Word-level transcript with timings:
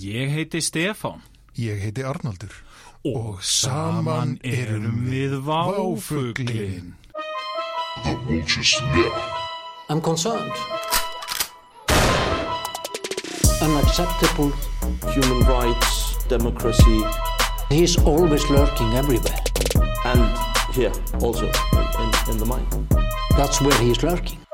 Ég 0.00 0.30
heiti 0.30 0.60
Stefán 0.60 1.22
Ég 1.54 1.80
heiti 1.80 2.02
Arnaldur 2.02 2.52
og 3.06 3.38
saman 3.42 4.38
erum 4.42 5.04
við 5.06 5.36
váfuglin. 5.46 6.94
I'm 9.88 10.00
concerned. 10.02 10.52
Unacceptable. 13.62 14.52
human 15.14 15.40
rights, 15.46 16.16
democracy, 16.28 17.00
He's 17.70 17.96
always 18.04 18.48
lurking 18.50 18.94
everywhere. 18.94 19.38
and 20.04 20.74
here 20.74 20.92
also 21.20 21.46
in, 21.46 21.86
in, 22.02 22.30
in 22.32 22.36
the 22.38 22.46
mind. 22.46 22.66
That's 23.36 23.60
where 23.60 23.78
he's 23.80 24.02
lurking. 24.02 24.45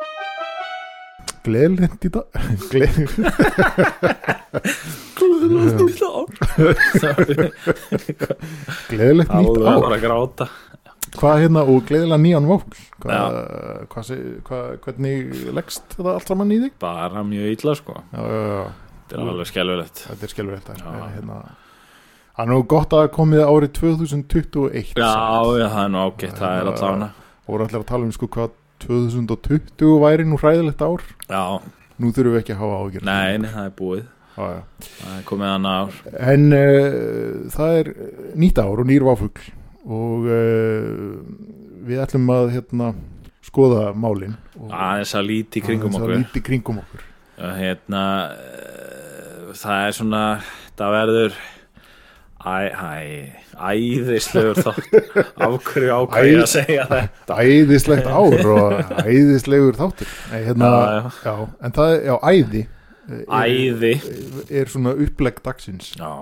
Gleðilegt 1.42 2.04
í 2.06 2.10
dag. 2.14 2.26
Gleðilegt 2.72 3.18
Gleðilegt 8.90 9.32
nýtt 9.32 9.48
Alveg 9.48 9.66
ár. 9.66 9.80
bara 9.82 9.96
að 9.96 10.04
gráta. 10.04 10.46
Hvað 11.12 11.40
hérna 11.42 11.62
og 11.68 11.82
gleðilega 11.88 12.20
nýjan 12.22 12.46
vókl 12.48 12.76
hvað, 13.02 13.34
hvað, 13.92 14.12
hvað, 14.46 14.68
Hvernig 14.86 15.32
leggst 15.58 15.84
þetta 15.92 16.14
allt 16.14 16.30
saman 16.30 16.54
í 16.54 16.60
þig? 16.62 16.76
Bara 16.80 17.24
mjög 17.26 17.50
illa 17.56 17.74
sko. 17.76 17.96
Já, 18.14 18.22
já, 18.22 18.40
já, 18.48 18.62
Þetta 19.10 19.18
er 19.18 19.32
alveg 19.34 19.50
skelvilegt 19.50 19.98
þetta 20.06 20.24
er 20.28 20.32
skelfur 20.32 20.56
þetta 20.62 20.72
Já. 20.78 20.84
hérna, 21.18 21.36
Það 22.32 22.44
er 22.46 22.48
nú 22.54 22.58
gott 22.72 22.96
að 22.96 23.10
komið 23.12 23.42
árið 23.44 23.70
2021 23.76 24.94
Já, 24.96 25.12
já, 25.58 25.66
það 25.66 25.82
er 25.82 25.92
nú 25.92 26.00
ágætt, 26.06 26.38
það 26.38 26.52
er 26.62 26.70
allavega 26.72 27.10
Og 27.42 27.50
voru 27.52 27.66
allir 27.66 27.82
að 27.82 27.88
tala 27.92 28.08
um 28.08 28.14
sko 28.16 28.30
hvað 28.32 28.56
2020 28.82 29.94
væri 30.02 30.26
nú 30.28 30.38
hræðilegt 30.40 30.82
ár. 30.84 31.06
Já, 31.28 31.44
Nú 32.02 32.10
þurfum 32.10 32.32
við 32.34 32.40
ekki 32.40 32.54
að 32.56 32.60
hafa 32.62 32.76
ágjör 32.82 33.04
nei, 33.06 33.38
nei, 33.38 33.48
það 33.52 33.66
er 33.68 33.74
búið. 33.78 34.04
Já, 34.32 34.44
já. 34.48 34.60
Það 34.98 35.16
er 35.18 35.24
komið 35.28 35.50
annað 35.52 35.80
ár. 35.82 35.98
En 36.32 36.46
uh, 36.56 37.34
það 37.52 37.74
er 37.82 37.90
nýtt 38.42 38.60
ár 38.62 38.80
og 38.82 38.88
nýr 38.88 39.04
váfugl. 39.06 39.44
Og 39.82 40.26
uh, 40.26 41.20
við 41.86 42.00
ætlum 42.02 42.32
að 42.32 42.50
hérna, 42.56 42.88
skoða 43.42 43.88
málin 43.98 44.34
og 44.56 44.70
Aðeins 44.72 45.14
að 45.18 45.28
líti 45.28 45.62
kringum 45.62 45.96
okkur. 45.98 46.14
líti 46.16 46.42
kringum 46.46 46.78
okkur. 46.82 47.02
Og 47.42 47.56
Hérna 47.58 48.02
eh, 48.36 49.48
Það 49.58 49.86
er 49.88 49.96
svona 49.96 50.20
Það 50.78 50.92
verður 50.96 51.38
æðislegur 53.62 54.58
þátt 54.58 54.86
Af 55.46 55.56
hverju 55.68 55.96
ákvæði 56.02 56.36
að 56.42 56.48
segja 56.50 56.84
þetta 56.90 57.38
æðislegt 57.46 58.08
ár 58.10 58.48
og 58.56 58.92
æðislegur 59.06 59.78
þáttur. 59.78 60.12
Nei, 60.32 60.38
hérna, 60.48 60.70
Já, 60.72 61.10
já. 61.26 61.34
en 61.68 61.74
það 61.76 61.94
er, 61.96 62.00
já, 62.08 62.14
æði 62.32 62.62
eh, 62.62 63.24
Æði. 63.42 63.92
er, 63.96 64.62
er 64.62 64.72
svona 64.72 64.94
upplegg 65.06 65.42
dagsins. 65.44 65.92
Já, 66.00 66.12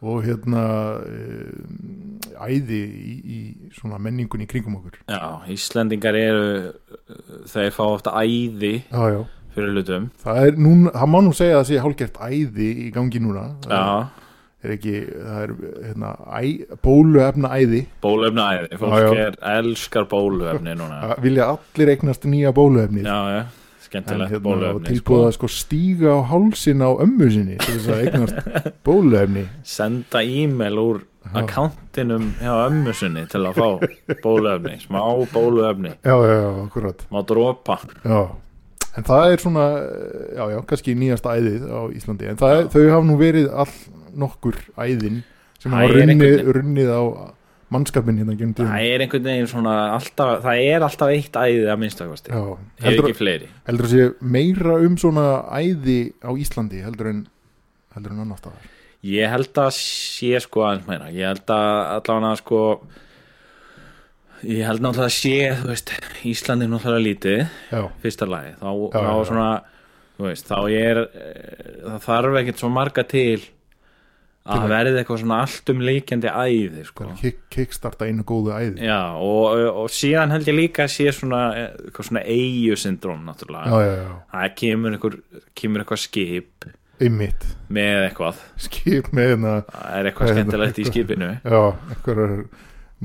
og 0.00 0.22
hérna 0.24 0.62
uh, 1.04 2.46
æði 2.46 2.78
í, 2.80 3.16
í 3.20 3.40
svona 3.76 3.98
menningun 4.00 4.40
í 4.40 4.48
kringum 4.48 4.78
okkur. 4.78 4.96
Já, 5.12 5.44
Íslendingar 5.52 6.16
eru 6.16 6.46
Þeir 7.50 7.74
fá 7.76 7.82
ofta 7.90 8.14
æði 8.22 8.78
já, 8.86 9.02
já. 9.12 9.20
fyrir 9.52 9.74
hlutum. 9.76 10.06
Það 10.22 10.40
er 10.46 10.56
núna, 10.64 10.94
það 10.96 11.10
má 11.12 11.18
nú 11.26 11.34
segja 11.36 11.58
að 11.58 11.60
það 11.60 11.68
sé 11.72 11.82
hálfgert 11.84 12.16
æði 12.30 12.70
í 12.86 12.88
gangi 12.94 13.20
núna. 13.20 13.44
Já, 13.68 13.82
er 14.64 14.74
ekki, 14.76 14.94
það 15.14 15.38
er 15.44 15.52
hérna, 15.86 16.10
æ, 16.36 16.40
bóluefna 16.84 17.50
æði 17.56 17.80
bólöfna 18.04 18.48
æði 18.58 18.78
Fólk 18.80 18.96
Já, 18.98 19.06
já. 19.06 19.24
er 19.28 19.38
elskar 19.58 20.04
bólöfni 20.10 20.74
núna. 20.76 21.14
Vilja 21.24 21.46
allir 21.54 21.92
eignast 21.94 22.26
nýja 22.28 22.52
bóluefni. 22.56 23.04
Já, 23.06 23.18
já, 23.34 23.40
en 23.44 23.86
skemmtilegt 23.86 24.34
hérna, 24.34 24.40
og 24.40 24.44
bólöfni 24.48 24.90
tilbúið 24.90 25.24
að 25.28 25.36
sko 25.38 25.48
stíga 25.54 26.12
á 26.12 26.20
hálsin 26.32 26.84
á 26.84 26.90
ömmu 26.92 27.30
sinni 27.32 27.56
til 27.62 27.78
þess 27.78 27.88
að 27.94 28.02
eignast 28.04 28.50
bóluefni. 28.86 29.46
Senda 29.64 30.22
e-mail 30.22 30.78
úr 30.82 31.00
akkantinum 31.36 32.30
hjá 32.40 32.52
ömmu 32.68 32.92
sinni 32.96 33.24
til 33.30 33.42
að 33.48 33.58
fá 33.60 34.20
bólöfni 34.24 34.76
Smá 34.84 35.00
bólöfni 35.32 35.90
já, 36.04 36.14
já, 36.16 36.36
já, 36.36 36.50
akkurat. 36.66 37.02
Má 37.12 37.20
dropa. 37.28 37.78
Já. 38.04 38.22
en 38.98 39.04
það 39.06 39.32
er 39.32 39.38
svona 39.44 39.64
já, 40.36 40.44
já, 40.50 40.58
kannski 40.66 40.94
nýjasta 40.98 41.34
æðið 41.38 41.66
á 41.70 41.80
Íslandi. 41.94 42.28
En 42.32 42.36
það, 42.40 42.54
er- 42.58 42.70
þau 42.72 42.86
hafa 42.90 43.06
nú 43.06 43.18
verið 43.20 43.50
all 43.52 43.74
nokkur 44.18 44.56
æðin 44.76 45.20
sem 45.60 45.70
Það 45.72 45.82
hafa 45.82 45.94
runnið, 45.98 46.40
runnið 46.56 46.90
á 46.90 47.02
mannskapin 47.70 48.18
hérna 48.18 48.34
genum 48.38 48.54
tíðum 48.56 48.72
Það 48.72 48.86
er 48.90 49.04
einhvern 49.04 49.26
veginn 49.28 49.50
svona 49.50 49.74
alltaf, 49.94 50.32
Það 50.42 50.62
er 50.66 50.86
alltaf 50.86 51.12
eitt 51.14 51.36
æði 51.38 51.66
að 51.70 51.82
Ef 52.80 52.86
heldur, 52.86 53.10
ekki 53.10 53.18
fleiri. 53.20 53.50
heldur 53.68 53.86
að 53.88 53.92
sé 53.94 54.08
meira 54.36 54.78
um 54.86 54.96
svona 54.98 55.26
æði 55.54 56.00
á 56.24 56.30
Íslandi 56.34 56.82
heldur 56.82 57.12
en 57.12 57.20
heldur 57.94 58.16
en 58.16 58.24
annar 58.24 58.40
staðar? 58.40 58.66
Ég 59.06 59.30
held 59.32 59.60
að 59.62 59.70
sé 59.78 60.40
sko 60.44 60.64
aðeins 60.66 60.88
meira. 60.90 61.06
Ég 61.14 61.24
held 61.30 61.52
að 61.54 61.70
allavega 62.00 62.34
sko 62.42 62.64
Ég 64.40 64.64
held 64.64 64.80
náttúrulega 64.80 65.10
að 65.10 65.16
sé 65.18 65.36
þú 65.60 65.68
veist, 65.68 65.90
Íslandi 66.24 66.64
er 66.64 66.70
náttúrulega 66.72 67.04
lítið. 67.04 67.40
Já, 67.70 67.82
fyrsta 68.00 68.28
lagi 68.28 68.54
þá, 68.56 68.68
Já, 68.72 68.90
þá 68.96 69.00
já, 69.04 69.24
svona 69.28 69.48
veist, 70.20 70.48
þá 70.48 70.58
er 70.80 71.00
eh, 71.04 71.72
það 71.84 72.04
þarf 72.06 72.38
ekkert 72.40 72.62
svo 72.62 72.70
marga 72.72 73.04
til 73.08 73.42
að 74.48 74.66
verði 74.72 75.00
eitthvað 75.02 75.20
svona 75.20 75.38
allt 75.44 75.70
um 75.72 75.82
líkjandi 75.84 76.30
æði 76.32 76.84
sko. 76.88 77.08
kick, 77.20 77.42
kickstarta 77.52 78.08
einu 78.08 78.24
góðu 78.26 78.54
æði. 78.56 78.86
Já, 78.88 79.00
og, 79.20 79.64
og 79.82 79.90
síðan 79.92 80.32
held 80.34 80.48
ég 80.48 80.56
líka 80.56 80.86
að 80.86 80.94
sé 80.94 81.12
svona, 81.14 81.42
eh, 81.58 81.68
eitthvað 81.86 82.08
svona 82.08 82.24
eigu 82.24 82.78
syndróm 82.80 83.26
náttúrulega. 83.28 83.68
Já, 83.68 83.92
já, 84.00 84.14
það 84.32 84.54
kemur, 84.62 84.96
einhver, 84.96 85.18
kemur 85.60 85.84
eitthvað 85.84 86.02
skip 86.06 86.70
einmitt. 87.00 87.46
með 87.68 88.08
eitthvað. 88.08 88.42
Skip 88.68 89.12
með 89.16 89.30
hérna 89.34 89.54
það 89.68 89.92
er 89.98 90.10
eitthvað 90.10 90.26
Hvað 90.26 90.32
er 90.32 90.40
skemmtilegt 90.40 90.80
í 90.80 90.88
skipinu. 90.88 91.30
Já, 91.44 91.62
einhverjar 91.94 92.34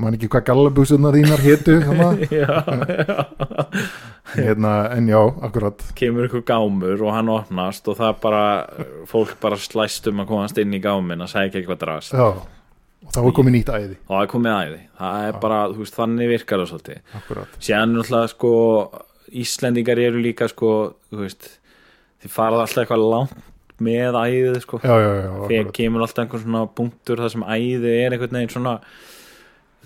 man 0.00 0.16
ekki 0.16 0.28
hvað 0.32 0.44
gallabúsunar 0.50 1.16
þínar 1.16 1.42
hétu 1.44 1.76
hérna, 1.80 2.08
já, 2.28 2.56
já. 4.36 4.50
En 4.96 5.08
já, 5.08 5.20
akkurat. 5.46 5.86
Kemur 5.96 6.26
eitthvað 6.26 6.44
gámur 6.50 7.06
og 7.06 7.14
hann 7.14 7.32
opnast 7.32 7.88
og 7.88 7.96
það 8.00 8.20
bara, 8.24 8.42
fólk 9.08 9.36
bara 9.40 9.58
slæst 9.60 10.10
um 10.10 10.20
að 10.24 10.30
komast 10.34 10.60
inn 10.60 10.76
í 10.76 10.82
gámin 10.84 11.24
að 11.24 11.32
segja 11.32 11.62
eitthvað 11.62 11.80
drast. 11.84 12.12
Já, 12.12 12.28
og 13.06 13.14
þá 13.14 13.20
er 13.22 13.34
komið 13.40 13.56
nýtt 13.56 13.72
æði. 13.72 13.98
Það 14.10 14.22
er 14.22 14.30
komið 14.34 14.60
æði. 14.60 14.80
Það 15.00 15.26
er 15.30 15.40
bara, 15.46 15.60
þú 15.72 15.84
veist, 15.84 15.98
þannig 16.02 16.32
virkar 16.34 16.62
það 16.62 16.72
svolítið. 16.74 17.02
Akkurat, 17.20 17.58
síðan 17.68 17.96
náttúrulega 17.96 18.32
sko 18.34 18.54
Íslendingar 19.36 19.98
eru 19.98 20.20
líka 20.22 20.46
sko 20.50 20.70
veist, 21.10 21.48
þið 22.22 22.30
farað 22.36 22.62
alltaf 22.62 22.84
eitthvað 22.84 23.08
langt 23.10 23.36
með 23.82 24.16
æðið 24.16 24.60
sko. 24.62 24.78
Já, 24.84 24.94
já, 25.02 25.10
já, 25.24 25.32
þegar 25.50 25.72
kemur 25.76 26.04
alltaf 26.04 26.22
einhvern 26.24 26.44
svona 26.44 26.62
punktur 26.78 27.20
þar 27.20 27.32
sem 27.34 27.44
æðið 27.44 27.88
er 27.90 28.14
einhvern 28.16 28.38
veginn 28.38 28.54
svona 28.54 28.76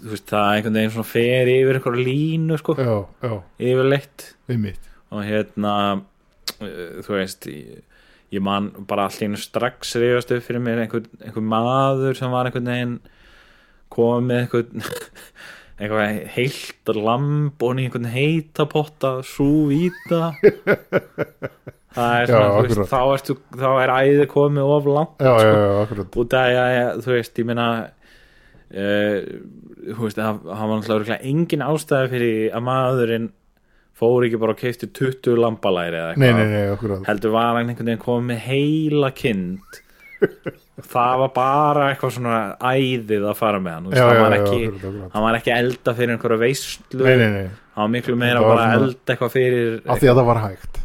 veist, 0.09 0.27
það 0.31 0.47
er 0.47 0.57
einhvern 0.59 0.79
veginn 0.79 0.95
svona 0.95 1.11
fer 1.11 1.51
yfir 1.53 1.79
einhver 1.79 1.99
línu 2.01 2.59
sko, 2.61 2.77
já, 2.79 2.97
já, 3.27 3.37
yfirleitt. 3.71 4.27
Og 5.11 5.25
hérna 5.27 5.75
uh, 5.99 7.01
þú 7.05 7.17
veist 7.17 7.49
ég, 7.51 8.43
man 8.43 8.71
bara 8.89 9.09
einu 9.11 9.39
strax 9.41 9.97
reyfast 9.99 10.31
upp 10.37 10.45
fyrir 10.47 10.63
mér 10.63 10.85
einhver, 10.85 11.07
einhver 11.25 11.47
maður 11.47 12.19
sem 12.19 12.31
var 12.33 12.47
einhvern 12.51 12.71
veginn 12.71 12.99
komið 13.91 14.29
með 14.29 14.45
einhvern 14.45 14.85
eitthvað 15.81 16.19
heilt 16.37 16.91
lamb 17.01 17.63
og 17.65 17.79
einhvern 17.81 18.11
heitapotta 18.13 19.17
súvíta 19.27 20.35
það 21.97 22.17
er 22.21 22.29
Já, 22.29 22.35
svona, 22.35 22.51
þú 22.51 22.59
akkurat. 22.61 22.67
veist, 22.69 22.91
þá, 22.91 23.01
ertu, 23.17 23.37
þá 23.59 23.71
er 23.83 23.93
æði 23.97 24.27
komið 24.31 24.75
of 24.77 24.91
langt 24.91 25.25
já, 25.25 25.33
já, 25.43 25.55
já, 26.77 26.85
þú 27.03 27.17
veist, 27.17 27.41
ég 27.41 27.51
uh, 27.51 28.00
þú 28.71 30.01
veist, 30.05 30.19
það 30.19 30.41
það 30.47 30.65
var 30.71 30.73
náttúrulega 30.79 31.21
engin 31.27 31.65
ástæði 31.67 32.11
fyrir 32.15 32.57
að 32.57 32.67
maðurinn 32.69 33.29
fór 34.01 34.25
ekki 34.25 34.41
bara 34.41 34.55
og 34.55 34.61
keifti 34.63 34.89
20 34.97 35.37
lambalæri 35.43 35.99
eða 36.01 36.13
eitthvað. 36.15 37.07
heldur 37.09 37.35
var 37.35 37.51
hann 37.51 37.69
einhvern 37.69 37.91
veginn 37.91 38.05
komið 38.05 38.29
með 38.31 38.45
heila 38.47 39.11
kind. 39.17 39.81
Það 40.91 41.15
var 41.21 41.31
bara 41.37 41.89
eitthvað 41.91 42.15
svona 42.17 42.39
æðið 42.61 43.27
að 43.29 43.37
fara 43.39 43.61
með 43.61 43.77
hann 43.77 43.91
já, 43.97 44.01
já, 44.05 44.21
var 44.21 44.35
já, 44.37 44.41
ekki, 44.41 44.59
akkurat, 44.69 44.87
akkurat 44.91 45.15
hann 45.15 45.25
var 45.27 45.39
ekki 45.39 45.53
að 45.53 45.61
elda 45.65 45.95
fyrir 45.99 46.15
einhverja 46.15 46.41
veislu. 46.41 47.03
Nei, 47.05 47.15
nei, 47.21 47.29
nei, 47.37 47.47
hann 47.77 47.85
var 47.87 47.93
miklu 47.97 48.17
meira 48.21 48.43
Það 48.45 48.63
að 48.65 48.75
elda 48.79 49.15
eitthvað 49.15 49.35
fyrir 49.37 49.79
af 49.85 50.01
því 50.01 50.11
að 50.13 50.21
það 50.21 50.29
var 50.31 50.43
hægt. 50.47 50.81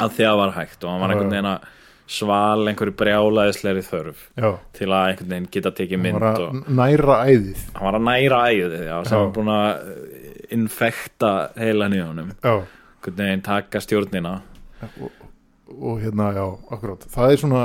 Að 0.00 0.16
því 0.16 0.24
að 0.26 0.30
það 0.30 0.40
var 0.42 0.54
hægt 0.58 0.84
og 0.84 0.90
hann 0.92 1.02
var 1.02 1.10
Já, 1.10 1.14
einhvern 1.16 1.30
já. 1.30 1.34
veginn 1.36 1.50
að 1.50 1.68
sval 2.10 2.66
einhverju 2.66 2.94
brjálaðisleiri 2.98 3.82
þörf 3.86 4.22
já, 4.34 4.50
til 4.76 4.88
að 4.88 5.10
einhvern 5.12 5.32
veginn 5.34 5.48
geta 5.54 5.72
tekið 5.78 6.02
mynd 6.02 6.18
var 6.18 6.26
að 6.30 6.46
og 6.48 6.70
næra 6.80 7.18
æðið. 7.28 7.64
Hann 7.76 7.86
var 7.86 7.98
að 7.98 8.06
næra 8.08 8.40
æðið 8.50 8.86
já, 8.88 8.94
sem 9.06 9.22
var 9.22 9.32
búin 9.36 9.52
að 9.54 9.68
uh, 9.92 10.22
infekta 10.56 11.32
honum. 12.08 12.32
Já, 12.42 12.54
einhvern 12.56 13.20
veginn 13.22 13.44
taka 13.46 13.84
stjórnina. 13.84 14.34
Og 15.70 16.00
hérna, 16.02 16.32
já, 16.34 16.46
akkurat. 16.74 17.06
Það 17.14 17.32
er 17.36 17.42
svona, 17.44 17.62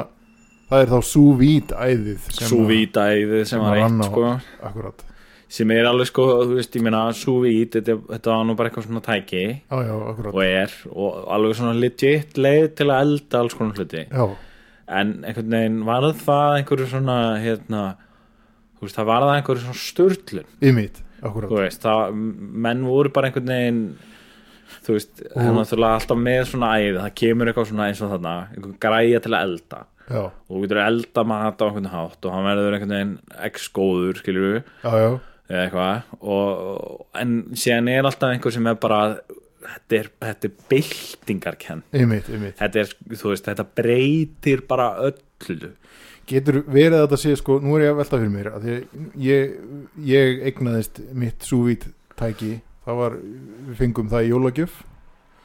það 0.70 0.84
er 0.84 0.94
þá 0.94 1.10
súvít 1.10 1.74
æðið 1.74 2.30
víta 2.70 3.10
æðið 3.10 3.46
sem 3.50 3.66
var 3.66 3.82
eitt 3.82 4.06
sko. 4.12 4.28
Akkurat, 4.70 5.06
sem 5.56 5.72
er 5.72 5.88
alveg 5.88 6.10
sko, 6.10 6.26
þú 6.44 6.58
veist, 6.58 6.74
ég 6.76 6.84
meina 6.84 7.04
svo 7.16 7.38
vít, 7.44 7.76
þetta, 7.78 7.96
þetta 8.10 8.32
var 8.34 8.48
nú 8.48 8.56
bara 8.60 8.72
eitthvað 8.72 8.88
svona 8.90 9.04
tæki. 9.06 9.44
Já, 9.62 9.78
já, 9.88 9.94
og 10.32 10.42
er, 10.44 10.74
og 10.92 11.22
alveg 11.36 11.60
svona 11.60 11.76
legit 11.80 12.40
leið 12.40 12.66
til 12.80 12.90
að 12.90 13.04
elda 13.06 13.44
alls 13.44 13.56
konar 13.58 13.80
hluti. 13.80 14.04
Já, 14.10 14.26
en 15.00 15.14
einhvern 15.26 15.56
veginn 15.56 15.80
var 15.88 16.10
það 16.20 16.58
einhverju 16.60 16.90
svona 16.92 17.20
hérna, 17.42 17.84
þú 18.76 18.88
veist, 18.88 18.98
það 19.00 19.10
var 19.12 19.28
það 19.28 19.38
einhverju 19.38 19.64
svona 19.64 19.84
sturlun. 19.84 20.52
Ymmit, 20.72 21.00
akkurat. 21.22 21.52
Þú 21.54 21.62
veist, 21.62 21.86
það, 21.86 22.20
menn 22.68 22.84
voru 22.90 23.14
bara 23.16 23.32
einhvern 23.32 23.54
veginn 23.56 23.82
þú 24.86 24.96
veist, 24.98 25.22
það 25.22 25.48
er 25.48 25.56
náttúrulega 25.56 26.00
alltaf 26.00 26.20
með 26.22 26.42
svona 26.52 26.72
æði, 26.78 26.98
það 27.00 27.14
kemur 27.22 27.50
eitthvað 27.52 27.70
svona 27.72 27.88
eins 27.90 28.02
og 28.04 28.12
þarna 28.14 28.34
einhver 28.52 28.74
græja 28.86 29.22
til 29.24 29.32
að 29.34 29.46
elda. 29.48 29.80
Já, 30.06 30.22
og 30.22 30.52
þú 30.52 30.60
getur 30.66 30.80
að 30.82 30.90
elda 30.92 31.24
mat 31.26 31.62
á 31.62 31.66
einhvern 31.66 31.88
hátt 31.90 32.28
og 32.28 32.36
hann 32.36 32.46
verður 32.46 32.76
einhvern 32.78 32.94
veginn 32.94 33.16
eitthvað. 35.50 36.12
Og, 36.22 37.08
en 37.22 37.34
síðan 37.58 37.90
er 37.94 38.08
alltaf 38.08 38.34
einhver 38.34 38.54
sem 38.54 38.70
er 38.70 38.78
bara 38.82 39.00
þetta 39.66 39.98
er, 39.98 40.12
þetta 40.22 40.48
er 40.50 40.54
byltingarkenn 40.70 41.82
þetta 41.92 42.82
er, 42.84 42.92
veist, 43.10 43.48
þetta 43.48 43.66
breytir 43.78 44.66
bara 44.70 44.92
öllu. 45.10 45.74
Getur 46.26 46.64
verið 46.66 47.00
að 47.00 47.04
þetta 47.06 47.22
sé 47.22 47.36
sko, 47.38 47.60
nú 47.62 47.76
er 47.78 47.86
ég 47.86 47.94
að 47.94 48.00
velta 48.02 48.20
fyrir 48.22 48.34
mér 48.34 48.52
að 48.56 48.70
ég, 49.22 49.58
ég, 50.02 50.46
eignaðist 50.50 51.02
mitt 51.14 51.46
súvít 51.46 51.90
tæki. 52.18 52.56
Það 52.86 53.02
var, 53.02 53.18
við 53.70 53.78
fengum 53.82 54.10
það 54.10 54.26
í 54.26 54.32
jólagjöf. 54.32 54.80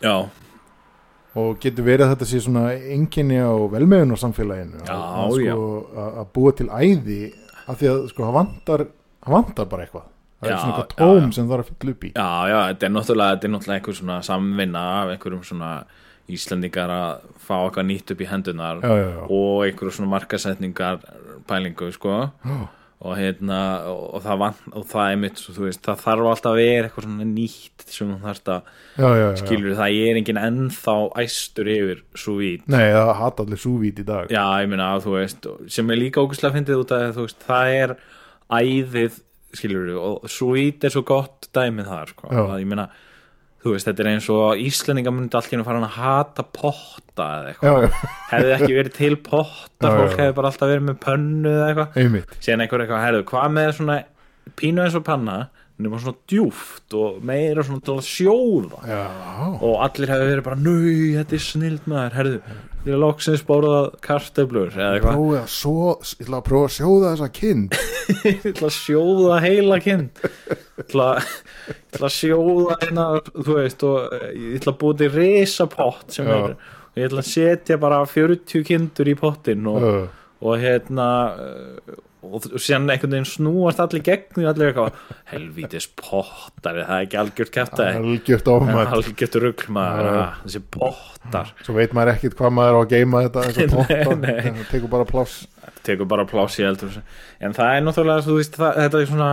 Já, 0.00 0.14
og 1.38 1.58
getur 1.62 1.86
verið 1.86 2.06
að 2.06 2.14
þetta 2.14 2.28
sé 2.30 2.40
svona 2.42 2.64
enginni 2.74 3.38
á 3.38 3.54
velmeðun 3.70 4.16
á 4.16 4.18
samfélaginu 4.18 4.80
Já, 4.82 4.96
að, 4.96 5.36
sko, 5.36 5.66
að, 6.02 6.24
búa 6.34 6.54
til 6.58 6.66
æði 6.70 7.20
af 7.70 7.78
því 7.78 7.90
að 7.92 8.00
sko, 8.10 8.24
það 8.24 8.36
vantar 8.38 8.84
það 8.86 8.96
vantar 9.36 9.70
bara 9.70 9.86
eitthvað. 9.86 10.08
Það 10.40 10.48
Já, 10.48 10.52
er 10.54 10.60
svona 10.62 10.74
eitthvað 10.76 10.92
tóm 10.96 11.24
já. 11.26 11.32
sem 11.36 11.48
það 11.48 11.56
er 11.56 11.62
að 11.64 11.70
fylla 11.70 11.94
upp 11.94 12.04
í. 12.04 12.12
Já, 12.16 12.28
já, 12.48 12.58
þetta 12.70 12.86
er 12.86 12.92
náttúrulega 12.94 13.34
þetta 13.34 13.48
er 13.48 13.52
náttúrulega 13.54 13.80
einhver 13.80 13.98
svona 14.00 14.18
samvinna 14.24 14.84
af 15.02 15.14
einhverjum 15.14 15.42
svona 15.50 15.72
Íslendingar 16.30 16.90
að 16.94 17.22
fá 17.42 17.56
okkar 17.66 17.82
nýtt 17.88 18.12
upp 18.14 18.20
í 18.22 18.28
hendunar 18.30 18.78
já, 18.84 19.24
og 19.26 19.64
einhverjum 19.66 19.96
svona 19.96 20.12
markasetningar 20.12 21.00
pælingu, 21.50 21.88
sko. 21.92 22.20
Já. 22.46 22.60
og 23.00 23.14
hérna, 23.16 23.58
og, 23.88 24.18
það 24.20 24.40
vant 24.42 24.64
og 24.76 24.82
það 24.90 25.10
er 25.10 25.18
mitt, 25.22 25.38
þú 25.40 25.62
veist, 25.64 25.80
það 25.86 26.02
þarf 26.04 26.26
alltaf 26.30 26.50
að 26.50 26.58
vera 26.60 26.88
eitthvað 26.88 27.06
svona 27.06 27.26
nýtt 27.30 27.84
sem 27.88 28.10
þú 28.10 28.18
þarft 28.26 28.50
að 28.52 29.38
skilur 29.40 29.76
það 29.78 29.96
er 30.04 30.20
engin 30.20 30.40
ennþá 30.42 30.96
æstur 31.22 31.70
yfir 31.72 32.02
svo 32.12 32.34
vít 32.42 32.68
Nei, 32.68 32.90
það 32.92 33.12
hata 33.22 33.46
allir 33.46 33.62
súvít 33.64 34.02
í 34.02 34.04
dag. 34.04 34.28
Já, 34.30 34.44
ég 34.60 34.68
meina 34.68 34.90
þú 35.00 35.16
veist 35.16 35.48
sem 35.72 35.90
er 35.90 36.00
líka 36.02 36.20
ógustlega 36.20 36.58
fyndið 36.58 36.82
út 36.84 36.92
að 36.98 37.06
þú 37.16 37.24
veist 37.24 37.48
það 37.48 37.74
er 37.78 37.96
æðið 38.50 39.20
skilur 39.56 39.94
og 39.98 40.26
svo 40.30 40.52
vít 40.54 40.84
er 40.86 40.92
svo 40.94 41.02
gott 41.06 41.48
dæmið 41.54 41.88
þar 41.90 42.12
sko. 42.12 42.28
Já. 42.30 42.42
að 42.44 42.60
ég 42.62 42.68
meina 42.70 42.90
þú 43.60 43.74
veist, 43.74 43.88
þetta 43.88 44.04
er 44.04 44.10
eins 44.14 44.28
og 44.32 44.60
Íslendinga 44.62 45.12
myndi 45.12 45.36
í 45.36 45.50
hennu 45.52 45.66
fara 45.66 45.80
að 45.84 45.96
hata 45.98 46.44
potta 46.56 47.26
eða 47.40 47.50
eitthvað, 47.50 47.98
hefði 48.30 48.54
ekki 48.56 48.76
verið 48.78 48.94
til 48.96 49.16
potta 49.20 49.90
já, 49.90 49.96
fólk 49.98 50.14
já. 50.14 50.20
hefði 50.22 50.36
bara 50.38 50.52
alltaf 50.52 50.70
verið 50.70 50.86
með 50.86 51.00
pönnu 51.04 51.52
eða 51.52 51.66
eitthvað 51.68 51.98
einmitt 52.00 52.36
síðan 52.38 52.64
einhver 52.64 52.84
eitthvað, 52.84 53.04
herðu, 53.04 53.26
hvað 53.28 53.56
með 53.58 53.72
svona 53.76 53.98
pínu 54.60 54.84
eins 54.86 54.96
og 54.96 55.04
panna, 55.06 55.36
nema 55.82 56.00
svona 56.02 56.18
djúft 56.30 56.96
og 56.98 57.20
meira 57.26 57.64
svona 57.66 57.84
til 57.86 57.96
að 57.96 58.08
sjóða. 58.08 58.82
Já, 58.90 59.04
og 59.60 59.78
allir 59.86 60.12
hefði 60.14 60.32
verið 60.32 60.44
bara, 60.48 60.60
nöy, 60.60 61.16
þetta 61.18 61.38
er 61.38 61.46
snild 61.46 61.88
maður. 61.90 62.18
Herðu, 62.18 62.58
ég 62.86 62.94
er 62.94 63.00
loksins 63.00 63.42
bórað 63.44 63.90
kartöflur 64.04 64.70
eða 64.72 64.96
eitthvað, 64.96 65.16
prófið 65.18 65.38
að 65.40 65.48
svo 65.52 65.86
ég 66.00 66.22
ætla 66.24 66.38
að 66.38 66.44
prófa 66.46 66.68
að 66.68 66.74
sjóða 66.76 67.10
þessa 67.10 67.28
kind 67.36 67.78
ég 68.24 68.46
ætla 68.50 68.70
að 68.70 68.76
sjóða 68.76 69.40
heila 69.44 69.78
kind 69.84 70.22
ég 70.24 70.84
ætla, 70.84 71.08
ég 71.20 71.82
ætla 71.90 72.08
að 72.08 72.14
sjóða 72.16 72.78
hérna, 72.84 73.06
þú 73.36 73.56
veist 73.58 73.84
og 73.88 74.14
ég 74.16 74.54
ætla 74.60 74.72
að 74.72 74.78
búa 74.80 74.98
til 75.00 75.10
risapott 75.16 76.16
sem 76.16 76.30
Já. 76.30 76.36
er, 76.38 76.54
og 76.88 77.02
ég 77.02 77.10
ætla 77.10 77.24
að 77.24 77.32
setja 77.34 77.80
bara 77.82 78.00
40 78.14 78.66
kindur 78.70 79.12
í 79.12 79.16
pottin 79.20 79.68
og, 79.74 79.88
og 80.40 80.64
hérna 80.64 81.10
uh, 81.36 82.00
og, 82.22 82.46
og 82.50 82.60
síðan 82.60 82.90
einhvern 82.92 83.14
veginn 83.14 83.28
snúast 83.28 83.80
allir 83.82 84.02
gegn 84.04 84.26
því 84.36 84.46
allir 84.50 84.70
eitthvað, 84.70 84.98
helvítis 85.30 85.86
pottari 86.00 86.84
það 86.84 86.96
er 86.96 87.06
ekki 87.06 87.20
algjört 87.22 87.52
kæftæði 87.54 88.00
algjört 88.00 88.50
ofmætt 88.54 88.96
algjört 88.96 89.38
rugl 89.44 89.70
maður 89.76 90.08
Já. 90.10 90.16
ha, 90.18 90.26
þessi 90.44 90.62
pottar. 90.76 91.54
Svo 91.66 91.76
veit 91.78 91.94
maður 91.96 92.12
ekkit 92.16 92.36
hvað 92.40 92.52
maður 92.58 92.76
á 92.76 92.80
að 92.80 92.90
geima 92.94 93.22
þetta 93.26 93.46
og 93.46 93.94
Nei, 94.20 94.34
nei. 94.34 94.50
það 94.58 94.66
tekur 94.74 94.92
bara 94.96 95.08
pláss. 95.08 95.38
Tekur 95.86 96.10
bara 96.10 96.26
pláss 96.28 96.58
í 96.60 96.66
eldur 96.68 97.00
en 97.40 97.56
það 97.56 97.72
er 97.76 97.86
náttúrulega, 97.86 98.26
þú 98.26 98.36
veist, 98.40 98.60
það, 98.60 98.82
þetta 98.84 99.00
er 99.00 99.10
svona 99.14 99.30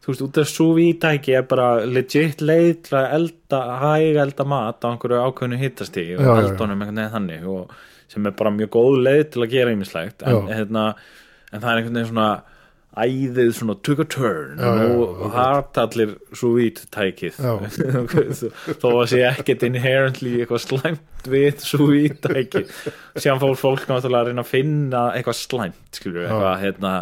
þú 0.00 0.12
veist, 0.12 0.24
út 0.26 0.40
af 0.40 0.50
svo 0.50 0.66
vítæki 0.76 1.36
er 1.36 1.46
bara 1.48 1.68
legit 1.88 2.42
leið 2.44 2.74
til 2.88 2.98
að 3.00 3.14
elda 3.18 3.60
hæg 3.82 4.20
elda 4.24 4.46
mat 4.48 4.84
á 4.84 4.88
einhverju 4.92 5.22
ákveðnu 5.28 5.60
hittastígi 5.60 6.18
og 6.20 6.30
eldunum 6.40 6.84
einhvern 6.84 7.00
veginn 7.00 7.14
þannig 7.16 7.48
og 7.52 7.74
sem 8.10 8.26
er 8.26 8.34
bara 8.34 8.50
mjög 8.50 8.72
góð 8.74 8.96
leið 9.06 9.24
til 9.34 9.44
að 9.44 9.52
gera 9.52 9.72
ýmislegt. 9.76 10.24
En, 10.26 10.48
hérna, 10.50 10.84
en 11.50 11.60
það 11.62 11.70
er 11.70 11.80
einhvern 11.80 11.98
veginn 12.00 12.10
svona 12.12 12.30
æðið 13.00 13.50
svona 13.54 13.74
took 13.86 14.00
a 14.02 14.06
turn 14.10 14.58
Já, 14.58 14.66
og 14.90 15.20
já. 15.22 15.28
hart 15.36 15.78
allir 15.78 16.16
svo 16.34 16.50
vítækið 16.56 17.36
Já. 17.38 17.52
þó 18.82 18.88
að 18.90 19.04
sé 19.12 19.20
ekkert 19.28 19.62
inherently 19.68 20.32
eitthvað 20.42 20.64
slæmt 20.64 21.30
við 21.30 21.62
svo 21.62 21.86
vítæki 21.92 22.64
síðan 23.14 23.42
fór 23.44 23.54
fólk 23.60 23.86
náttúrulega 23.86 24.24
að 24.24 24.30
reyna 24.32 24.42
að 24.42 24.50
finna 24.50 25.04
eitthvað 25.14 25.38
slæmt 25.38 26.00
við, 26.02 26.24
eitthvað 26.26 26.56
hérna 26.64 26.94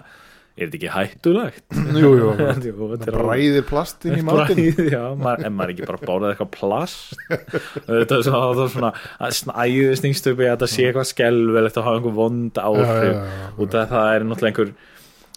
er 0.59 0.69
þetta 0.69 0.79
ekki 0.79 0.91
hættulegt? 0.93 1.65
Jú, 2.03 2.11
jú, 2.19 2.29
er 2.43 2.51
alveg- 2.51 3.13
bræðir 3.15 3.67
plastin 3.69 4.17
í 4.19 4.25
Bragð, 4.27 4.81
já, 4.95 5.03
maður, 5.19 5.45
en 5.47 5.55
maður 5.57 5.75
ekki 5.75 5.89
bara 5.89 6.01
bórað 6.03 6.33
eitthvað 6.35 6.51
plast? 6.57 7.15
Þetta 7.29 8.19
er 8.19 8.27
svona, 8.27 8.43
það 8.43 8.63
er 8.65 9.37
svona 9.39 9.57
að 9.63 9.77
upp 10.33 10.43
í 10.43 10.49
að 10.49 10.55
þetta 10.57 10.71
sé 10.75 10.89
eitthvað 10.89 11.11
skelvelegt 11.13 11.79
að 11.79 11.89
hafa 11.89 12.01
einhver 12.01 12.17
vond 12.19 12.61
áhrif. 12.65 13.39
Út 13.59 13.79
af 13.79 13.93
það 13.95 14.11
er 14.17 14.27
náttúrulega 14.29 14.53
einhver 14.53 14.75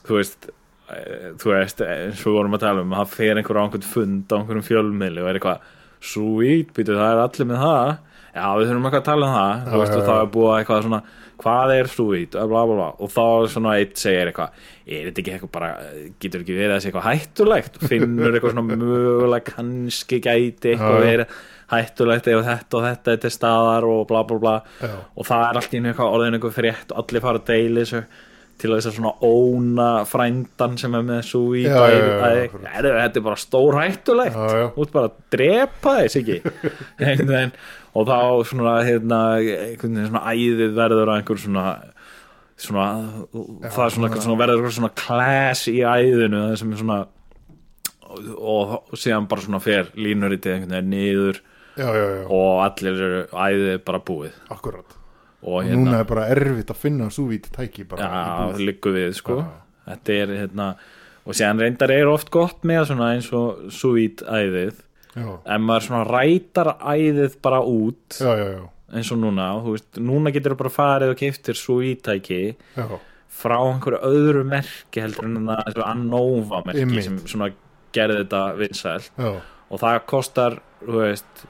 þú 0.08 0.18
veist 0.18 0.50
eh, 0.50 1.28
þú 1.42 1.54
veist, 1.54 1.84
eins 1.86 2.24
og 2.26 2.32
við 2.32 2.40
vorum 2.40 2.58
að 2.58 2.66
tala 2.66 2.86
um 2.86 2.96
að 2.96 3.04
það 3.04 3.18
fer 3.20 3.42
einhver 3.42 3.62
á 3.62 3.64
einhvern 3.66 3.90
fund 3.94 4.34
á 4.34 4.36
einhverjum 4.40 4.68
fjölmiðli 4.68 5.24
og 5.24 5.32
er 5.32 5.40
eitthvað 5.40 5.68
sweet, 6.02 6.72
býtu 6.76 6.98
það 6.98 7.12
er 7.14 7.24
allir 7.28 7.52
með 7.52 7.62
það. 7.62 7.92
Já, 8.32 8.46
við 8.58 8.70
þurfum 8.70 8.88
eitthvað 8.88 9.02
að 9.02 9.10
tala 9.10 9.28
um 9.28 9.36
það. 9.38 9.66
Það 9.70 10.10
já. 10.10 10.22
er 10.22 10.32
búið 10.36 10.52
að 10.52 10.60
eitthvað 10.62 10.86
svona 10.88 11.02
hvað 11.44 11.74
er 11.76 11.90
bla 12.72 12.90
og 13.02 13.12
þá 13.12 13.26
svona 13.54 13.76
eitt 13.80 13.98
segir 14.02 14.32
eitthvað 14.32 14.62
er 14.92 15.08
þetta 15.10 15.22
ekki 15.24 15.34
eitthvað 15.36 15.54
bara, 15.56 15.72
getur 16.22 16.44
ekki 16.44 16.58
verið 16.58 16.76
að 16.76 16.82
sé 16.84 16.92
eitthvað 16.92 17.08
hættulegt? 17.10 17.82
Finnur 17.92 18.34
eitthvað 18.36 18.56
svona 18.56 18.80
mögulega 18.82 19.56
kannski 19.56 20.22
gæti 20.24 20.74
eitthvað 20.74 21.06
verið 21.06 21.38
hættulegt 21.72 22.28
ef 22.28 22.42
þetta 22.50 22.80
og 22.80 22.88
þetta 22.90 23.14
er 23.16 23.22
til 23.24 23.32
staðar 23.32 23.88
og 23.88 24.02
bla 24.10 24.26
bla 24.28 24.42
bla. 24.42 24.58
Já. 24.82 24.92
og 25.16 25.30
það 25.30 25.46
er 25.48 25.62
allt 25.62 25.78
í 25.78 25.84
eitthvað 25.86 26.18
orðin 26.18 26.38
eitthvað 26.40 26.58
frétt 26.58 26.92
og 26.92 27.04
allir 27.06 27.24
fara 27.24 27.42
að 27.42 27.50
deila 27.54 27.86
þessu 27.86 28.04
til 28.62 28.70
að 28.70 28.78
þess 28.78 28.90
að 28.92 28.98
svona 29.00 29.14
óna 29.26 29.88
frændan 30.06 30.76
sem 30.78 30.94
er 30.98 31.06
með 31.08 31.22
svo 31.26 31.40
í 31.58 31.64
þetta 31.66 33.00
er 33.18 33.24
bara 33.26 33.40
stór 33.42 33.78
hættulegt 33.80 34.38
út 34.78 34.92
bara 34.94 35.10
að 35.10 35.16
drepa 35.34 35.96
þess 36.04 36.18
ekki 36.22 36.38
Einhvern 36.44 37.32
veginn. 37.32 37.56
Og 37.92 38.08
þá 38.08 38.20
svona 38.48 38.76
hérna, 38.88 39.22
einhvern 39.42 39.98
veginn 39.98 40.12
svona 40.12 40.24
æðið 40.32 40.76
verður 40.78 41.12
að 41.12 41.18
einhver 41.20 41.42
svona 41.42 41.66
svona, 42.62 42.86
það 43.66 43.84
er 43.86 43.96
svona, 43.96 44.12
svona 44.18 44.38
verður 44.40 44.60
eitthvað 44.60 44.78
svona 44.78 44.94
class 45.02 45.66
í 45.72 45.80
æðinu 45.82 46.44
það 46.46 46.56
sem 46.62 46.76
er 46.76 46.82
svona 46.84 47.00
og, 48.12 48.76
og, 48.78 48.96
síðan 49.00 49.28
bara 49.32 49.46
svona 49.46 49.62
fer 49.64 49.92
línur 50.00 50.36
í 50.36 50.42
Já, 51.72 51.88
já, 51.96 52.04
já, 52.04 52.24
og 52.28 52.58
allir 52.66 52.98
eru 53.00 53.20
æðið 53.32 53.78
bara 53.88 54.00
búið. 54.04 54.34
Akkurat. 54.52 54.98
Og 55.48 55.62
hérna 55.64 55.78
núna 55.80 56.02
er 56.04 56.10
bara 56.10 56.26
erfitt 56.34 56.74
að 56.74 56.82
finna 56.82 57.08
súvít 57.08 57.48
tæki 57.56 57.86
bara 57.88 58.10
Já, 58.12 58.58
liggur 58.60 58.92
við 58.92 59.16
sko. 59.16 59.38
Já. 59.40 59.54
Þetta 59.88 60.18
er 60.18 60.34
hérna 60.42 60.68
og 61.24 61.38
séðan 61.38 61.64
reyndar 61.64 61.94
er 61.96 62.12
oft 62.12 62.28
gott 62.34 62.68
með 62.68 62.90
svona 62.92 63.14
eins 63.16 63.30
og 63.34 63.72
sweet 63.74 64.22
æðið 64.28 64.84
já, 65.16 65.30
en 65.56 65.66
maður 65.68 65.88
svona 65.88 66.04
rætar 66.10 66.74
æðið 66.80 67.38
bara 67.44 67.62
út 67.68 68.20
já, 68.20 68.32
já, 68.40 68.48
já, 68.58 68.66
eins 68.92 69.12
og 69.14 69.22
núna. 69.22 69.48
Þú 69.64 69.78
veist, 69.78 70.02
núna 70.12 70.34
getur 70.36 70.58
bara 70.60 70.74
farið 70.74 71.14
og 71.14 71.22
keftir 71.22 71.60
sweet 71.60 72.04
tæki 72.08 72.42
já. 72.76 72.86
frá 73.42 73.58
einhverju 73.60 74.02
öðru 74.08 74.44
merki 74.48 75.04
heldur 75.04 75.30
en 75.30 75.40
það 75.48 75.80
og 75.80 75.88
Annova 75.88 76.62
merki 76.68 77.06
sem 77.06 77.18
svona 77.26 77.52
gerði 77.96 78.24
þetta 78.24 78.44
vinsælt. 78.60 79.26
Og 79.72 79.80
það 79.80 80.00
kostar, 80.12 80.58
þú 80.84 81.00
veist 81.00 81.46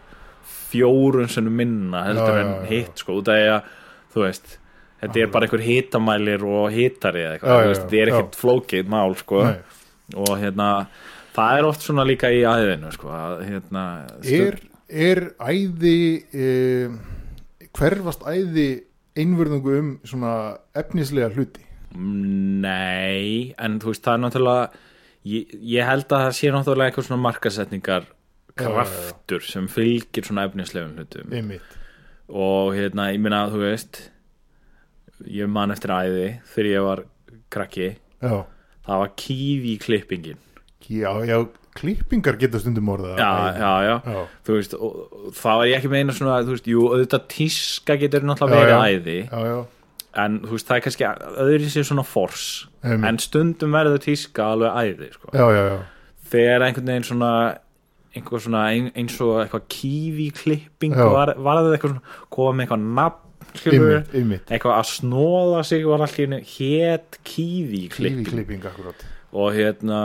fjórun 0.72 1.30
sem 1.32 1.48
minna 1.52 2.06
heldur 2.08 2.40
en 2.40 2.52
hitt 2.70 3.02
sko, 3.02 3.20
af 3.20 3.30
því 3.30 3.46
að 3.52 3.72
þú 4.14 4.26
veist, 4.26 4.58
þetta 5.02 5.24
er 5.24 5.32
bara 5.34 5.48
einhver 5.48 5.64
hitamælir 5.66 6.46
og 6.48 6.68
hitari 6.74 7.24
eða 7.26 7.38
eitthvað, 7.38 7.64
þú 7.66 7.78
þetta 7.80 8.02
er 8.02 8.12
ekkert 8.12 8.38
flókið 8.40 8.92
mál 8.92 9.16
sko, 9.20 9.44
Nei. 9.48 9.58
og 10.22 10.34
hérna 10.42 10.70
það 11.36 11.58
er 11.58 11.68
oft 11.68 11.86
svona 11.86 12.06
líka 12.08 12.32
í 12.34 12.44
aðeinu 12.48 12.92
sko, 12.96 13.10
að 13.16 13.44
hérna 13.48 13.84
Er, 14.22 14.60
er 14.88 15.24
æði 15.40 15.98
e, 16.36 16.48
hverfast 17.78 18.24
æði 18.28 18.70
einvörðungu 19.20 19.76
um 19.80 19.92
svona 20.08 20.34
efnislega 20.78 21.32
hluti? 21.36 21.66
Nei, 21.92 23.52
en 23.60 23.80
þú 23.84 23.92
veist, 23.92 24.06
það 24.06 24.14
er 24.14 24.24
náttúrulega 24.26 24.88
ég, 25.28 25.56
ég 25.74 25.88
held 25.88 26.08
að 26.08 26.26
það 26.26 26.38
sé 26.38 26.54
náttúrulega 26.56 26.92
eitthvað 26.92 27.08
svona 27.10 27.26
markasetningar 27.26 28.08
kraftur 28.62 29.44
sem 29.48 29.68
fylgir 29.72 30.28
svona 30.28 30.46
efnislegum 30.48 30.96
hlutum. 31.00 31.32
Einmitt. 31.36 31.78
Og 32.32 32.72
hérna, 32.78 33.10
ég 33.12 33.20
meina, 33.24 33.44
þú 33.52 33.66
veist 33.66 34.06
ég 35.28 35.52
man 35.52 35.74
eftir 35.74 35.92
æði 35.94 36.30
þegar 36.54 36.72
ég 36.72 36.88
var 36.88 37.04
krakki. 37.52 37.90
Já, 38.22 38.46
það 38.88 39.04
var 39.04 39.14
kífi 39.20 39.76
klippingin 39.84 40.40
já, 40.90 41.12
já 41.30 41.38
klippingar 41.78 42.38
geta 42.40 42.60
stundum 42.60 42.90
orðað 42.92 43.22
já, 43.22 43.30
já, 43.56 43.72
já, 43.88 43.94
já, 44.14 44.24
þú 44.48 44.58
veist 44.58 44.74
og, 44.76 44.98
og 45.12 45.38
það 45.38 45.62
var 45.62 45.70
ég 45.70 45.78
ekki 45.80 45.92
meina 45.94 46.16
svona, 46.16 46.42
þú 46.44 46.56
veist, 46.58 46.68
jú, 46.68 46.88
auðvitað 46.90 47.28
tíska 47.32 47.98
getur 48.02 48.28
náttúrulega 48.28 48.66
verið 48.66 49.00
æði 49.00 49.18
já, 49.24 49.40
já, 49.48 49.58
en 50.26 50.38
þú 50.44 50.54
veist, 50.58 50.68
það 50.68 50.78
er 50.78 50.86
kannski 50.88 51.10
öðru 51.46 51.72
sér 51.72 51.88
svona 51.88 52.08
fors 52.08 52.46
Einmitt. 52.84 53.08
en 53.08 53.22
stundum 53.24 53.78
verður 53.78 54.04
tíska 54.04 54.52
alveg 54.56 54.80
æði 54.84 55.12
sko. 55.16 55.32
já, 55.32 55.46
já, 55.56 55.64
já. 55.70 55.78
þegar 56.34 56.68
einhvern 56.68 56.92
veginn 56.92 57.10
svona 57.12 57.34
einhver 58.12 58.44
svona 58.44 58.66
ein, 58.72 58.92
eins 58.98 59.16
og 59.24 59.38
eitthvað 59.46 59.68
kífi 59.72 60.28
klipping 60.36 60.96
Já. 60.98 61.06
var, 61.14 61.34
var 61.40 61.62
það 61.62 61.76
eitthvað 61.78 61.94
svona 61.94 62.32
koma 62.36 62.56
með 62.58 62.66
eitthvað 62.66 62.88
nafn 63.00 63.56
skilurðu? 63.56 63.96
Einmitt, 63.96 64.16
einmitt 64.20 64.52
eitthvað 64.52 64.78
að 64.78 64.90
snóða 64.92 65.64
sig 65.68 65.88
var 65.88 66.04
allir 66.08 66.36
hét 66.58 67.20
kífi 67.28 67.86
klipping 67.96 68.28
klipping 68.28 68.68
akkurat 68.68 69.06
og 69.32 69.54
hérna 69.56 70.02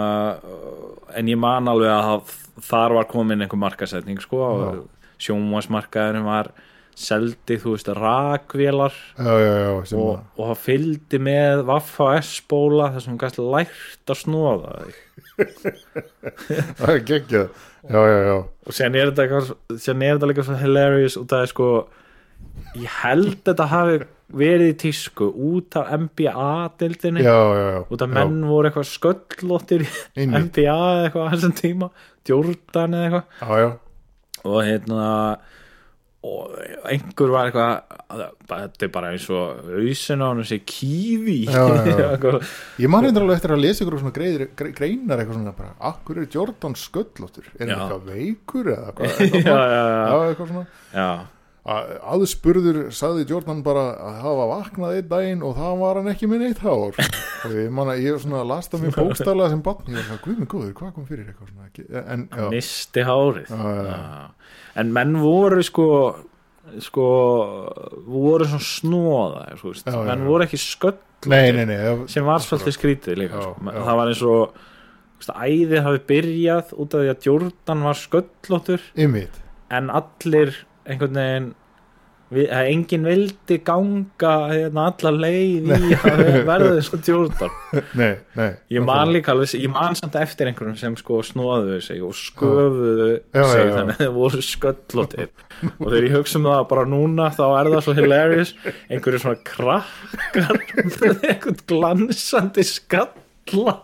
en 1.16 1.30
ég 1.30 1.38
man 1.40 1.68
alveg 1.71 1.90
að 1.90 2.37
þar 2.66 2.95
var 3.00 3.11
komin 3.11 3.42
einhver 3.42 3.61
markasetning 3.61 4.21
sko 4.23 4.42
og 4.47 4.87
sjónvarsmarkaðurinn 5.23 6.26
var 6.26 6.52
seldi 6.97 7.59
þú 7.61 7.75
veist 7.75 7.90
rakvélar. 7.92 8.95
Já, 9.21 9.33
já, 9.42 9.52
já, 9.61 9.71
og, 10.00 10.12
að 10.16 10.40
og 10.40 10.50
það 10.50 10.62
fylgdi 10.64 11.21
með 11.26 11.62
Vaffa 11.68 12.09
S-bóla 12.23 12.88
þar 12.95 13.04
sem 13.04 13.18
gæst 13.21 13.40
lært 13.42 14.12
að 14.14 14.21
snóða 14.23 14.73
það 16.78 16.92
er 16.95 17.02
geggjað. 17.11 17.50
Já, 17.87 18.00
já, 18.00 18.16
já, 18.26 18.37
og 18.40 18.75
er 18.99 19.12
sen 19.78 20.02
er 20.02 20.16
þetta 20.16 20.30
líka 20.33 20.47
svo 20.47 20.56
hilarious 20.59 21.18
og 21.21 21.28
það 21.30 21.45
er 21.45 21.52
sko 21.52 21.68
ég 22.76 22.90
held 23.02 23.38
þetta 23.47 23.66
hafi 23.73 23.99
verið 24.37 24.73
í 24.73 24.76
tísku 24.83 25.28
út 25.31 25.76
af 25.78 25.93
NBA-dildinni 26.02 27.23
já, 27.23 27.37
já, 27.57 27.66
já. 27.76 27.81
Út 27.95 28.02
af 28.02 28.11
menn 28.11 28.40
voru 28.49 28.69
eitthvað 28.71 28.88
sköllóttir 28.90 29.85
í. 29.87 30.25
NBA 30.26 30.64
eða 30.66 31.05
eitthvað 31.07 31.28
á 31.28 31.33
þessum 31.37 31.55
tíma 31.61 31.90
Jordan 32.26 32.97
eða 32.99 33.05
eitthvað. 33.07 33.28
Já, 33.40 33.61
já, 33.62 33.69
og 34.50 34.59
hérna 34.66 35.05
og 36.26 36.57
einhver 36.90 37.31
var 37.31 37.47
eitthvað 37.52 37.95
að- 38.11 38.33
þetta 38.50 38.83
er 38.83 38.90
bara 38.97 39.12
eins 39.14 39.28
og 39.31 39.69
ausin 39.78 40.25
á 40.25 40.26
hann 40.26 40.43
sé 40.43 40.59
Já, 41.47 41.52
já, 41.55 41.87
já. 41.87 42.09
Eitthvað- 42.16 42.43
Ég 42.83 42.90
man 42.90 43.05
reyndar 43.07 43.23
alveg 43.23 43.37
eftir 43.38 43.55
að 43.55 43.62
lesa 43.62 43.85
ykkur 43.85 43.99
svona 44.02 44.16
greiðir, 44.16 44.49
gre- 44.59 44.75
greinar 44.75 45.23
eitthvað 45.23 45.38
svona 45.38 45.55
bara, 45.55 45.71
akkur 45.93 46.19
er 46.19 46.26
Jordan 46.35 46.75
sköllóttur? 46.75 47.47
Er 47.61 47.69
hann 47.69 47.71
Já. 47.71 47.78
eitthvað 47.78 48.11
veikur 48.11 48.73
eða 48.75 48.90
eitthvað, 48.90 49.07
eitthvað, 49.23 49.47
já, 49.47 49.55
já, 49.55 49.83
já, 49.87 50.02
já, 50.11 50.19
eitthvað 50.35 50.50
svona. 50.50 50.66
Já, 50.99 51.09
aðspurður 51.67 52.77
sagði 52.95 53.25
Jordan 53.31 53.63
bara 53.67 53.87
að 53.99 54.19
hafa 54.23 54.45
vaknað 54.53 54.99
einn 55.01 55.09
daginn 55.11 55.43
og 55.47 55.57
það 55.59 55.73
var 55.81 55.99
hann 56.01 56.11
ekki 56.13 56.29
með 56.31 56.45
neitt 56.45 56.61
hár 56.63 56.95
og 56.95 57.57
ég 57.57 57.73
man 57.75 57.91
að 57.91 58.03
ég 58.05 58.15
var 58.15 58.23
svona 58.23 58.43
að 58.45 58.51
lasta 58.53 58.79
mér 58.83 58.95
bókstaflega 58.95 59.51
sem 59.51 59.65
barn, 59.67 59.89
ég 59.91 59.97
var 59.99 60.07
svona, 60.07 60.23
guð 60.27 60.39
mig 60.43 60.49
góður, 60.53 60.73
hvað 60.79 60.93
kom 60.95 61.09
fyrir 61.09 61.25
eitthvað 61.33 61.51
svona, 61.51 61.67
ekki, 61.71 61.87
en 62.05 62.23
já, 62.31 62.47
misti 62.55 63.05
hárið. 63.09 63.51
Já, 63.51 63.73
já, 63.75 63.91
já. 63.91 64.55
En 64.83 64.93
menn 64.95 65.17
voru 65.25 65.63
sko 65.67 65.89
sko 66.83 67.09
voru 68.11 68.47
svona 68.51 68.67
snóða 68.67 69.43
já, 69.55 69.99
menn 70.11 70.25
voru 70.27 70.47
ekki 70.47 70.59
sköll 70.63 70.97
það- 71.27 72.07
sem 72.11 72.25
var 72.27 72.39
svolítið 72.47 72.75
skrítið 72.79 73.21
líka 73.25 73.43
sko. 73.43 73.55
það 73.73 73.97
var 74.01 74.13
eins 74.13 74.23
og 74.23 74.57
æðið 75.27 75.83
hafi 75.87 76.01
byrjað 76.11 76.73
út 76.77 76.95
af 76.95 77.01
því 77.03 77.11
að 77.15 77.27
Jordan 77.27 77.83
var 77.87 77.95
sköllóttur. 77.99 78.81
En 79.71 79.89
allir 79.91 80.53
einhvern 80.87 81.16
veginn 81.21 81.55
við, 82.35 82.49
enginn 82.50 83.05
vildi 83.07 83.57
ganga 83.62 84.31
hérna, 84.50 84.88
alla 84.90 85.11
leið 85.14 85.69
í 85.76 85.93
að 85.95 86.23
verða 86.49 86.71
þess 86.81 86.95
að 86.97 87.11
Jordan 87.12 87.52
nei, 88.00 88.16
nei 88.35 88.49
ég 88.75 88.83
man 88.83 89.12
líka 89.14 89.31
alveg, 89.35 89.52
ég 89.62 89.71
man 89.71 89.95
samt 89.99 90.16
eftir 90.19 90.50
einhverjum 90.50 90.75
sem 90.81 90.97
sko 90.99 91.21
snóðuðu 91.28 91.78
sig 91.87 92.02
og 92.02 92.16
sköfuðu 92.19 93.07
Já, 93.12 93.38
já, 93.38 93.45
sig 93.52 93.62
já. 93.62 93.71
þannig 93.76 93.95
að 93.95 94.00
þeir 94.02 94.12
voru 94.16 94.43
sköllóttir. 94.49 95.31
Og 95.76 95.87
þegar 95.87 96.09
ég 96.09 96.16
hugsa 96.16 96.40
um 96.40 96.49
það 96.50 96.64
bara 96.73 96.87
núna 96.90 97.28
þá 97.37 97.45
er 97.47 97.71
það 97.76 97.85
svo 97.87 97.95
hilarious. 98.00 98.52
Einhverju 98.90 99.23
svona 99.23 99.40
krakkar 99.47 100.61
með 100.90 101.25
einhvern 101.31 101.62
glansandi 101.71 102.66
skalla. 102.66 103.78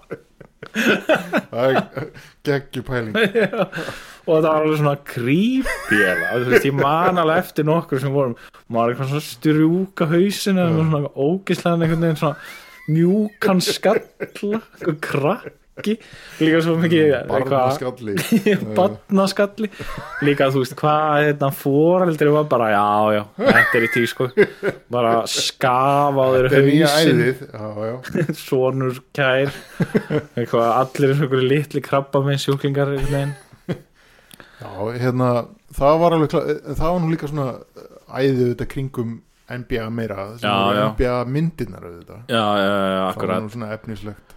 Það 0.73 1.63
er 1.69 2.11
geggjupæling 2.47 3.17
og 4.27 4.37
það 4.37 4.49
var 4.49 4.61
alveg 4.63 4.81
svona 4.81 4.97
creepy 5.13 6.03
ég 6.03 6.77
man 6.79 7.23
alveg 7.23 7.41
eftir 7.43 7.67
nokkur 7.67 8.03
sem 8.03 8.13
vorum, 8.15 8.37
maður 8.73 8.95
eitthvað 8.95 9.15
svona 9.15 9.27
strjúka 9.29 10.11
hausinu 10.13 10.67
og 10.69 10.85
svona 10.85 11.11
ógislega 11.17 11.75
einhvern 11.79 12.07
veginn 12.07 12.21
svona 12.21 12.37
mjúkan 12.91 13.61
skalla 13.63 14.01
eitthvað 14.21 14.97
krakki. 15.03 15.97
Líka 16.43 16.61
svo 16.63 16.75
mikið 16.83 17.13
barnaskalli 17.31 18.15
barnaskalli 18.77 19.71
líka 20.27 20.51
þú 20.53 20.65
veist 20.65 20.75
hvað 20.79 21.29
hérna 21.29 21.49
fóreldri 21.57 22.35
var 22.35 22.49
bara 22.51 22.73
já 22.75 22.89
já 23.17 23.23
þetta 23.39 23.79
er 23.79 23.87
í 23.87 23.93
tísku. 23.95 24.29
Bara 24.93 25.15
skafa 25.31 26.27
á 26.27 26.29
þeir 26.35 26.51
þetta 26.51 26.67
nýja 26.67 26.91
hausin 26.97 28.37
sonur 28.43 29.01
kær. 29.17 29.55
Eitthvað 30.37 30.69
allir 30.75 31.15
eins 31.15 31.23
og 31.23 31.25
einhverju 31.27 31.49
litli 31.55 31.85
krabba 31.85 32.23
með 32.27 32.45
sjúklingar 32.47 32.93
einhvern 32.93 33.17
veginn 33.17 33.35
já, 34.63 34.71
hérna 35.03 35.29
það 35.77 35.99
var 36.05 36.17
alveg, 36.17 36.33
kla- 36.33 36.57
það 36.79 36.89
var 36.95 37.01
nú 37.05 37.11
líka 37.13 37.29
svona 37.31 37.47
æðið 38.23 38.49
þetta 38.55 38.69
kringum 38.73 39.13
NBA 39.53 39.87
meira 39.93 40.17
Já, 40.41 40.53
já. 40.73 40.85
NBA 40.95 41.17
myndirnar 41.29 41.83
auðvitað. 41.89 42.21
Já, 42.31 42.45
já, 42.63 42.73
já, 42.97 43.03
það 43.19 43.27
var 43.33 43.41
nú 43.43 43.51
svona 43.53 43.73
efnislegt 43.77 44.37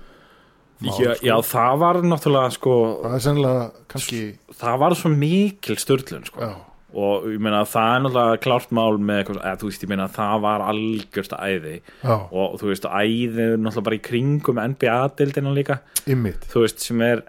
mál, 0.84 0.92
já, 1.00 1.14
sko. 1.16 1.26
já, 1.30 1.36
það 1.48 1.78
var 1.80 2.00
náttúrulega 2.04 2.52
sko, 2.58 2.74
það 3.06 3.14
er 3.16 3.22
sennilega 3.24 3.68
kannski 3.94 4.22
það 4.60 4.80
var 4.82 4.96
svo 5.00 5.12
mikil 5.16 5.78
störlun 5.80 6.26
sko. 6.28 6.42
já, 6.44 6.50
og 6.96 7.30
ég 7.32 7.40
meina 7.46 7.62
það 7.70 7.94
er 7.96 8.04
náttúrulega 8.04 8.42
klárt 8.44 8.74
mál 8.76 8.98
með 9.00 9.22
eitthvað, 9.22 9.40
eða, 9.46 9.60
þú 9.62 9.70
veist, 9.72 9.86
ég 9.86 9.94
meina 9.94 10.08
það 10.18 10.36
var 10.50 10.66
algjörst 10.68 11.38
æði. 11.40 11.76
Já, 12.04 12.16
og 12.28 12.60
þú 12.60 12.70
veist, 12.74 12.90
æði 12.92 13.48
náttúrulega 13.56 13.86
bara 13.88 14.00
í 14.02 14.04
kringum 14.10 14.60
NBA-dildina 14.76 15.56
líka. 15.56 15.80
Ymmit 16.12 16.50
þú 16.52 16.66
veist, 16.66 16.84
sem 16.84 17.02
er 17.08 17.24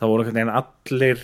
það 0.00 0.10
voru 0.12 0.24
einhvern 0.26 0.40
veginn 0.40 0.56
allir 0.58 1.22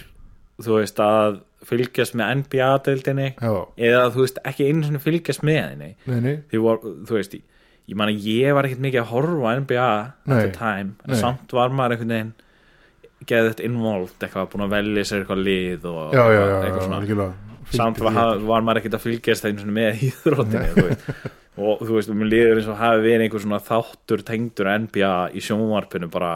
þú 0.63 0.79
veist, 0.79 1.01
að 1.03 1.41
fylgjast 1.65 2.15
með 2.19 2.31
NBA-dildinni 2.43 3.29
já, 3.41 3.53
eða 3.89 4.05
þú 4.15 4.21
veist, 4.27 4.39
ekki 4.45 4.67
einu 4.69 4.85
svona 4.85 5.01
fylgjast 5.03 5.43
með 5.47 5.61
henni. 5.65 5.91
Þú 6.53 7.17
veist, 7.17 7.35
ég, 7.35 7.45
ég 7.89 7.97
man 7.99 8.13
að 8.13 8.27
ég 8.29 8.55
var 8.55 8.69
ekkert 8.69 8.83
mikið 8.85 9.01
að 9.03 9.11
horfa 9.15 9.55
NBA 9.63 9.87
at 9.89 10.15
the 10.29 10.51
time, 10.59 10.95
en 11.05 11.15
samt 11.21 11.53
var 11.57 11.73
maður 11.75 11.97
einhvern 11.97 12.15
veginn 12.15 12.35
geðið 13.25 13.51
þetta 13.55 13.65
involved, 13.65 14.17
eitthvað 14.21 14.51
búin 14.53 14.65
að 14.67 14.75
velja 14.77 15.05
sér 15.09 15.23
eitthvað 15.25 15.43
lið 15.47 15.85
og 15.89 16.13
já, 16.13 16.25
já, 16.29 16.41
já, 16.45 16.57
eitthvað 16.67 16.83
svona. 16.85 17.01
samt 17.73 18.01
var, 18.05 18.13
var 18.45 18.61
maður 18.67 18.81
ekkert 18.83 18.99
að 18.99 19.05
fylgjast 19.07 19.47
einu 19.49 19.63
svona 19.63 19.77
með 19.79 20.03
íþróttinni 20.11 20.73
þú 20.75 20.85
veist. 20.91 21.07
og 21.57 21.85
þú 21.87 21.95
veist, 21.97 22.11
mér 22.21 22.29
líður 22.35 22.61
eins 22.61 22.69
og 22.69 22.77
hafi 22.83 23.01
verið 23.07 23.25
einhver 23.25 23.41
svona 23.47 23.61
þáttur 23.65 24.25
tengdur 24.29 24.69
NBA 24.85 25.13
í 25.33 25.41
sjónvarpinu 25.47 26.11
bara 26.13 26.35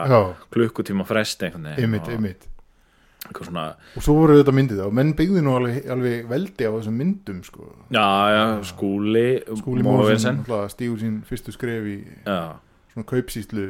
klukkutíma 0.55 1.05
fresti 1.05 1.51
einhvern 1.51 1.69
veginn 1.75 1.85
ymmit, 1.91 2.09
og 2.09 2.17
ymmit 2.17 2.47
eitthvað 2.47 3.18
svona, 3.37 3.67
og 3.97 4.05
svo 4.05 4.15
voru 4.19 4.39
þetta 4.41 4.55
myndið 4.57 4.81
og 4.87 4.95
menn 4.99 5.13
byggði 5.19 5.43
nú 5.45 5.57
alveg, 5.59 5.83
alveg 5.93 6.31
veldi 6.31 6.69
á 6.69 6.73
þessum 6.77 6.97
myndum 7.03 7.43
sko. 7.47 7.69
já, 7.93 8.09
já, 8.35 8.45
skúli 8.71 9.29
skúli 9.61 9.85
Móðursen 9.87 10.43
stígur 10.73 11.03
sín 11.03 11.21
fyrstu 11.29 11.55
skref 11.55 11.87
í 11.89 11.99
já, 12.25 12.57
svona 12.95 13.09
kaupsýslu 13.13 13.69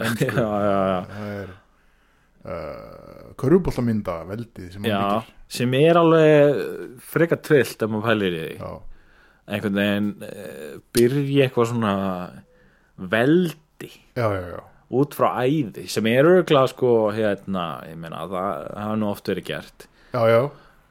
já, 0.00 0.36
já, 0.36 0.78
já, 0.92 1.00
það 1.10 1.34
er 1.40 1.50
uh, 2.44 3.34
körfuboltamynda 3.40 4.20
veldið 4.28 4.72
sem 4.76 4.88
sem 5.50 5.74
er 5.80 5.98
alveg 5.98 6.60
frekar 7.10 7.40
trillt 7.42 7.82
ef 7.82 7.90
maður 7.90 8.06
pælir 8.06 8.36
í 8.36 8.42
því. 8.44 8.56
Já, 8.60 8.70
einhvern 9.50 9.80
veginn 9.80 10.10
uh, 10.26 10.74
byrja 10.94 11.48
eitthvað 11.48 11.70
svona 11.72 11.94
veldi. 13.10 13.90
Já, 14.14 14.26
já, 14.36 14.42
já, 14.54 14.60
út 14.90 15.14
frá 15.14 15.32
æði 15.46 15.86
sem 15.90 16.06
er 16.10 16.26
örgulega 16.26 16.70
sko 16.72 16.92
hérna, 17.14 17.66
ég 17.86 17.98
meina 18.00 18.24
það 18.24 18.36
það 18.36 18.68
hafa 18.82 19.00
nú 19.00 19.10
oft 19.10 19.30
verið 19.30 19.48
gert. 19.52 19.88
Já, 20.10 20.22
já. 20.26 20.40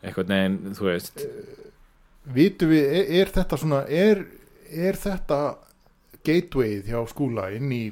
einhvern 0.03 0.35
veginn, 0.35 0.75
þú 0.77 0.87
veist. 0.87 1.23
Vitum 2.29 2.71
við, 2.71 2.85
er, 2.99 3.09
er 3.21 3.33
þetta 3.35 3.59
svona 3.59 3.81
er, 3.91 4.21
er 4.69 4.99
þetta 4.99 5.39
gatewayð 6.27 6.91
hjá 6.91 7.01
skúla 7.09 7.49
inn 7.55 7.73
í 7.73 7.83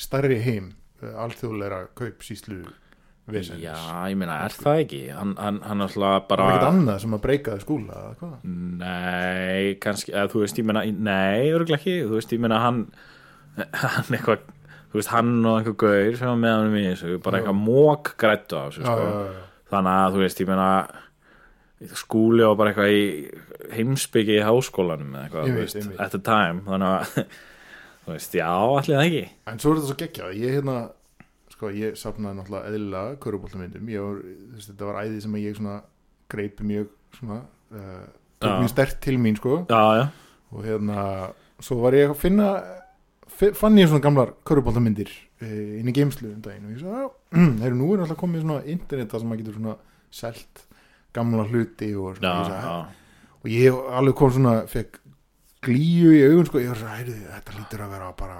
stærri 0.00 0.40
heim 0.44 0.74
uh, 1.02 1.14
alþjóðleira 1.24 1.86
kaupsýslu 1.96 2.60
vesens? 3.30 3.62
Já, 3.62 3.76
ég 4.10 4.18
meina, 4.18 4.40
er 4.44 4.56
það 4.56 4.82
ekki? 4.84 5.02
Hann, 5.14 5.34
hann, 5.40 5.60
hann 5.64 5.84
alltaf 5.86 6.02
það 6.02 6.12
var 6.12 6.26
bara 6.30 6.48
ekkert 6.50 6.68
annað 6.70 7.02
sem 7.04 7.16
að 7.16 7.24
breykaði 7.26 7.64
skúla 7.64 8.00
eða 8.02 8.14
hvað? 8.20 8.36
nei, 8.82 9.76
kannski, 9.82 10.14
eða 10.14 10.32
þú 10.34 10.44
veist, 10.44 10.60
ég 10.60 10.68
meina 10.68 10.84
nei, 10.84 11.52
örgulega 11.52 11.80
ekki, 11.80 11.98
þú 12.04 12.18
veist, 12.18 12.36
ég 12.36 12.44
meina 12.44 12.60
hann 12.64 12.82
hann 13.82 14.12
eitthvað 14.18 14.44
veist, 15.00 15.12
hann 15.14 15.32
og 15.46 15.58
einhver 15.60 15.76
gaur 15.82 16.16
sem 16.18 16.28
var 16.30 16.38
með 16.42 16.54
hann 16.56 16.76
í 16.80 16.84
þessu, 16.90 17.18
bara 17.24 17.40
eitthvað 17.40 17.58
mók 17.62 18.12
grættu 18.20 18.56
á 18.58 18.62
þessu, 18.68 18.84
sko. 18.86 19.08
þannig 19.72 19.98
að 20.02 20.14
þú 20.16 20.22
veist, 20.24 20.40
ég 20.44 20.50
meina 20.50 20.70
skúli 21.96 22.44
og 22.46 22.54
bara 22.56 22.72
eitthvað 22.72 22.94
í 22.96 23.02
heimsbyggi 23.76 24.38
í 24.38 24.44
háskólanum 24.46 25.10
eða 25.12 25.24
eitthvað, 25.26 25.42
þú 25.42 25.50
Einmitt, 25.52 25.74
veist, 25.76 25.98
at 26.00 26.14
the 26.14 26.20
time. 26.24 26.62
Þannig 26.66 26.92
að 26.92 27.16
þú 28.06 28.14
veist, 28.14 28.36
já, 28.38 28.48
allir 28.52 28.94
það 28.96 29.08
ekki. 29.08 29.24
En 29.52 29.58
svo 29.62 29.72
er 29.72 29.80
þetta 29.80 29.90
svo 29.90 29.98
geggjað, 30.04 30.36
ég 30.40 30.54
hérna 30.56 30.76
sko, 31.56 31.70
ég 31.76 31.98
sapnaði 32.00 32.38
náttúrulega 32.40 32.70
eðlilega 32.72 33.18
köruboltamyndum, 33.24 33.90
ég 33.92 34.06
var, 34.06 34.22
þú 34.22 34.54
veist, 34.56 34.70
þetta 34.72 34.88
var 34.90 35.00
æði 35.04 35.20
sem 35.26 35.36
ég 35.42 35.58
svona 35.60 35.76
greipi 36.32 36.66
mjög 36.68 36.88
svona, 37.18 37.38
uh, 37.76 38.06
tók 38.42 38.56
mjög 38.62 38.72
stert 38.72 38.96
til 39.04 39.18
mín, 39.22 39.36
sko. 39.40 39.60
Já, 39.70 39.82
já, 40.00 40.06
og 40.56 40.64
hérna, 40.66 41.04
svo 41.64 41.78
var 41.84 41.96
ég 41.96 42.12
að 42.12 42.20
finna 42.24 42.48
fi- 42.62 42.82
fann 43.26 43.78
ég 43.80 43.88
svona 43.90 44.04
gamlar 44.04 44.34
köruboltamyndir 44.46 45.10
uh, 45.42 45.80
inn 45.80 45.90
í 45.90 45.94
geimslu 45.94 46.30
um 46.32 46.42
daginn 46.44 46.68
og 46.68 46.76
ég 46.76 46.82
sagði, 46.84 47.02
já, 47.02 47.10
þeir 47.62 47.76
nú 47.78 47.90
er 47.94 48.04
alltaf 48.04 48.20
komið 48.20 48.44
svona 48.44 48.60
interneta 48.76 49.20
sem 49.20 49.30
maður 49.30 49.42
getur 49.42 49.58
svona 49.58 49.76
selt 50.14 50.62
gamla 51.16 51.46
hluti 51.48 51.90
og 51.96 52.18
svona, 52.18 52.36
ég 52.36 52.52
sagði, 52.52 52.70
já. 52.70 53.32
og 53.40 53.50
ég 53.52 53.80
alveg 54.00 54.18
kom 54.20 54.32
svona 54.36 54.54
fekk 54.70 55.00
glíu 55.66 56.12
í 56.14 56.22
augun 56.28 56.48
sko, 56.48 56.62
ég 56.62 56.70
var 56.72 56.80
svo 56.80 56.92
hæri, 56.92 57.16
þetta 57.32 57.56
lítur 57.56 57.82
að 57.84 57.96
vera 57.96 58.12
bara 58.20 58.38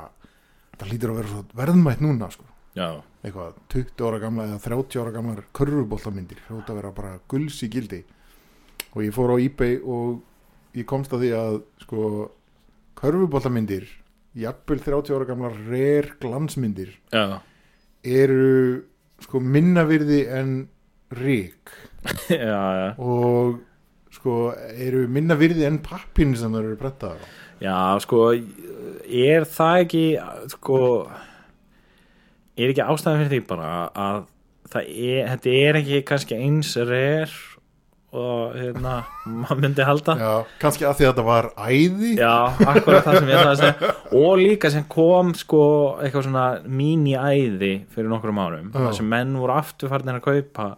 þetta 0.72 0.90
lítur 0.92 1.12
að 1.12 1.20
vera 1.20 1.32
svo 1.32 1.44
verðmætt 1.58 2.04
núna 2.04 2.30
sko, 2.32 2.46
já, 2.76 2.88
eitthvað 3.26 3.60
20 3.72 4.06
ára 4.06 4.22
gamla 4.22 4.48
eða 4.52 4.62
30 4.68 5.02
ára 5.02 5.14
gamlar 5.14 5.44
körfuboltamyndir 5.56 6.42
þetta 6.46 6.72
að 6.72 6.80
vera 6.80 6.94
bara 6.94 7.18
gulls 7.28 7.58
í 7.66 7.70
gildi. 7.72 8.02
Og 8.94 9.02
ég 9.04 9.12
fór 9.12 9.34
á 9.34 9.36
eBay 9.42 9.80
og 9.82 10.22
ég 10.76 10.86
komst 10.88 11.12
að 11.12 11.24
því 11.24 11.30
að 11.36 11.56
sko 11.82 12.02
körfuboltamyndir 13.00 13.88
jafnvel 14.36 14.82
30 14.84 15.16
ára 15.16 15.28
gamlar 15.28 15.56
rare 15.68 16.16
glansmyndir 16.20 16.92
já, 17.12 17.40
eru 18.04 18.84
sko 19.24 19.40
minna 19.40 19.86
virði 19.88 20.24
en 20.28 20.52
rík 21.16 21.72
já, 22.28 22.60
já. 22.80 22.88
og 22.98 23.62
sko 24.12 24.52
eru 24.74 25.06
minna 25.12 25.36
virði 25.38 25.66
en 25.68 25.80
pappin 25.84 26.36
sem 26.38 26.52
það 26.52 26.64
eru 26.64 26.78
brettaðar 26.80 27.24
á. 27.24 27.26
Já, 27.56 27.96
sko, 28.04 28.18
er 28.36 29.46
það 29.48 29.78
ekki, 29.86 30.04
sko, 30.52 30.78
er 32.52 32.72
ekki 32.72 32.84
ástæðan 32.84 33.22
fyrir 33.22 33.30
því 33.32 33.38
bara 33.48 33.70
að 33.96 34.18
það 34.72 34.90
er, 34.90 35.30
þetta 35.30 35.54
er 35.62 35.78
ekki 35.80 36.00
kannski 36.10 36.36
eins 36.36 36.74
reyr 36.84 37.32
og 38.16 38.56
hérna, 38.56 38.94
maður 39.28 39.60
myndi 39.62 39.84
halda. 39.86 40.16
Já, 40.20 40.32
kannski 40.62 40.86
að 40.88 40.98
því 40.98 41.06
að 41.06 41.12
þetta 41.12 41.26
var 41.26 41.48
æði. 41.56 42.12
Já, 42.18 42.32
akkurat 42.72 43.06
það 43.06 43.18
sem 43.18 43.30
ég 43.30 43.40
ætlaði 43.40 43.52
að 43.52 43.62
segja 43.62 43.92
og 44.22 44.34
líka 44.40 44.72
sem 44.74 44.86
kom 44.96 45.32
sko 45.36 45.62
eitthvað 46.00 46.26
svona 46.28 46.46
mini-æði 46.66 47.72
fyrir 47.94 48.10
nokkrum 48.12 48.40
árum, 48.42 48.70
Já. 48.72 48.78
þar 48.80 48.98
sem 49.00 49.10
menn 49.12 49.36
voru 49.40 49.56
aftur 49.58 49.92
farin 49.92 50.14
að 50.16 50.22
kaupa 50.26 50.68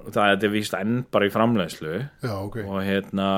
og 0.00 0.14
það 0.14 0.22
er 0.24 0.36
þetta 0.36 0.48
víst 0.54 0.76
enn 0.78 1.02
bara 1.12 1.28
í 1.28 1.32
framleiðslu. 1.34 1.98
Já, 2.24 2.32
ok. 2.40 2.62
Og 2.64 2.80
hérna 2.86 3.28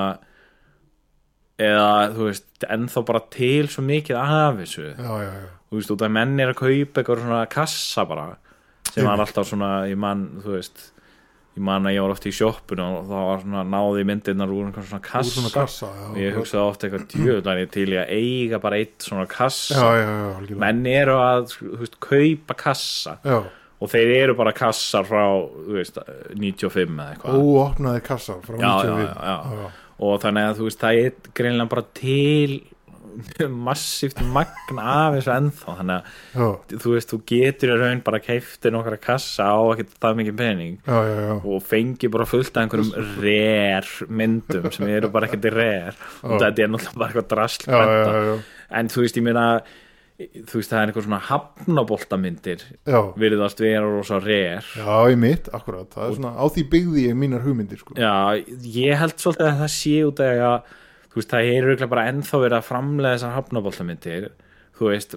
eða 1.61 1.89
þú 2.15 2.29
veist 2.29 2.65
ennþá 2.65 3.03
bara 3.07 3.21
til 3.33 3.67
svo 3.71 3.83
mikið 3.85 4.19
af 4.19 4.61
þessu. 4.61 4.87
Já, 4.95 5.11
já, 5.21 5.33
já, 5.43 5.51
þú 5.69 5.79
veist, 5.79 5.93
út 5.95 6.05
af 6.07 6.15
menn 6.15 6.39
er 6.39 6.53
að 6.53 6.59
kaupa 6.63 7.03
eitthvað 7.03 7.23
svona 7.25 7.43
kassa 7.51 8.07
bara 8.09 8.29
sem 8.93 9.07
var 9.07 9.21
alltaf 9.23 9.47
svona, 9.49 9.71
ég 9.89 9.97
man, 9.99 10.25
þú 10.43 10.55
veist 10.57 10.89
ég 11.53 11.61
man 11.67 11.85
að 11.85 11.93
ég 11.93 12.01
var 12.05 12.13
oft 12.15 12.25
í 12.25 12.31
sjoppun 12.33 12.79
og 12.81 12.95
það 13.09 13.25
var 13.29 13.41
svona 13.43 13.63
náði 13.69 14.05
myndirnar 14.09 14.53
úr 14.53 14.67
einhvern 14.69 14.87
svona 14.89 15.01
úr 15.01 15.09
kassa, 15.09 15.33
svona 15.37 15.51
kassa. 15.53 15.89
já, 15.93 16.05
og 16.09 16.17
ég 16.23 16.37
hugsaði 16.39 16.63
oft 16.65 16.85
eitthvað 16.87 17.03
djöðlan 17.13 17.59
ég 17.61 17.69
til 17.75 17.85
í 17.93 17.99
að 18.01 18.13
eiga 18.17 18.59
bara 18.63 18.79
eitt 18.81 19.05
svona 19.05 19.25
kassa. 19.29 19.75
Já, 19.77 19.89
já, 20.01 20.55
menn 20.63 20.81
eru 20.89 21.17
að, 21.21 21.53
þú 21.59 21.77
veist, 21.83 21.99
kaupa 22.07 22.57
kassa. 22.63 23.17
Og 23.83 23.91
þeir 23.91 24.13
eru 24.15 24.35
bara 24.39 24.53
kassar 24.55 25.03
frá, 25.05 25.23
þú 25.67 25.77
veist, 25.77 25.97
95 26.39 26.93
eða 26.97 27.07
eitthvað. 27.13 27.39
Óopnaði 27.43 28.03
kassar 28.07 28.37
frá 28.45 28.55
Já, 28.57 28.73
95 28.87 29.03
já, 29.03 29.13
já, 29.13 29.57
já. 29.63 29.71
og 30.07 30.21
þannig 30.23 30.49
að 30.49 30.61
þú 30.61 30.67
veist 30.69 30.83
það 30.85 31.01
er 31.03 31.33
greinlega 31.37 31.71
bara 31.73 31.85
til 31.99 32.53
massíft 33.67 34.21
magn 34.33 34.79
af 34.81 35.17
þessu 35.17 35.33
ennþá 35.35 35.77
þannig 35.79 35.95
að 35.95 36.39
já, 36.39 36.77
þú 36.83 36.95
veist 36.95 37.13
þú 37.13 37.19
getur 37.33 37.73
í 37.73 37.77
raun 37.81 38.03
bara 38.05 38.21
keiftir 38.23 38.75
nokkra 38.75 38.99
kassa 39.01 39.49
á 39.53 39.59
ekkert 39.73 39.95
það 39.99 40.19
mikið 40.21 40.39
pening 40.41 40.75
já, 40.87 40.97
já, 41.09 41.37
og 41.39 41.63
fengi 41.67 42.11
bara 42.13 42.27
fullt 42.29 42.57
af 42.57 42.65
einhverjum 42.65 42.91
rare 43.23 44.09
myndum 44.09 44.67
sem 44.73 44.89
eru 44.89 45.11
bara 45.13 45.29
ekkert 45.29 45.49
rare. 45.53 45.95
Og 46.23 46.37
þetta 46.41 46.65
er 46.65 46.73
náttúrulega 46.73 46.99
bara 46.99 47.09
eitthvað 47.11 47.31
drasl 47.33 48.43
en 48.73 48.91
þú 48.91 49.03
veist 49.05 49.17
ég 49.19 49.25
meina 49.25 49.47
þú 50.23 50.59
veist 50.59 50.71
það 50.71 50.79
er 50.79 50.91
einhver 50.91 51.05
svona 51.07 51.19
hafnaboltamyndir 51.27 52.61
já, 52.85 52.99
virðast 53.19 53.59
vera 53.63 53.87
rosa 53.87 54.19
rare. 54.21 54.61
Já, 54.77 54.93
í 55.09 55.17
mitt, 55.19 55.49
akkurat. 55.53 55.89
Það 55.93 56.05
er 56.05 56.15
svona, 56.19 56.33
á 56.37 56.45
því 56.53 56.65
byggði 56.73 57.05
ég 57.07 57.17
mínar 57.19 57.43
hugmyndir 57.43 57.81
sko. 57.81 57.97
Já, 57.97 58.37
ég 58.61 59.01
held 59.01 59.17
svolítið 59.19 59.49
að 59.49 59.59
það 59.63 59.73
sé 59.75 59.95
út 60.07 60.23
af 60.23 60.43
að 60.47 60.79
þú 61.13 61.19
veist, 61.21 61.29
það 61.33 61.51
er 61.53 61.67
auðvitað 61.69 61.91
bara 61.93 62.07
ennþá 62.11 62.41
verið 62.43 62.57
að 62.57 62.67
framlega 62.71 63.13
þessar 63.17 63.35
hafnaboltamyndir 63.37 64.27
þú 64.73 64.87
veist, 64.89 65.15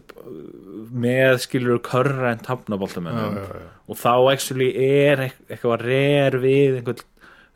með 0.96 1.38
skilur 1.46 1.78
körrent 1.84 2.46
já, 2.48 3.60
og 3.88 3.96
þá 4.00 4.10
actually 4.32 4.70
er 4.76 5.22
eit- 5.28 5.44
eitthvað 5.50 5.84
reyr 5.86 6.36
við 6.42 6.78
einhver, 6.80 7.00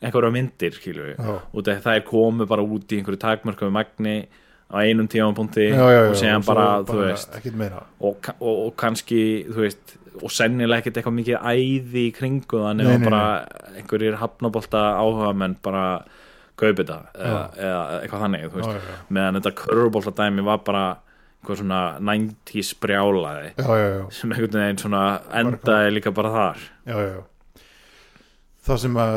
einhverja 0.01 0.33
myndir 0.35 0.77
skilur 0.79 1.11
af 1.69 1.83
það 1.85 1.99
er 2.01 2.07
komið 2.09 2.49
bara 2.55 2.65
út 2.65 2.93
í 2.95 3.01
einhverju 3.01 3.21
takmörkum 3.21 3.75
magni 3.77 4.17
á 4.71 4.77
einum 4.87 5.09
já, 5.77 6.01
og 6.09 6.17
segja 6.17 6.39
bara, 6.47 6.67
þú 6.89 6.99
veist 7.11 7.37
og, 8.01 8.31
og, 8.41 8.55
og 8.67 8.77
kannski, 8.81 9.23
þú 9.51 9.65
veist 9.67 9.97
og 10.23 10.31
sennilega 10.35 10.81
ekkert 10.83 10.97
eitthvað 11.01 11.19
mikið 11.21 11.45
æði 11.53 12.07
í 12.09 12.15
kringu 12.17 12.65
nema 12.75 12.97
nei, 12.97 13.05
bara 13.05 13.23
einhverjir 13.77 14.17
hafnabolta 14.21 14.81
áhuga 14.99 15.35
menn 15.37 15.57
bara 15.63 15.85
kaupi 16.61 16.85
þetta 16.85 16.99
eða, 17.15 17.45
eða 17.69 17.85
eitthvað 18.01 18.25
þannig, 18.25 18.59
meðan 19.09 19.39
þetta 19.41 19.55
körfubolta 19.63 20.15
dæmi 20.21 20.45
var 20.47 20.61
bara 20.67 20.85
eitthvað 21.41 21.61
svona 21.63 21.81
90s 22.05 22.75
brjálaði 22.83 23.51
já, 23.55 23.65
já, 23.65 23.89
já, 23.97 24.03
sem 24.13 24.35
einhvern 24.35 24.61
veginn 24.61 24.83
svona 24.83 25.05
endaði 25.41 25.95
líka 25.97 26.13
bara 26.17 26.33
þar. 26.35 26.65
Já, 26.85 26.97
já, 27.01 27.11
já. 27.17 27.65
það 28.69 28.83
sem 28.85 29.01
að 29.01 29.17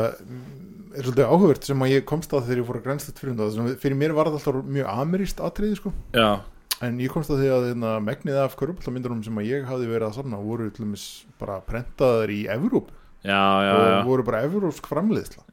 er 0.94 1.04
svolítið 1.04 1.28
áhugavert 1.28 1.68
sem 1.68 1.84
að 1.84 1.92
ég 1.92 2.08
komst 2.08 2.32
að 2.32 2.48
þegar 2.48 2.60
ég 2.62 2.66
fór 2.68 2.80
að 2.80 2.88
grænslegt 2.88 3.20
fyrir 3.20 3.54
sem 3.54 3.70
fyrir 3.82 3.98
mér 4.00 4.16
var 4.16 4.30
það 4.30 4.40
alltaf 4.40 4.74
mjög 4.78 4.90
ameríst 4.94 5.42
atriði 5.44 5.80
sko. 5.82 5.94
Já, 6.14 6.28
En 6.82 6.98
ég 6.98 7.12
komst 7.12 7.30
að 7.30 7.38
því 7.40 7.50
að 7.54 7.66
hérna, 7.68 7.90
megnið 8.02 8.38
af 8.42 8.56
köruboltamyndunum 8.58 9.22
sem 9.24 9.36
að 9.38 9.46
ég 9.46 9.66
hafði 9.68 9.86
verið 9.92 10.08
að 10.08 10.16
samna 10.18 10.40
voru 10.42 10.70
bara 11.38 11.60
prentaðar 11.68 12.32
í 12.34 12.40
Evróp 12.50 12.90
já, 13.24 13.42
já, 13.64 13.72
og 13.74 13.84
já, 13.88 13.98
voru 14.06 14.24
bara 14.26 14.42
evrópsk 14.46 14.86
framleiðsla. 14.90 15.44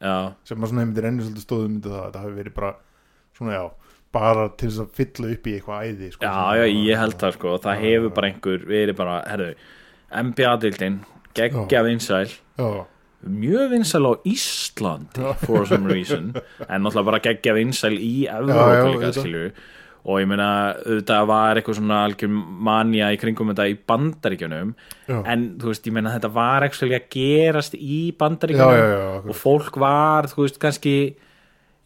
Sem 0.48 0.60
að 0.62 0.72
svona 0.72 0.84
einmitt 0.84 1.00
renni 1.04 1.24
svolítið 1.24 1.46
stóðum 1.46 1.78
það 1.84 1.96
að 1.98 2.04
þetta 2.06 2.22
hafi 2.26 2.34
verið 2.38 2.54
bara 2.58 2.72
svona 3.38 3.56
já, 3.56 3.62
bara 4.12 4.46
til 4.60 4.68
þess 4.68 4.82
að 4.84 4.90
fylla 5.00 5.30
upp 5.32 5.46
í 5.48 5.54
eitthvað 5.56 5.86
æði 5.88 6.10
sko, 6.12 6.26
já, 6.28 6.60
já, 6.60 6.64
ég 6.90 7.00
held 7.00 7.18
það 7.22 7.36
sko. 7.38 7.54
Það 7.64 7.84
hefur 7.86 8.14
bara 8.18 8.28
einhver 8.32 8.66
verið 8.68 8.96
bara, 8.98 9.18
herðu 9.32 9.52
NBA-dildin, 10.22 10.98
geggja 11.38 11.84
vinsæl. 11.88 12.26
Mjög 13.22 13.68
vinsæl 13.70 14.02
á 14.02 14.12
Íslandi 14.26 15.28
for 15.46 15.64
some 15.70 15.86
reason. 15.88 16.32
En 16.68 16.82
náttúrulega 16.82 17.06
bara 17.06 17.20
geggja 17.22 17.54
vinsæl 17.54 17.94
í 17.96 18.26
já, 18.26 18.34
líka 18.42 18.66
auðvitað. 18.82 19.62
Og 20.02 20.18
ég 20.18 20.26
meina 20.26 20.48
auðvitað 20.80 21.26
var 21.30 21.58
eitthvað 21.58 21.76
svona 21.78 21.98
algjör 22.08 22.30
manja 22.68 23.10
í 23.14 23.18
kringum 23.22 23.52
þetta 23.52 23.68
í 23.70 23.76
bandaríkjunum. 23.86 24.72
Já, 25.06 25.18
en 25.30 25.44
þú 25.62 25.70
veist, 25.70 25.84
ég 25.86 25.94
meina 25.94 26.14
þetta 26.16 26.32
var 26.34 26.66
actually 26.66 26.96
að 26.98 27.06
gerast 27.14 27.76
í 27.78 28.00
bandaríkjunum. 28.18 28.80
Já, 28.80 29.04
og 29.22 29.38
fólk 29.38 29.78
var, 29.82 30.26
þú 30.32 30.46
veist, 30.46 30.58
kannski 30.62 30.96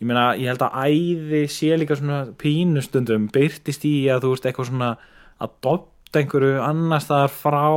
ég 0.00 0.08
meina, 0.08 0.30
ég 0.36 0.48
held 0.52 0.64
að 0.64 0.78
æði 0.86 1.42
sé 1.52 1.76
líka 1.76 1.98
svona 1.98 2.22
pínustundum 2.40 3.28
byrtist 3.32 3.84
í 3.88 3.96
að 4.12 4.24
þú 4.24 4.32
veist, 4.34 4.48
eitthvað 4.48 4.70
svona 4.70 4.90
að 5.36 5.54
dobta 5.66 6.22
einhverju 6.22 6.62
annars 6.64 7.04
staðar 7.08 7.32
frá 7.32 7.68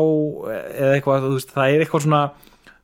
eða 0.56 0.94
eitthvað, 0.96 1.28
þú 1.28 1.36
veist, 1.36 1.54
það 1.56 1.74
er 1.74 1.84
eitthvað 1.84 2.06
svona 2.08 2.24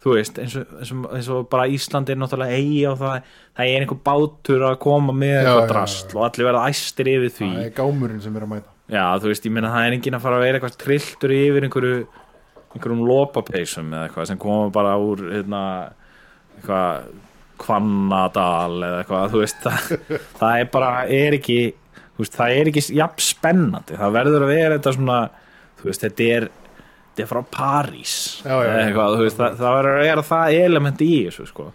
þú 0.05 0.13
veist, 0.13 0.37
eins 0.37 0.53
og, 0.59 0.73
eins 0.77 0.91
og, 0.93 1.05
eins 1.17 1.27
og 1.33 1.47
bara 1.49 1.65
Ísland 1.73 2.11
er 2.13 2.19
náttúrulega 2.21 2.59
eigi 2.59 2.83
og 2.85 2.99
það 2.99 3.15
það 3.55 3.71
er 3.71 3.85
einhver 3.85 4.01
bátur 4.05 4.65
að 4.67 4.75
koma 4.83 5.15
með 5.15 5.37
eitthvað 5.39 5.69
drast 5.71 6.13
og 6.13 6.27
allir 6.27 6.49
verða 6.49 6.67
æstir 6.69 7.09
yfir 7.09 7.33
því. 7.39 7.49
Það 7.55 7.65
er 7.65 7.75
gámurinn 7.79 8.21
sem 8.21 8.37
er 8.37 8.45
að 8.45 8.51
mæta. 8.51 8.73
Já, 8.85 9.05
þú 9.17 9.31
veist, 9.31 9.47
ég 9.47 9.55
meina 9.55 9.71
það 9.73 9.87
er 9.87 9.95
enginn 9.97 10.17
að 10.17 10.25
fara 10.27 10.37
að 10.37 10.45
vera 10.45 10.59
eitthvað 10.59 10.77
trilltur 10.83 11.33
yfir 11.33 11.65
einhverju 11.65 12.01
einhverjum 12.75 13.05
lopapeysum 13.09 13.93
eða 13.95 14.09
eitthvað 14.09 14.27
sem 14.29 14.41
koma 14.41 14.67
bara 14.75 14.97
úr 15.01 15.23
hérna, 15.31 15.61
eitthvað 16.57 17.07
kvannadal 17.65 18.83
eða 18.83 18.99
eitthvað, 19.01 19.25
þú 19.31 19.41
veist 19.41 19.63
það, 19.63 19.89
það 20.41 20.59
er 20.59 20.69
bara, 20.75 20.91
er 21.07 21.37
ekki 21.39 21.57
þú 21.71 22.25
veist, 22.25 22.37
það 22.37 22.59
er 22.59 22.71
ekki 22.71 22.85
jafn 22.99 23.25
spennandi. 23.25 23.97
Það 24.03 24.15
verður 24.19 24.45
að 24.45 24.53
vera 24.53 24.77
þetta 24.77 24.95
svona 24.99 25.17
þú 25.79 25.89
veist, 25.89 26.05
þetta 26.05 26.29
er 26.35 26.47
er 27.23 27.29
frá 27.29 27.41
París. 27.51 28.15
Já, 28.43 28.55
já, 28.65 28.71
eitthvað, 28.81 29.17
veist, 29.23 29.39
það, 29.39 29.57
það 29.61 29.75
verður 29.79 29.97
að 29.97 30.07
vera 30.09 30.25
það 30.29 30.59
element 30.59 31.03
í 31.05 31.11
þessu, 31.27 31.47
sko. 31.49 31.67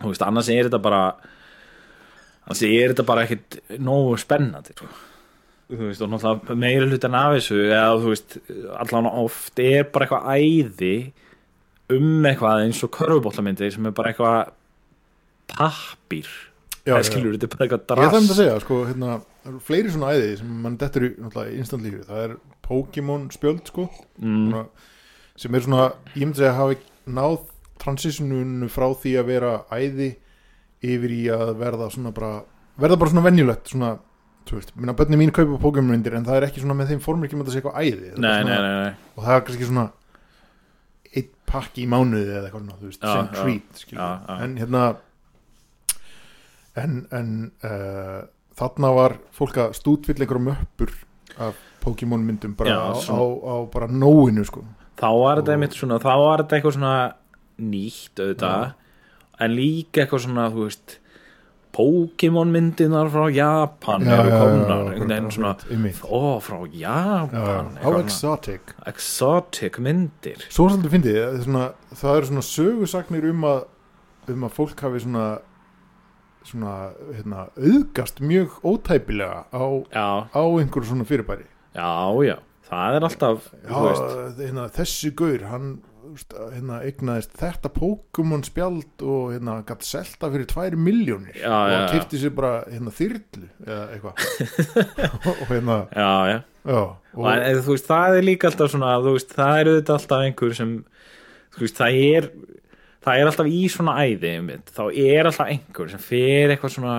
Þú 0.00 0.10
veist, 0.12 0.24
annars 0.26 0.50
er 0.54 0.68
þetta 0.68 0.82
bara 0.82 1.04
annars 2.46 2.64
er 2.66 2.92
þetta 2.94 3.06
bara 3.10 3.24
ekkit 3.26 3.58
nógu 3.78 4.18
spennandi, 4.20 4.76
sko. 4.76 4.90
Þú 5.70 5.82
veist, 5.86 6.02
og 6.02 6.10
náttúrulega 6.10 6.58
meira 6.58 6.86
hlutan 6.90 7.18
af 7.18 7.34
þessu 7.36 7.58
eða 7.68 7.98
þú 8.02 8.14
veist, 8.14 8.38
allan 8.82 9.10
oft 9.10 9.60
er 9.62 9.84
bara 9.92 10.08
eitthvað 10.08 10.30
æði 10.34 10.94
um 11.94 12.26
eitthvað 12.26 12.64
eins 12.64 12.80
og 12.86 12.92
körfubóllamyndir 12.94 13.74
sem 13.74 13.86
er 13.86 13.94
bara 13.94 14.12
eitthvað 14.12 14.54
pappír 15.50 16.30
Já, 16.86 16.94
það 16.96 17.06
skilur 17.10 17.34
þetta 17.36 17.50
bara 17.52 17.66
eitthvað 17.66 17.80
Ég 17.80 18.10
þarf 18.10 18.18
um 18.20 18.26
drast 18.26 18.32
að 18.34 18.38
segja, 18.40 18.60
sko, 18.64 18.78
hérna, 18.88 19.16
það 19.42 19.50
eru 19.52 19.60
fleiri 19.66 19.92
svona 19.94 20.12
æði 20.16 20.30
sem 20.40 20.52
mann 20.64 20.78
dettur 20.80 21.06
í 21.06 21.10
náttúrulega 21.20 21.58
instant 21.60 21.84
lífi. 21.84 22.00
Það 22.08 22.22
er 22.24 22.36
Pokémon 22.66 23.26
spjöld, 23.34 23.62
sko, 23.68 23.86
mm, 24.20 24.38
svona, 24.50 24.62
sem 25.44 25.54
er 25.58 25.66
svona, 25.66 25.86
ég 26.14 26.22
myndi 26.24 26.40
segja, 26.40 26.54
hafi 26.56 26.78
náð 27.10 27.36
transitionunu 27.80 28.68
frá 28.72 28.86
því 29.02 29.14
að 29.20 29.28
vera 29.32 29.52
æði 29.72 30.10
yfir 30.80 31.12
í 31.16 31.22
að 31.34 31.54
verða 31.60 31.90
svona 31.92 32.14
bara, 32.16 32.32
verða 32.80 32.98
bara 33.00 33.12
svona 33.12 33.26
venjulegt, 33.28 33.72
svona, 33.74 33.92
þú 34.48 34.56
veist, 34.58 34.72
minna 34.80 34.94
bönni 34.96 35.18
mín 35.20 35.32
kaupa 35.36 35.60
Pokémon 35.60 35.92
myndir 35.92 36.16
en 36.16 36.24
það 36.24 36.40
er 36.40 36.48
ekki 36.48 36.62
svona 36.64 36.76
með 36.80 36.94
þeim 36.94 37.02
formir 37.04 37.28
ekki 37.28 37.36
með 37.40 37.50
að 37.50 37.56
segja 37.58 37.64
eitthvað 37.68 37.84
æði. 37.84 38.12
Nei, 38.16 38.16
svona, 38.16 38.44
nei, 38.44 38.60
nei, 38.64 38.84
nei. 38.86 39.12
Og 39.16 39.26
það 39.26 39.36
er 39.36 39.44
kannski 39.48 39.68
svona 39.68 39.86
eitt 41.10 41.30
pakki 41.50 41.84
í 41.84 41.90
mánuði 41.90 42.30
eða 42.30 42.48
eitthvað 42.48 42.64
svona, 42.64 42.78
þú 42.80 42.88
veist, 42.88 43.04
Já, 43.04 43.12
sem 43.12 43.30
treat. 43.36 43.84
En 44.40 44.56
hérna, 44.60 44.84
en, 46.82 46.98
en 47.14 47.30
uh, 47.66 48.20
þarna 48.58 48.92
var 48.96 49.16
fólk 49.36 49.58
að 49.62 49.76
stútvill 49.78 50.18
einhverjum 50.20 50.52
uppur 50.54 50.94
af 51.40 51.58
Pokémon 51.80 52.24
myndum 52.26 52.54
bara 52.58 52.74
Já, 52.74 52.80
á, 52.92 53.16
á, 53.16 53.20
á 53.24 53.54
bara 53.72 53.88
nóinu 53.88 54.44
sko. 54.44 54.64
Þá 55.00 55.08
var 55.16 55.40
þetta 55.40 55.54
einmitt 55.54 55.76
svona 55.78 56.00
þá 56.02 56.10
var 56.20 56.42
þetta 56.42 56.58
eitthvað 56.58 56.76
svona 56.76 56.96
nýtt 57.60 58.20
auðvitað 58.20 58.66
en 59.40 59.54
líka 59.56 60.02
eitthvað 60.04 60.26
svona 60.26 60.48
þú 60.52 60.66
veist 60.66 60.98
Pokémon 61.70 62.50
myndinar 62.50 63.08
frá 63.14 63.28
Japan 63.30 64.02
eru 64.10 64.30
komnar 64.34 64.88
einhvern 64.90 65.12
veginn 65.12 65.30
svona 65.30 65.52
ó 66.10 66.22
frá 66.42 66.56
Já, 66.74 67.28
Japan 67.30 67.70
já. 67.76 67.84
svona 67.84 68.00
exotic. 68.02 68.74
Exotic 68.90 69.78
myndir. 69.78 70.42
Svo 70.50 70.66
svolítið 70.72 71.20
er 71.22 71.38
svona, 71.44 71.68
það 71.94 72.16
eru 72.16 72.30
svona 72.32 72.46
sögusagnir 72.48 73.28
um 73.30 73.46
að 73.52 73.60
um 74.34 74.44
að 74.46 74.56
fólk 74.58 74.82
hafi 74.84 75.04
svona 75.06 75.28
svona, 76.48 76.76
hérna, 77.14 77.48
auðgast 77.58 78.22
mjög 78.24 78.60
ótæpilega 78.64 79.44
á, 79.52 79.64
á 80.32 80.42
einhverju 80.44 80.92
svona 80.92 81.08
fyrirbæri. 81.08 81.46
Já, 81.76 81.90
já 82.26 82.38
það 82.70 82.96
er 82.96 83.06
alltaf 83.06 83.46
Já, 83.66 83.78
hérna, 84.38 84.66
þessi 84.74 85.14
gaur 85.18 85.46
hann 85.50 85.70
hérna, 86.10 86.80
eignaðist 86.82 87.34
þetta 87.38 87.70
Pokémon 87.74 88.42
spjald 88.46 89.02
og 89.06 89.34
hérna, 89.34 89.60
gætt 89.66 89.86
selta 89.86 90.30
fyrir 90.32 90.48
tvær 90.50 90.76
miljónir 90.78 91.36
Já, 91.38 91.50
og 91.54 91.74
já. 91.74 91.80
kipti 91.92 92.20
sér 92.22 92.34
bara 92.34 92.52
hérna, 92.66 92.94
þyrlu 92.94 93.46
eða 93.66 93.84
eitthvað. 93.94 94.24
Og 95.40 95.44
hérna 95.52 95.76
já, 95.94 96.10
já. 96.32 96.38
já, 96.64 96.80
og, 97.14 97.28
en, 97.30 97.60
þú 97.62 97.76
veist, 97.76 97.90
það 97.90 98.16
er 98.18 98.26
líka 98.26 98.50
alltaf 98.50 98.72
svona 98.72 98.96
þú 99.04 99.14
veist, 99.18 99.36
það 99.36 99.60
er 99.60 99.70
auðvitað 99.72 99.98
alltaf 99.98 100.26
einhver 100.26 100.56
sem 100.58 100.74
þú 101.54 101.64
veist, 101.66 101.78
það 101.78 102.00
er 102.08 102.30
það 103.04 103.20
er 103.20 103.30
alltaf 103.30 103.50
í 103.50 103.64
svona 103.72 103.96
æði 104.04 104.34
einmitt, 104.36 104.72
þá 104.76 104.82
er 104.90 105.28
alltaf 105.30 105.50
einhver 105.52 105.92
sem 105.92 106.02
fer 106.04 106.54
eitthvað 106.54 106.76
svona 106.76 106.96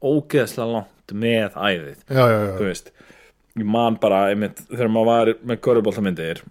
ógeðslega 0.00 0.72
langt 0.76 1.14
með 1.20 1.56
æðið. 1.56 1.98
Já, 2.06 2.22
já, 2.22 2.38
já, 2.38 2.54
þú 2.56 2.68
veist, 2.68 2.92
ég 3.60 3.68
man 3.76 3.98
bara 4.00 4.22
einmitt, 4.30 4.62
þegar 4.70 4.92
maður 4.94 5.10
var 5.10 5.32
með 5.50 5.62
göruboltamyndir 5.66 6.42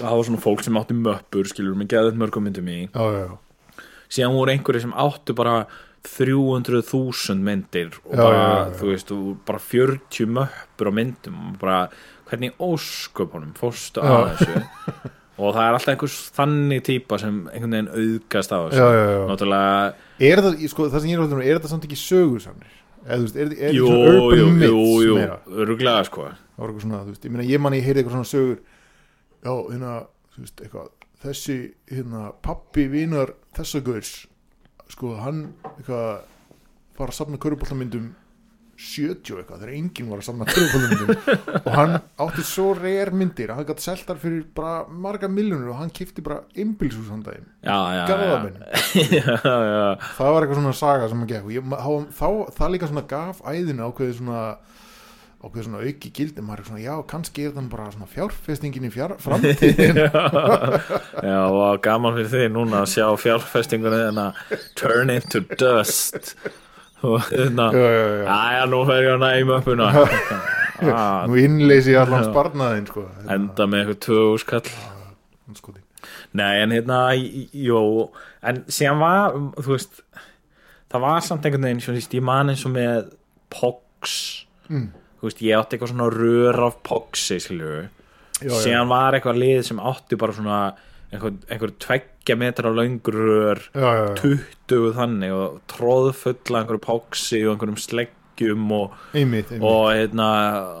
það 0.00 0.16
var 0.18 0.28
svona 0.28 0.42
fólk 0.42 0.62
sem 0.66 0.78
átti 0.78 0.96
möppur 0.98 1.48
skilur 1.50 1.78
með 1.78 1.92
geðið 1.94 2.20
mörgum 2.20 2.46
myndum 2.48 2.70
í. 2.70 2.78
Já, 2.88 3.04
já, 3.14 3.26
já. 3.28 3.82
síðan 4.10 4.38
voru 4.38 4.54
einhverju 4.54 4.84
sem 4.84 4.96
áttu 5.04 5.36
bara 5.38 5.58
300.000 6.04 7.40
myndir 7.40 7.94
og 8.02 8.16
bara, 8.18 8.40
þú 8.76 8.90
veist, 8.90 9.12
og 9.14 9.38
bara 9.48 9.60
40 9.62 10.32
möppur 10.36 10.90
á 10.90 10.92
myndum 10.98 11.38
og 11.48 11.60
bara, 11.62 11.78
hvernig 12.28 12.58
ósköpunum 12.60 13.54
fórstu 13.56 14.02
að 14.04 14.34
þessu 14.34 14.64
og 15.34 15.50
það 15.56 15.64
er 15.64 15.76
alltaf 15.76 15.92
einhvers 15.94 16.16
þannig 16.36 16.82
típa 16.86 17.18
sem 17.20 17.40
einhvern 17.50 17.74
veginn 17.76 17.92
auðgast 17.94 18.54
á 18.54 18.58
þessu. 18.70 18.88
Náttúrulega, 19.30 19.94
Er 20.30 20.42
það, 20.44 20.58
sko, 20.70 20.88
það 20.92 21.00
sem 21.04 21.10
ég 21.10 21.18
er 21.18 21.24
alltaf 21.24 21.44
er 21.44 21.58
þetta 21.58 21.72
samt 21.72 21.86
ekki 21.88 21.98
sögursamnir 21.98 22.80
eða 23.04 23.18
þú 23.18 23.24
veist, 23.26 23.36
er, 23.36 23.54
er 23.68 23.76
jú, 23.76 23.88
jú, 24.32 24.46
jú, 24.64 24.82
jú 25.04 25.16
öruglega 25.60 26.04
sko. 26.08 26.28
Svona, 26.56 27.02
þú 27.04 27.12
veist, 27.12 27.26
ég 27.26 27.34
meina 27.34 27.48
ég 27.48 27.60
manni 27.60 27.80
ég 27.80 27.88
heyrði 27.88 28.04
eitthvað 28.04 28.16
svona 28.16 28.30
sögur 28.30 28.60
já, 29.44 29.52
hérna, 29.72 29.94
þú 30.34 30.44
veist, 30.44 30.62
eitthvað 30.64 30.92
þessi, 31.24 31.56
hérna, 31.90 32.22
pappi 32.44 32.86
vinar 32.92 33.34
þessa 33.56 33.82
gaurs, 33.84 34.12
sko 34.92 35.16
hann, 35.20 35.46
eitthvað 35.74 36.06
var 36.98 37.10
að 37.10 37.18
safna 37.18 37.40
köruboltamyndum 37.42 38.12
70 38.76 39.38
eitthvað, 39.40 39.62
þegar 39.62 39.74
enginn 39.78 40.10
var 40.10 40.22
að 40.44 40.52
köruboltamyndum 40.54 41.60
og 41.60 41.70
hann 41.76 41.96
átti 42.24 42.44
svo 42.46 42.68
reyr 42.78 43.12
myndir 43.14 43.52
að 43.52 43.60
hann 43.60 43.68
gæti 43.70 43.86
seltar 43.86 44.20
fyrir 44.22 44.44
bara 44.56 44.84
marga 44.88 45.30
miljónur 45.30 45.72
og 45.74 45.80
hann 45.82 45.92
kifti 45.94 46.24
bara 46.26 46.42
imbilshús 46.58 47.10
hann 47.12 47.24
daginn, 47.26 47.48
það 50.18 50.34
var 50.34 50.46
eitthvað 50.46 50.60
svona 50.60 50.76
saga 50.78 51.10
sem 51.10 51.24
hann 51.24 52.08
þá, 52.14 52.28
það 52.58 52.74
líka 52.74 52.90
svona 52.90 53.06
gaf 53.14 53.44
æðinu 53.46 53.90
ákveði 53.90 54.18
svona 54.20 54.46
ákveði 55.44 55.66
svona 55.66 55.82
auki 55.84 56.10
gildi. 56.14 56.44
Maður 56.44 56.62
er 56.62 56.68
svona, 56.68 56.82
já, 56.82 56.94
kannski 57.10 57.46
er 57.46 57.54
þann 57.56 57.70
bara 57.72 57.90
svona 57.92 58.08
fjárfestingin 58.08 58.88
í 58.88 58.90
fjár, 58.94 59.16
framtíðin. 59.20 60.00
Já, 61.28 61.40
og 61.44 61.82
gaman 61.84 62.16
fyrir 62.16 62.30
því 62.32 62.44
núna 62.54 62.82
að 62.82 62.92
sjá 62.94 63.06
fjárfestingunni 63.20 64.00
þarna 64.06 64.28
turn 64.78 65.12
into 65.12 65.44
dust 65.60 66.34
og 67.06 67.24
þarna 67.28 67.68
já, 67.74 67.86
já, 67.94 68.04
já. 68.24 68.66
Nú 68.72 68.82
fer 68.88 69.00
ég 69.04 69.14
að 69.14 69.24
næma 69.24 69.58
uppuna 69.60 69.88
ah, 70.94 71.24
nú 71.30 71.38
innleysi 71.40 71.94
ég 71.94 72.02
allan 72.02 72.26
sparnaðin 72.26 72.88
sko. 72.90 73.06
Enda 73.30 73.68
með 73.70 73.84
eitthvað 73.84 74.00
tvö 74.08 74.22
skall 74.42 74.64
sko. 75.58 75.76
Nei, 76.34 76.60
en 76.60 76.74
hérna, 76.74 77.00
jú 77.14 77.80
En 78.44 78.64
síðan 78.68 79.00
var, 79.00 79.36
þú 79.60 79.70
veist 79.76 80.02
Það 80.92 81.04
var 81.04 81.22
samt 81.26 81.46
einhvern 81.46 81.66
veginn, 81.66 81.82
svo 81.82 81.94
veist, 81.96 82.12
ég 82.14 82.22
man 82.22 82.52
eins 82.52 82.62
og 82.68 82.70
með 82.74 83.08
Pox. 83.50 84.12
Mm. 84.68 84.92
Þú 85.18 85.26
veist, 85.26 85.40
ég 85.42 85.58
átti 85.58 85.74
eitthvað 85.74 85.90
svona 85.90 86.06
rör 86.12 86.58
af 86.68 86.76
Poxi, 86.86 87.40
skilju 87.42 87.86
síðan 88.42 88.90
var 88.90 89.16
eitthvað 89.16 89.38
lið 89.40 89.62
sem 89.68 89.80
átti 89.80 90.18
bara 90.18 90.34
svona 90.34 90.58
einhver, 91.12 91.36
einhver 91.52 91.72
tveggja 92.24 92.36
metra 92.40 92.70
já. 93.74 94.14
20 94.16 94.94
þannig 94.96 95.32
og 95.34 95.58
tróðfulla 95.68 96.62
einhverju 96.62 96.80
póksi 96.80 97.42
og 97.44 97.54
einhverjum 97.54 97.76
sleggjum 97.80 98.72
og, 98.72 98.94
einmitt, 99.12 99.50
einmitt. 99.52 99.62
og, 99.62 99.90
hérna, 99.92 100.28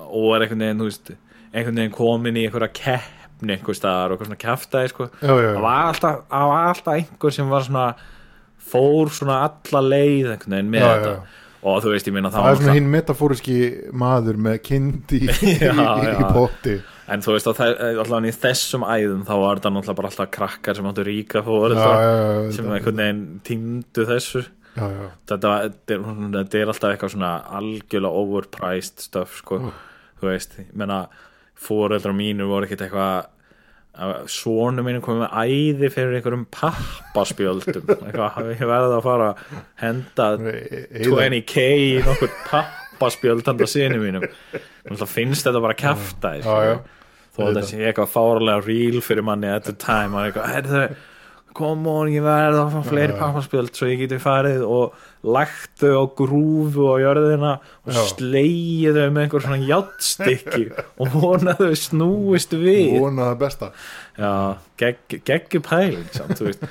og 0.08 0.34
er 0.34 0.46
einhvern 0.46 0.64
veginn, 0.64 0.80
þú 0.80 0.88
veist, 0.88 1.12
einhvern 1.52 1.76
veginn 1.82 1.94
komin 1.94 2.40
í 2.40 2.46
einhverja 2.48 2.72
keppni 2.72 3.58
einhver 3.58 3.76
staðar 3.76 4.14
og 4.14 4.16
eitthvað 4.16 4.30
svona 4.30 4.42
kæftæði 4.46 4.92
sko. 4.94 5.08
það 5.20 5.60
var 5.66 5.90
alltaf, 5.90 6.24
það 6.32 6.50
var 6.54 6.68
alltaf 6.72 6.94
einhver 6.96 7.36
sem 7.36 7.52
var 7.52 7.68
svona 7.68 7.86
fór 8.64 9.12
svona 9.12 9.40
alla 9.44 9.84
leið 9.84 10.32
einhvern 10.32 10.56
veginn 10.56 10.72
með 10.72 10.86
Já, 10.86 10.88
þetta 10.94 11.12
já. 11.12 11.44
og 11.64 11.84
þú 11.84 11.92
veist, 11.94 12.08
ég 12.08 12.16
meina 12.16 12.32
það 12.32 12.50
er 12.50 12.60
svona 12.62 12.78
hinn 12.78 12.90
metafóriski 12.96 13.60
maður 13.92 14.40
með 14.48 14.58
kind 14.64 15.14
í, 15.20 15.22
í, 15.28 15.56
í, 15.60 15.68
í 15.68 16.28
potti 16.32 16.80
en 17.08 17.20
þú 17.24 17.34
veist, 17.34 17.48
allavega 17.50 18.30
í 18.30 18.36
þessum 18.44 18.84
æðum 18.88 19.24
þá 19.28 19.32
var 19.42 19.60
þetta 19.60 19.72
náttúrulega 19.74 19.98
bara 20.00 20.10
alltaf 20.12 20.30
krakkar 20.38 20.78
sem 20.78 20.88
áttu 20.90 21.04
ríka 21.06 21.42
já, 22.46 22.52
sem 22.56 22.70
einhvern 22.72 23.02
veginn 23.02 23.24
týndu 23.44 24.06
þessu. 24.08 24.44
Já, 24.74 24.86
já, 24.90 25.10
þetta, 25.30 25.50
þetta, 25.68 25.98
er, 25.98 26.48
er 26.62 26.72
alltaf 26.72 26.94
eitthvað 26.94 27.12
svona 27.14 27.34
algjörlega 27.60 28.22
overpriced 28.24 29.04
stuff 29.04 29.36
sko, 29.42 29.60
þú 30.20 30.30
veist, 30.32 30.56
menna 30.74 31.04
fóreldrar 31.64 32.16
mínu 32.16 32.48
voru 32.50 32.66
ekkert 32.66 32.82
eitthvað 32.88 33.30
svonu 34.26 34.82
mínu 34.82 34.98
komið 35.04 35.20
með 35.22 35.34
æði 35.38 35.88
fyrir 35.94 36.16
einhverjum 36.18 36.46
pappaspjöldum. 36.50 37.84
Eitthvað, 38.08 38.48
ég 38.56 38.64
verði 38.66 38.96
að 38.96 39.04
fara 39.04 39.28
að 39.30 39.52
henda 39.84 40.26
E- 40.50 40.80
eyða- 40.98 41.28
20k 41.28 41.66
í 41.78 41.92
nokkur 42.02 42.32
pappaspjöld 42.94 43.46
handa 43.50 43.66
sinni 43.70 43.98
mínum. 44.02 44.24
Náttúrulega 44.54 45.10
finnst 45.10 45.46
þetta 45.48 45.62
bara 45.64 45.74
kæfta 45.78 46.36
Já, 46.40 46.54
já. 46.68 46.76
þó 47.34 47.40
að 47.42 47.50
þetta 47.50 47.66
sé 47.72 47.82
eitthvað 47.88 48.12
fárlega 48.14 48.62
real 48.68 49.02
fyrir 49.04 49.26
manni 49.26 49.50
at 49.50 49.66
the 49.68 49.74
time. 49.74 50.14
Og 50.14 50.28
eitthvað, 50.28 50.94
come 51.54 51.86
on, 51.86 52.08
ég 52.10 52.24
verði 52.26 52.58
að 52.64 52.72
fá 52.74 52.80
fleiri 52.88 53.14
pappaspjöld 53.18 53.76
svo 53.78 53.86
ég 53.86 54.00
geti 54.02 54.16
farið 54.22 54.64
og 54.66 54.96
lagt 55.24 55.76
þau 55.78 56.02
á 56.02 56.04
grúfu 56.18 56.88
á 56.90 56.96
jörðina 56.98 57.52
og 57.86 57.94
Já. 57.94 58.00
slegið 58.10 58.98
þau 58.98 59.12
með 59.14 59.22
einhver 59.22 59.44
svona 59.46 59.60
játstykki 59.62 60.64
og 61.00 61.14
vona 61.14 61.54
þau 61.60 61.70
snúist 61.78 62.56
við. 62.58 62.98
Vona 63.00 63.30
það 63.30 63.38
besta. 63.44 63.70
Já, 64.18 64.32
gegg, 64.82 65.18
geggju 65.30 65.62
pæling 65.64 66.10
samt, 66.14 66.34
þú 66.40 66.50
veist. 66.50 66.66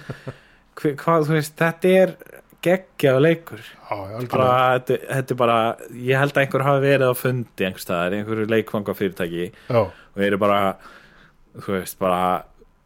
Hva, 0.73 0.91
hvað, 0.99 1.27
þú 1.29 1.37
veist, 1.37 1.55
þetta 1.63 1.95
er 2.03 2.13
geggja 2.63 3.13
leikur. 3.19 3.61
Já, 3.63 4.23
bara, 4.31 4.49
þetta, 4.77 4.97
þetta 5.09 5.35
er 5.35 5.39
bara 5.43 5.57
ég 5.91 6.19
held 6.21 6.33
að 6.33 6.41
einhver 6.43 6.65
hafi 6.67 6.83
verið 6.85 7.11
á 7.11 7.15
fundi 7.19 7.67
einhver 7.67 7.83
staðar, 7.83 8.15
einhverju 8.17 8.49
leikvanga 8.51 8.95
fyrirtæki 8.97 9.45
já, 9.51 9.79
og 9.83 10.25
eru 10.27 10.39
bara 10.41 10.59
þú 11.53 11.77
veist, 11.77 11.97
bara 12.01 12.21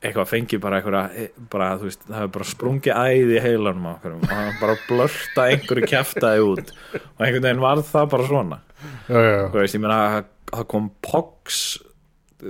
eitthvað 0.04 0.30
fengi 0.30 0.60
bara 0.62 0.80
einhverja, 0.80 1.28
bara, 1.52 1.72
þú 1.82 1.90
veist, 1.90 2.04
það 2.06 2.20
hefur 2.22 2.34
bara 2.38 2.48
sprungið 2.52 3.02
æði 3.02 3.38
í 3.38 3.44
heilanum 3.44 3.88
á 3.90 3.92
okkur 3.96 4.16
og 4.18 4.26
hann 4.32 4.58
bara 4.62 4.78
blörta 4.88 5.46
einhverju 5.52 5.90
kjaftaði 5.90 6.44
út 6.46 6.74
og 6.94 7.24
einhvern 7.26 7.48
veginn 7.48 7.64
var 7.64 7.84
það 7.88 8.10
bara 8.14 8.28
svona. 8.30 8.60
Já, 9.10 9.22
þú 9.50 9.62
veist, 9.62 9.78
ég 9.78 9.84
meina 9.84 10.00
að 10.06 10.18
það 10.52 10.68
kom 10.74 10.90
Pox 11.08 11.62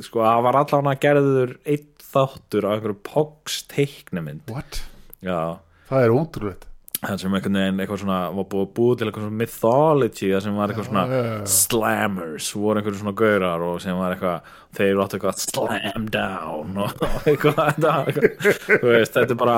sko, 0.03 0.23
það 0.25 0.41
var 0.47 0.59
allan 0.59 0.91
að 0.91 0.99
gerður 1.05 1.53
einn 1.63 1.87
þáttur 2.07 2.67
á 2.67 2.69
einhverju 2.73 2.99
Pox 3.07 3.61
teiknumynd 3.71 4.51
what? 4.51 4.81
já, 5.23 5.59
það 5.89 6.03
er 6.05 6.13
ótrúlegt 6.15 6.67
það 6.97 7.19
sem 7.21 7.36
einhvern 7.38 7.57
veginn 7.60 7.81
eitthvað 7.83 7.99
svona 8.01 8.19
var 8.33 8.45
búið 8.51 8.69
búið 8.77 8.95
til 8.97 9.07
eitthvað 9.07 9.25
svona 9.27 9.39
mythology 9.41 10.29
það 10.31 10.43
sem 10.45 10.55
var 10.57 10.71
eitthvað 10.71 10.88
svona 10.88 11.03
já, 11.05 11.17
já, 11.17 11.33
já. 11.33 11.49
slammers 11.53 12.47
voru 12.57 12.81
einhverju 12.81 13.01
svona 13.01 13.13
gaurar 13.21 13.65
og 13.67 13.81
sem 13.83 13.99
var 13.99 14.15
eitthvað 14.15 14.55
þeir 14.77 15.01
áttu 15.03 15.17
eitthvað 15.17 15.43
slam 15.43 16.07
down 16.13 16.79
og 16.81 17.03
eitthvað, 17.29 17.62
eitthvað 17.77 18.47
þú 18.65 18.79
veist, 18.89 19.17
þetta 19.17 19.36
er 19.36 19.41
bara 19.43 19.57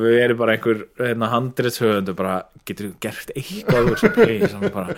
við 0.00 0.18
erum 0.22 0.40
bara 0.40 0.56
einhver 0.56 0.82
hérna, 1.02 1.30
handritshöfundu 1.34 2.16
bara 2.16 2.38
getur 2.66 2.94
gert 3.02 3.34
eitthvað 3.36 3.92
sem 4.00 4.66
bara 4.72 4.96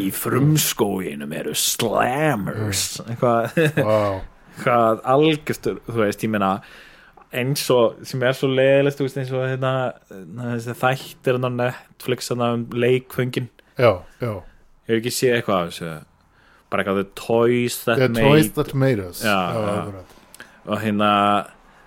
í 0.00 0.08
frumskóginum 0.14 1.32
eru 1.36 1.52
slammers. 1.58 2.86
Eitthvað, 3.04 3.52
eitthvað 3.68 5.04
algjörtur 5.14 5.80
þú 5.86 6.00
veist, 6.00 6.24
ég 6.24 6.32
meina 6.32 6.56
eins 7.40 7.64
og 7.74 8.00
sem 8.06 8.22
er 8.24 8.36
svo 8.36 8.50
veist, 8.54 9.18
eins 9.20 9.32
og 9.34 9.46
hérna, 9.48 9.74
þessi 10.10 10.76
þættir 10.80 11.36
hérna 11.38 11.50
á 11.50 11.58
Netflix 11.60 12.30
hérna, 12.32 12.50
um 12.56 12.66
leikföngin. 12.72 13.48
Já, 13.78 14.02
já. 14.20 14.34
Ég 14.84 14.92
hef 14.92 15.00
ekki 15.00 15.14
séð 15.16 15.38
eitthvað 15.38 15.60
af 15.60 15.72
þessu. 15.72 15.94
Bara 16.70 16.84
eitthvað 16.84 17.00
the 17.02 17.10
toys 17.18 17.80
that 17.84 17.98
The 18.02 18.08
made 18.08 18.28
Toys 18.28 18.52
That 18.56 18.74
Made 18.74 19.08
Us. 19.08 19.24
Já, 19.24 19.38
akkurat. 19.54 20.20
og 20.64 20.80
hérna 20.80 21.10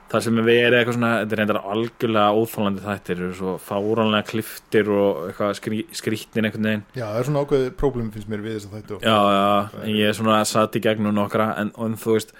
það 0.07 0.23
sem 0.23 0.37
er 0.39 0.45
verið 0.47 0.77
eitthvað 0.77 0.95
svona 0.95 1.11
þetta 1.19 1.35
er 1.35 1.41
reyndar 1.41 1.59
algjörlega 1.73 2.41
óþólandi 2.41 2.83
þættir 2.85 3.23
svo 3.35 3.55
fáránlega 3.59 4.27
kliftir 4.29 4.91
og 4.93 5.23
eitthvað 5.27 5.55
skrí, 5.59 5.79
skrítnin 5.99 6.47
einhvern 6.47 6.69
veginn. 6.69 6.85
Já, 6.95 7.05
það 7.05 7.19
er 7.19 7.27
svona 7.29 7.43
ákveðið 7.43 7.73
próblem 7.81 8.11
finnst 8.13 8.31
mér 8.31 8.45
við 8.45 8.55
þess 8.57 8.69
að 8.69 8.77
þetta 8.77 8.99
já, 9.03 9.17
já, 9.37 9.81
en 9.81 9.97
ég 9.97 10.11
er 10.11 10.19
svona 10.19 10.37
satt 10.47 10.77
í 10.79 10.83
gegnum 10.87 11.17
nokkra 11.17 11.49
en, 11.59 11.73
en 11.75 11.97
þú 11.99 12.15
veist 12.15 12.31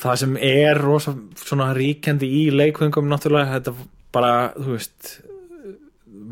það 0.00 0.18
sem 0.22 0.36
er 0.48 0.80
rosa 0.80 1.14
svona 1.36 1.72
ríkjandi 1.76 2.28
í 2.28 2.42
leikvöngum 2.54 3.08
náttúrulega, 3.10 3.58
þetta 3.58 3.74
bara 4.12 4.34
þú 4.56 4.74
veist 4.76 5.14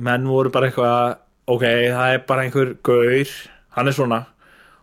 menn 0.01 0.29
voru 0.29 0.53
bara 0.53 0.71
eitthvað 0.71 1.17
ok, 1.51 1.65
það 1.65 2.15
er 2.15 2.23
bara 2.29 2.45
einhver 2.47 2.75
gaur, 2.87 3.33
hann 3.77 3.91
er 3.91 3.97
svona 3.97 4.21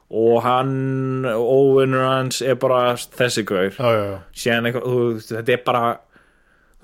og 0.07 0.41
hann 0.45 1.25
óvinnur 1.27 2.05
hans 2.07 2.41
er 2.41 2.55
bara 2.55 2.93
þessi 2.95 3.43
gaur. 3.47 3.73
Síðan 4.31 4.69
eitthvað, 4.69 4.85
þú 4.87 4.99
veist, 5.11 5.33
þetta 5.35 5.55
er 5.57 5.63
bara 5.65 5.81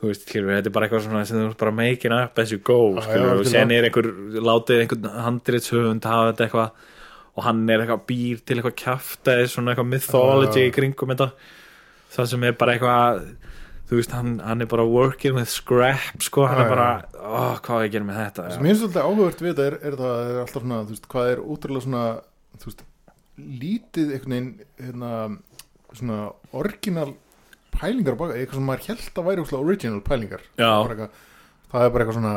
þú 0.04 0.10
veist, 0.10 0.26
skilur 0.28 0.58
þetta 0.58 0.70
er 0.70 0.76
bara 0.76 0.88
eitthvað 0.90 1.06
svona 1.06 1.22
sem 1.28 1.40
þú 1.40 1.46
veist 1.48 1.62
bara 1.62 1.76
making 1.78 2.16
up 2.18 2.40
as 2.44 2.52
you 2.52 2.60
go, 2.60 2.80
Já, 2.98 3.06
skilur 3.08 3.40
og 3.40 3.48
síðan 3.48 3.72
er 3.72 3.88
einhver, 3.88 4.10
látið 4.44 4.84
einhvern 4.84 5.22
handritshöfund 5.28 6.10
hafa 6.10 6.34
þetta 6.34 6.48
eitthvað 6.50 6.90
og 7.34 7.46
hann 7.48 7.64
er 7.72 7.82
eitthvað 7.84 8.04
býr 8.12 8.42
til 8.44 8.60
eitthvað 8.60 8.76
kjaftaði 8.84 9.48
svona 9.50 9.72
eitthvað 9.74 9.92
mythology 9.94 10.68
í 10.68 10.74
kringum 10.76 11.14
þetta 11.16 11.30
það 12.13 12.30
sem 12.34 12.47
er 12.47 12.56
bara 12.60 12.76
eitthvað 12.76 13.23
þú 13.89 13.99
veist, 13.99 14.13
hann, 14.15 14.38
hann 14.43 14.63
er 14.63 14.69
bara 14.71 14.86
working 14.88 15.36
with 15.38 15.52
scrap 15.52 16.23
sko, 16.23 16.47
hann 16.49 16.62
Já, 16.62 16.65
er 16.65 16.71
bara 16.71 16.89
oh, 17.19 17.58
hvað 17.63 17.76
á 17.76 17.84
ég 17.84 17.89
að 17.89 17.95
gera 17.97 18.08
með 18.08 18.19
þetta? 18.21 18.47
Sem 18.54 18.67
ég 18.67 18.73
finnst 18.73 18.88
alltaf 18.88 19.10
áhugavert 19.10 19.43
við 19.43 19.52
þetta 19.52 19.67
er, 19.67 19.78
er 19.89 19.99
það 19.99 20.23
er 20.23 20.39
alltaf 20.43 20.63
svona, 20.63 20.80
þú 20.84 20.95
veist, 20.95 21.10
hvað 21.13 21.34
er 21.34 21.43
útrúlega 21.56 21.86
svona 21.88 22.06
þú 22.62 22.69
veist, 22.69 22.88
lítið 23.63 24.15
einhvern 24.15 24.34
veginn 24.34 24.49
hérna, 24.80 25.12
svona 25.93 26.17
orginal 26.63 27.12
pælingar 27.73 28.17
baka, 28.17 28.38
eitthvað 28.38 28.60
sem 28.60 28.67
maður 28.69 28.89
held 28.89 29.21
að 29.21 29.30
væri 29.30 29.45
original 29.60 30.04
pælingar. 30.06 30.43
Eitthvað, 30.58 31.21
það 31.73 31.86
er 31.86 31.93
bara 31.93 32.06
eitthvað 32.06 32.19
svona 32.19 32.36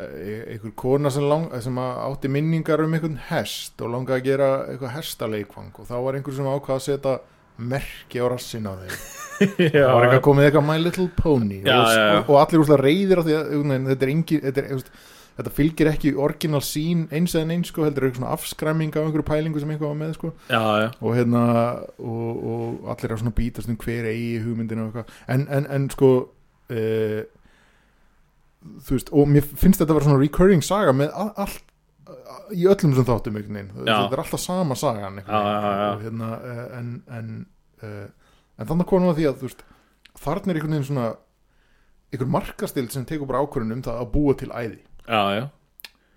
eh, 0.00 0.42
einhver 0.54 0.74
kona 0.82 1.12
sem, 1.12 1.28
lang, 1.28 1.48
sem 1.64 1.80
átti 1.84 2.32
minningar 2.32 2.84
um 2.84 2.96
einhvern 2.96 3.18
hest 3.28 3.80
og 3.84 3.92
langaði 3.92 4.20
að 4.20 4.28
gera 4.30 4.50
eitthvað 4.66 4.94
hestaleikvang 4.96 5.80
og 5.82 5.88
þá 5.90 5.96
var 6.08 6.18
einhver 6.18 6.38
sem 6.38 6.48
ákvað 6.48 6.78
að 6.78 6.86
setja 6.88 7.16
merki 7.56 8.22
á 8.22 8.26
rassin 8.30 8.68
á 8.68 8.72
þeim. 8.76 8.96
Það 9.74 9.90
var 9.90 10.06
eitthvað 10.06 10.22
komið 10.24 10.46
eitthvað 10.48 10.64
My 10.64 10.78
Little 10.80 11.10
Pony. 11.16 11.60
Já, 11.60 11.76
og, 11.76 11.90
já, 11.92 12.00
já. 12.00 12.22
Og, 12.22 12.32
allir 12.40 12.62
úrslega 12.62 12.82
reyðir 12.82 13.20
af 13.20 13.28
því 13.28 13.36
að 13.36 13.52
veginn, 13.56 13.90
þetta 13.90 14.06
er 14.06 14.12
engi 14.12 14.38
þetta, 14.46 14.64
er, 14.64 14.84
þetta 15.36 15.52
fylgir 15.58 15.90
ekki 15.92 16.12
orginal 16.26 16.62
sín 16.64 17.04
eins 17.12 17.36
eða 17.36 17.56
eins 17.56 17.72
sko, 17.72 17.84
heldur 17.84 18.06
eitthvað 18.06 18.22
svona 18.22 18.34
afskræming 18.36 18.96
af 18.96 19.04
einhverju 19.04 19.28
pælingu 19.28 19.60
sem 19.60 19.74
einhver 19.74 19.90
var 19.90 20.00
með 20.00 20.16
sko. 20.16 20.32
Og 21.04 21.16
hérna 21.18 21.44
og, 22.00 22.44
og 22.52 22.92
allir 22.94 23.12
er 23.12 23.20
svona 23.20 23.34
að 23.34 23.40
bítast 23.42 23.72
um 23.72 23.80
hver 23.84 24.08
eigi 24.08 24.40
eitthvað. 24.88 25.16
En, 25.36 25.48
en, 25.58 25.70
en 25.76 25.88
sko 25.92 26.12
uh, 26.72 27.22
þú 28.86 28.96
veist 28.96 29.12
og 29.14 29.30
mér 29.30 29.46
finnst 29.46 29.80
þetta 29.80 29.92
að 29.92 29.98
vera 29.98 30.08
svona 30.08 30.22
recurring 30.22 30.64
saga 30.64 30.94
með 30.96 31.12
all, 31.14 31.32
all, 31.44 31.58
í 32.54 32.66
öllum 32.70 32.94
sem 32.94 33.06
þáttum 33.08 33.36
einhvern 33.40 33.56
þetta 33.88 34.16
er 34.16 34.22
alltaf 34.22 34.40
sama 34.42 34.76
sagan 34.78 35.18
einhvern 35.18 35.46
Já, 35.46 35.54
já, 35.56 35.72
já. 35.82 35.90
hérna 36.04 36.28
uh, 36.38 36.64
en 36.78 36.90
en, 37.18 37.30
uh, 37.82 38.06
en 38.58 38.70
þannig 38.70 38.88
konum 38.92 39.10
að 39.12 39.18
því 39.20 39.28
að 39.32 39.44
veist 39.46 39.64
þarna 40.22 40.52
er 40.52 40.60
einhvern 40.60 40.76
veginn 40.76 40.88
svona 40.90 41.06
einhver 42.12 42.30
markastild 42.36 42.92
sem 42.94 43.04
tekur 43.08 43.26
bara 43.28 43.42
ákvörðun 43.44 43.74
um 43.78 43.82
það 43.84 44.00
að 44.04 44.10
búa 44.14 44.34
til 44.38 44.50
æði. 44.54 44.82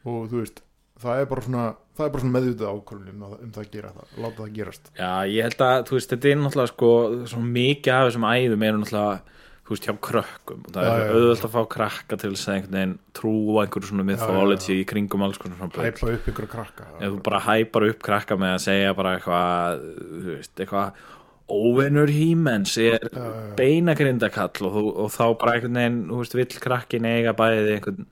Og 0.05 0.27
þú 0.31 0.43
veist 0.43 0.61
það 0.99 1.21
er 1.23 1.27
bara 1.31 1.41
svona, 1.45 1.65
það 1.97 2.05
er 2.05 2.13
bara 2.13 2.21
svona 2.23 2.35
meðvitað 2.37 2.71
ákvörðun 2.75 3.09
um, 3.09 3.25
það- 3.25 3.41
að 3.65 3.73
gera 3.73 3.91
það, 3.95 4.07
láta 4.23 4.41
það 4.43 4.53
gerast. 4.59 4.89
Já, 4.99 5.11
ég 5.31 5.45
held 5.47 5.61
að, 5.65 5.75
veist, 5.97 6.13
þetta 6.13 6.29
er 6.31 6.39
náttúrulega 6.43 6.71
sko, 6.73 6.89
mikið 7.57 7.93
af 7.95 8.07
þessum 8.09 8.27
æðum 8.29 8.65
eru 8.69 8.81
náttúrulega, 8.81 9.38
þú 9.69 9.75
veist, 9.75 9.85
hjá 9.85 9.93
krökkum. 10.01 10.61
Og 10.65 10.73
það 10.73 10.87
Já, 10.87 10.91
er 10.97 11.11
auðvöld 11.13 11.43
að 11.45 11.51
fá 11.53 11.59
krakka 11.75 12.17
til 12.17 12.31
að 12.31 12.45
einhvern 12.55 12.77
veginn 12.79 12.95
trúa 13.19 13.63
einhverju 13.63 13.91
svona 13.91 14.05
mythology 14.07 14.77
í 14.79 14.87
kringum 14.89 15.25
alls 15.27 15.37
konar 15.37 15.59
svona 15.59 15.85
hæpa 15.85 16.09
upp 16.15 16.29
einhverja 16.31 16.51
krakka 16.55 16.87
Ef 16.97 17.13
þú 17.13 17.21
bara 17.27 17.41
hæpar 17.45 17.85
upp 17.91 18.01
krakka 18.07 18.37
með 18.41 18.55
að 18.55 18.63
segja 18.65 18.95
bara 18.97 19.13
eitthvað, 19.19 19.83
þú 20.09 20.25
veist, 20.31 20.53
eitthvað 20.57 21.03
óvinnur 21.49 22.13
hímens 22.13 22.75
er 22.81 23.05
beinagrindakall 23.57 24.69
og, 24.69 24.79
og 25.05 25.13
þá 25.13 25.23
bara 25.37 25.55
einhvern 25.57 25.79
veginn, 25.83 26.01
þú 26.09 26.23
veist, 26.23 26.37
vill 26.41 26.63
krakkin 26.65 27.09
eiga 27.09 27.37
bæði 27.37 27.75
einhvern 27.77 28.09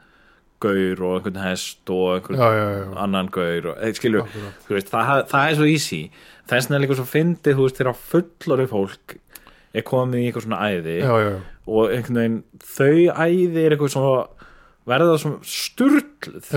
gaur 0.61 1.03
og 1.05 1.19
einhvern 1.19 1.43
hest 1.43 1.93
og 1.93 2.15
einhvern 2.15 2.41
já, 2.41 2.47
já, 2.53 2.97
annan 3.03 3.29
gaur 3.33 3.71
og, 3.73 3.77
eh, 3.81 3.93
skilju, 3.97 4.25
þú 4.65 4.77
veist, 4.77 4.93
það, 4.93 5.25
það 5.33 5.49
er 5.49 5.59
svo 5.59 5.69
easy. 5.73 6.01
Þess 6.47 6.69
vegna 6.69 6.77
er 6.77 6.85
líka 6.85 6.97
svo 6.97 7.09
fyndið, 7.09 7.57
þú 7.57 7.65
veist, 7.65 7.81
þegar 7.81 8.03
fullori 8.13 8.69
fólk 8.71 9.17
er 9.77 9.87
komið 9.87 10.23
í 10.23 10.25
eitthvað 10.29 10.47
svona 10.47 10.63
æði 10.67 10.97
já, 10.99 11.11
já, 11.11 11.29
já. 11.29 11.37
og 11.67 11.93
einhvern 11.93 12.19
veginn 12.21 12.37
þau 12.63 12.91
æði 13.27 13.63
er 13.63 13.75
eitthvað 13.75 13.93
svona 13.95 14.17
verða 14.87 15.17
svona 15.19 15.49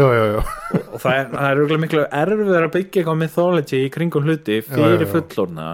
já, 0.06 0.26
já. 0.30 0.42
og 0.80 0.98
það 1.02 1.16
er, 1.16 1.32
það 1.34 1.48
er 1.50 1.82
miklu 1.84 2.04
erfiðar 2.20 2.68
að 2.68 2.76
byggja 2.76 3.02
eitthvað 3.02 3.20
mythology 3.24 3.82
í 3.86 3.90
kringum 3.94 4.28
hluti 4.28 4.60
fyrir 4.66 5.10
fullorna 5.10 5.72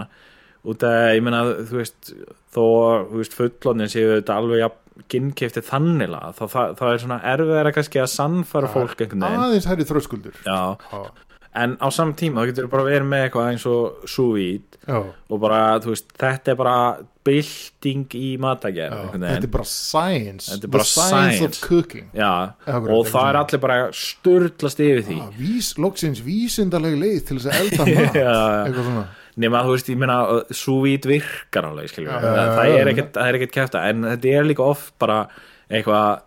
út 0.67 0.83
að, 0.83 1.13
ég 1.15 1.23
meina, 1.23 1.45
þú 1.69 1.79
veist 1.79 2.11
þó, 2.55 2.65
þú 3.11 3.21
veist, 3.21 3.37
fullornin 3.39 3.93
séu 3.93 4.17
þetta 4.17 4.41
alveg 4.41 4.65
jafn 4.65 4.83
ginnkefti 5.13 5.61
þanniglega 5.65 6.33
þá 6.37 6.43
það, 6.49 6.71
það 6.79 6.91
er 6.91 7.03
svona 7.03 7.19
erfiðar 7.33 7.69
að 7.69 7.75
kannski 7.77 8.01
að 8.01 8.13
sannfara 8.15 8.71
fólk 8.73 9.03
einhvern 9.05 9.27
veginn. 9.27 9.43
aðeins 9.45 9.69
hærri 9.69 9.87
þröskuldur. 9.91 10.39
Já, 10.47 10.61
já, 10.81 11.26
en 11.57 11.77
á 11.81 11.89
saman 11.95 12.15
tíma 12.19 12.43
þá 12.43 12.51
getur 12.53 12.71
bara 12.73 12.87
verið 12.87 13.11
með 13.11 13.27
eitthvað 13.27 13.51
eins 13.53 13.67
og 13.71 14.09
súvít 14.11 14.77
og 14.87 15.39
bara, 15.43 15.61
þú 15.83 15.93
veist, 15.95 16.13
þetta 16.21 16.53
er 16.53 16.59
bara 16.61 16.79
bylting 17.27 18.17
í 18.19 18.29
matagerð 18.43 19.17
þetta 19.17 19.33
er 19.41 19.53
bara 19.57 19.67
science. 19.67 20.51
Þetta 20.53 20.69
er 20.69 20.73
bara 20.77 20.87
science, 20.87 21.39
science. 21.41 21.49
of 21.49 21.69
cooking. 21.69 22.09
Já, 22.15 22.31
Akkurat, 22.67 22.93
og 22.95 23.11
það 23.11 23.31
er 23.31 23.39
allir 23.41 23.63
bara 23.65 23.79
sturlast 23.97 24.83
yfir 24.87 25.03
því. 25.09 25.19
Ah, 25.25 25.33
vís, 25.41 25.73
loksins 25.83 26.23
vísindaleg 26.23 26.99
leið 27.01 27.19
til 27.31 27.41
þess 27.41 27.51
að 27.51 27.65
elda 27.65 27.89
mat. 27.91 28.21
Eitthvað 28.67 28.91
svona. 28.91 29.07
Nema 29.37 29.65
þú 29.67 29.75
veist, 29.75 29.91
ég 29.93 29.99
meina 30.01 30.21
súvít 30.57 31.11
virkar 31.11 31.67
alveg, 31.69 31.91
skiljum 31.93 32.15
það, 32.25 32.63
er 32.79 32.89
ekkert, 32.95 33.19
er 33.21 33.41
kæfta 33.53 33.83
en 33.91 34.07
þetta 34.15 34.33
er 34.33 34.49
líka 34.49 34.65
oft 34.65 34.95
bara 35.03 35.19
eitthvað 35.67 36.23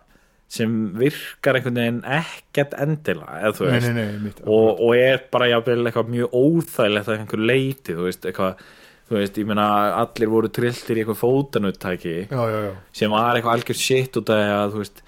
sem 0.50 0.72
virkar 0.98 1.58
einhvern 1.58 1.78
veginn 1.78 2.02
ekkert 2.18 2.74
endilega, 2.82 3.38
eða 3.38 3.54
þú 3.54 3.66
nei, 3.68 3.72
veist. 3.76 3.92
nei, 3.94 4.04
nei, 4.24 4.32
og, 4.42 4.82
og 4.82 4.92
er 4.98 5.22
bara 5.30 5.46
jafnvel 5.52 5.84
eitthvað 5.86 6.12
mjög 6.16 6.36
óþægilegt 6.40 7.10
að 7.10 7.18
einhver 7.20 7.44
leiti, 7.52 7.94
þú 7.94 8.06
veist, 8.08 8.26
eitthvað 8.26 8.64
þú 9.10 9.18
veist, 9.18 9.38
ég 9.42 9.48
meina, 9.50 9.66
allir 9.98 10.30
voru 10.30 10.50
trilltir 10.54 10.98
í 10.98 11.02
eitthvað 11.04 11.18
fótanuttæki 11.22 12.14
já, 12.30 12.42
já, 12.50 12.60
já, 12.68 12.74
sem 13.00 13.14
var 13.14 13.38
eitthvað 13.38 13.56
algjör 13.56 13.78
shit 13.80 14.18
út 14.20 14.30
af 14.34 14.42
að 14.54 14.74
þú 14.74 14.82
veist 14.84 15.02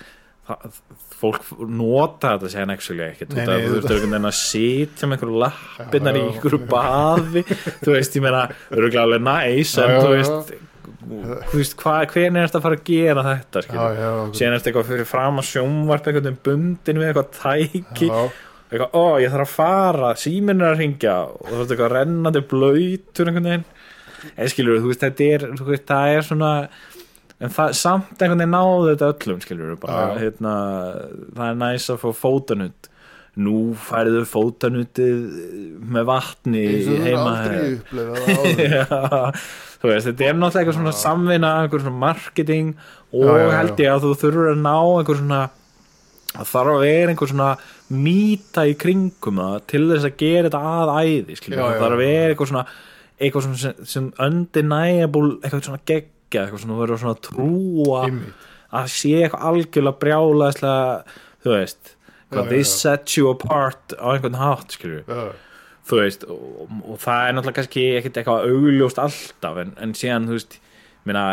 það, 0.49 0.81
fólk 1.23 1.53
nota 1.71 2.33
þetta 2.43 2.65
actually 2.75 3.05
ekkert 3.07 3.37
þú 3.37 3.47
veist, 3.47 3.87
einhvern 3.87 4.11
veginn 4.11 4.31
að 4.33 4.39
sitja 4.41 5.07
með 5.07 5.17
einhverju 5.21 5.43
lappinnar 5.45 6.19
í 6.19 6.25
einhverju 6.27 6.61
baði 6.73 7.45
þú 7.85 7.95
veist, 7.95 8.19
ég 8.19 8.27
meina, 8.27 8.43
öruglega 8.75 9.07
alveg 9.07 9.25
næs 9.29 9.77
en 9.79 9.91
Já, 9.91 9.95
já, 9.95 10.03
þú 10.03 10.11
já. 10.11 10.17
veist 10.17 10.33
þú 10.33 10.39
veist, 10.43 10.69
hvernig 12.13 12.41
er 12.43 12.49
þetta 12.49 12.59
að 12.61 12.65
fara 12.67 12.79
að 12.79 12.85
gera 12.89 13.23
þetta 13.27 13.63
síðan 14.37 14.53
er 14.55 14.57
þetta 14.59 14.71
eitthvað 14.73 14.89
fyrir 14.93 15.09
fram 15.09 15.41
að 15.43 15.49
sjónvarp 15.51 16.09
einhvern 16.09 16.29
veginn 16.29 16.41
bundin 16.49 17.01
við 17.03 17.11
eitthvað 17.11 17.33
tæki. 17.39 18.09
Eitthvað, 18.73 18.95
ó, 18.97 19.05
ég 19.21 19.33
þarf 19.35 19.45
að 19.45 19.57
fara 19.57 20.15
síminn 20.17 20.63
er 20.65 20.71
að 20.73 20.79
ringja 20.81 21.17
og 21.29 21.43
þú 21.51 21.59
veist 21.61 21.75
eitthvað 21.75 21.93
rennandi 21.99 22.45
blöytur 22.53 23.29
einhvern 23.29 23.51
veginn. 23.51 23.67
En 24.39 24.49
skilur, 24.53 24.79
þú 24.81 24.93
veist, 24.93 25.03
þetta 25.03 25.29
er 25.35 25.47
veist, 25.67 25.89
það 25.91 26.15
er 26.17 26.27
svona 26.31 26.53
en 27.43 27.51
það, 27.53 27.75
samt 27.75 28.23
einhvern 28.23 28.39
veginn 28.39 28.55
náðu 28.55 28.89
þetta 28.93 29.11
öllum 29.13 29.43
skilur, 29.43 29.75
bara, 29.83 30.15
hérna 30.21 30.55
það 31.35 31.45
er 31.51 31.61
næs 31.65 31.91
að 31.93 32.01
fá 32.05 32.09
fótanutt. 32.23 32.89
Nú 33.43 33.73
færðu 33.81 34.27
fótanutið 34.29 35.21
með 35.89 36.03
vatni 36.11 36.65
heima 37.01 37.31
aldrei 37.33 37.79
það 37.89 38.11
áður. 38.29 38.59
Já, 38.77 38.85
þú 39.72 39.72
veist, 39.91 40.07
þetta 40.07 40.29
er 40.29 40.37
náttúrulega 40.39 40.61
eitthvað 40.63 40.77
svona 40.79 40.95
samvinna 41.01 41.51
einhver 41.63 41.83
svona 41.83 42.03
marketing 42.05 42.69
og 43.13 43.25
Já, 43.27 43.33
já, 43.33 43.43
já. 43.43 43.57
held 43.59 43.83
ég 43.83 43.91
að 43.93 44.05
þú 44.07 44.13
þurfur 44.23 44.51
að 44.53 44.61
ná 44.63 44.75
einhver 45.01 45.19
svona 45.23 45.41
þarf 46.33 46.73
að 46.73 46.85
vera 46.87 47.13
einhver 47.13 47.29
svona 47.33 47.49
mýta 47.93 48.65
í 48.71 48.77
kringum 48.81 49.41
það 49.43 49.59
til 49.73 49.83
þess 49.91 50.07
að 50.09 50.17
gera 50.23 50.49
þetta 50.49 50.63
að 50.73 50.93
æði 51.03 51.37
þarf 51.83 51.89
að 51.91 52.01
vera 52.05 52.31
eitthvað 52.33 52.53
svona 52.53 52.65
eitthvað 53.23 53.45
svona 53.47 53.61
sem, 53.63 53.83
sem 53.93 54.07
undeniable 54.27 55.35
eitthvað 55.43 55.67
svona 55.69 55.83
geggja, 55.91 56.45
eitthvað 56.47 56.63
svona 56.65 56.79
verður 56.81 57.03
svona 57.03 57.21
trúa 57.29 58.05
Einmitt. 58.07 58.47
að 58.73 58.89
sé 58.95 59.13
eitthvað 59.27 59.47
algjörlega 59.51 60.01
brjálaðislega 60.01 61.19
þú 61.45 61.53
veist, 61.59 61.93
já. 62.33 62.73
sets 62.73 63.19
you 63.19 63.29
apart 63.35 63.95
á 64.01 64.07
einhvern 64.15 64.39
hátt 64.41 64.79
skilur 64.79 65.03
Já, 65.05 65.27
þú 65.89 65.99
veist 66.03 66.27
og, 66.31 66.69
og 66.87 67.01
það 67.03 67.23
er 67.29 67.35
náttúrulega 67.37 67.59
kannski 67.61 67.87
ekkert 67.99 68.21
eitthvað 68.21 68.53
augljóst 68.53 69.01
alltaf 69.03 69.63
en, 69.65 69.73
en 69.83 69.95
síðan 69.99 70.29
þú 70.31 70.37
veist 70.39 70.59
minna, 71.09 71.25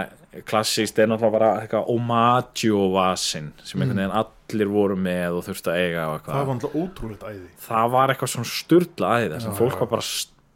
klassíst 0.50 1.00
er 1.00 1.10
náttúrulega 1.12 1.36
bara 1.38 1.52
eitthvað 1.62 1.92
omaggio 1.94 2.88
vasin 2.96 3.52
sem 3.64 3.82
einhvern 3.82 4.02
veginn 4.02 4.18
allir 4.24 4.72
voru 4.74 4.98
með 4.98 5.38
og 5.40 5.48
þurftu 5.50 5.74
að 5.74 5.82
eiga 5.84 6.08
og 6.10 6.20
Mm. 6.20 6.34
það 6.34 6.46
var 6.46 6.54
alltaf 6.56 6.76
ótrúlegt 6.82 7.24
æði. 7.30 7.48
Það 7.68 7.92
var 7.96 8.14
eitthvað 8.14 8.34
svona 8.34 8.52
sturla 8.54 9.12
æði 9.20 9.42
sem 9.42 9.52
Já, 9.52 9.58
fólk 9.60 9.80
var 9.80 9.92
bara 9.94 10.08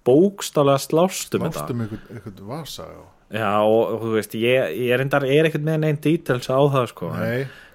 bókstálega 0.04 0.82
slást 0.84 1.36
um 1.38 1.46
þetta. 1.46 1.62
Lástum 1.62 1.84
einhvern, 1.86 2.48
vasa 2.50 2.88
já. 2.90 3.02
já 3.40 3.52
og, 3.64 4.02
þú 4.02 4.14
veist 4.18 4.34
ég, 4.36 4.74
ég 4.84 4.94
er 4.94 5.06
er 5.06 5.50
ekkert 5.50 5.64
með 5.64 5.80
neinn 5.86 6.02
details 6.02 6.50
á 6.50 6.60
það 6.60 6.90
sko 6.92 7.12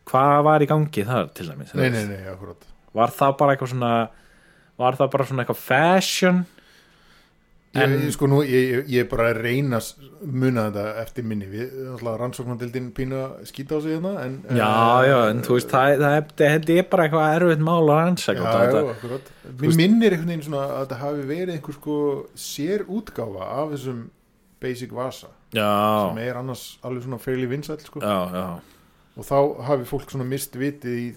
hvað 0.08 0.42
var 0.46 0.64
í 0.64 0.68
gangi 0.68 1.04
þar 1.04 1.30
til 1.36 1.48
dæmis 1.50 1.74
nei, 1.74 1.90
nei, 1.92 2.04
nei, 2.08 2.22
akkurat. 2.32 2.64
Var 2.96 3.10
það 3.12 3.34
bara 3.38 3.54
eitthvað 3.54 3.72
svona 3.74 3.92
var 4.78 4.98
það 4.98 5.10
bara 5.14 5.26
svona 5.28 5.44
eitthvað 5.44 5.66
fashion? 5.66 6.46
En- 7.76 7.94
ég, 8.00 8.12
sko 8.14 8.26
nú, 8.30 8.38
ég, 8.48 8.88
er 8.96 9.06
bara 9.10 9.28
að 9.28 9.42
reyna 9.44 9.78
muna 10.24 10.64
þetta 10.70 10.84
eftir 11.02 11.26
minni. 11.28 11.48
Við, 11.52 11.74
alltaf 11.92 12.16
rannsóknardildin 12.22 12.86
pínu 12.96 13.18
að 13.20 13.42
skýta 13.50 13.76
á 13.76 13.78
sig 13.84 13.92
hérna 13.92 14.14
en, 14.24 14.38
Já, 14.48 14.70
eh, 15.02 15.08
já, 15.10 15.18
en 15.28 15.42
þú 15.44 15.58
veist, 15.58 15.68
það, 15.74 15.96
það, 16.00 16.16
það, 16.40 16.72
er 16.78 16.88
bara 16.88 17.04
eitthvað 17.06 17.34
erfitt 17.36 17.64
mál 17.68 17.82
að 17.92 18.00
akkurat. 18.94 19.30
Mér 19.60 19.76
minnir 19.82 20.16
einhvern 20.16 20.32
veginn 20.32 20.46
svona 20.48 20.64
að 20.64 20.80
þetta 20.80 21.00
hafi 21.02 21.28
verið 21.28 21.54
einhver 21.58 21.76
sko 21.76 21.98
sér 22.34 22.86
útgáfa 22.88 23.50
af 23.58 23.76
þessum 23.76 24.02
basic 24.58 24.92
vasa 24.96 25.30
Já, 25.54 25.68
sem 26.08 26.18
er 26.24 26.40
annars 26.40 26.64
alveg 26.82 27.04
svona 27.04 27.20
fairly 27.22 27.46
vinsæll 27.52 27.80
sko. 27.84 28.02
Og 28.02 29.26
þá 29.26 29.38
hafi 29.68 29.88
fólk 29.88 30.10
svona 30.12 30.26
mist 30.28 30.56
vitið 30.56 30.98
í 30.98 31.08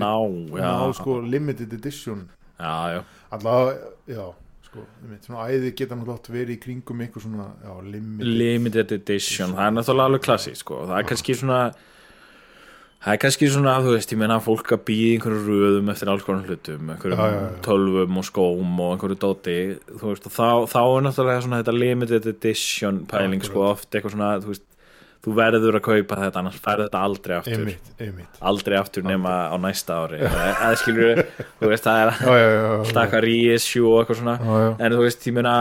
ná, 0.00 0.12
ná 0.56 0.92
sko 0.96 1.20
limited 1.20 1.72
edition 1.76 2.28
allavega, 2.60 3.90
já. 4.10 4.24
Sko, 4.70 4.84
einmitt, 5.02 5.24
svona 5.26 5.46
æði 5.50 5.72
geta 5.74 5.96
náttúrulega 5.98 6.34
verið 6.36 6.52
í 6.54 6.58
kringum 6.62 7.00
einhver 7.02 7.22
svona, 7.24 7.48
já, 7.64 7.72
limited 7.82 8.28
limited 8.38 8.92
edition, 8.94 9.54
það 9.56 9.64
er 9.66 9.72
náttúrulega 9.78 10.10
alveg 10.12 10.22
klassi, 10.28 10.52
sko, 10.54 10.84
það 10.86 11.00
er 11.00 11.08
kannski 11.10 11.34
svona, 11.40 11.56
það 13.02 13.16
er 13.16 13.20
kannski 13.24 13.48
svona, 13.50 13.74
þú 13.82 13.94
veist, 13.96 14.14
ég 14.14 14.20
meina 14.20 14.36
að 14.38 14.44
fólk 14.46 14.70
að 14.76 14.84
býða 14.92 15.10
einhverju 15.16 15.42
röðum 15.64 15.90
eftir 15.94 16.12
alls 16.14 16.26
konar 16.28 16.46
hlutum, 16.46 16.92
einhverjum 16.94 17.18
Já, 17.24 17.32
já, 17.34 17.40
já. 17.48 17.60
tölvum 17.66 18.20
og 18.22 18.28
skóm 18.30 18.78
og 18.84 18.94
einhverju 18.94 19.18
dóti, 19.26 19.58
þú 19.90 20.12
veist, 20.12 20.30
og 20.30 20.36
þá, 20.38 20.48
þá 20.70 20.80
er 20.84 21.06
náttúrulega 21.08 21.44
svona 21.48 21.62
þetta 21.64 21.76
limited 21.80 22.30
edition 22.36 23.02
pæling, 23.10 23.42
sko, 23.50 23.66
oft 23.72 23.90
eitthvað 23.90 24.14
svona, 24.14 24.30
þú 24.44 24.52
veist, 24.54 24.66
þú 25.20 25.34
verður 25.36 25.76
að 25.76 25.84
kaupa 25.84 26.16
þetta, 26.22 26.40
annars 26.40 26.60
færðu 26.64 26.86
þetta 26.86 27.02
aldrei 27.04 27.36
aftur. 27.36 27.58
einmitt, 27.58 27.90
einmitt. 28.00 28.40
Aldrei 28.50 28.76
aftur 28.78 29.04
nema 29.04 29.34
á 29.52 29.56
næsta 29.60 29.98
ári. 30.04 30.22
Eða 30.24 30.70
skilur 30.80 31.22
þú 31.60 31.70
veist 31.72 31.84
það 31.84 32.00
er 32.00 32.12
alltaf 32.14 33.02
eitthvað 33.04 33.26
reissue 33.26 33.84
og 33.90 34.00
eitthvað 34.00 34.20
svona. 34.22 34.36
Já, 34.40 34.54
já. 34.64 34.70
en 34.78 34.96
þú 34.96 35.04
veist 35.04 35.28
ég 35.28 35.36
meina 35.36 35.54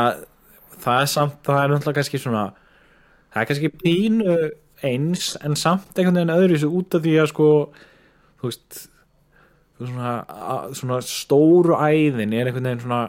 það 0.79 1.03
er 1.03 1.11
samt, 1.11 1.37
það 1.43 1.61
er 1.61 1.73
náttúrulega 1.73 1.99
kannski 1.99 2.21
svona 2.23 2.45
það 3.33 3.41
er 3.41 3.49
kannski 3.51 3.71
pínu 3.83 4.37
eins 4.89 5.33
en 5.43 5.57
samt 5.59 5.99
einhvern 5.99 6.21
veginn 6.21 6.35
öðru 6.35 6.55
þessu 6.55 6.71
út 6.79 6.95
af 6.95 7.03
því 7.03 7.15
að 7.19 7.29
sko 7.33 7.49
þú 8.39 8.51
veist 8.51 8.79
svona, 9.79 10.13
svona 10.77 10.99
stóru 11.05 11.75
æðin 11.75 12.35
er 12.35 12.49
einhvern 12.49 12.69
veginn 12.69 12.83
svona 12.85 13.01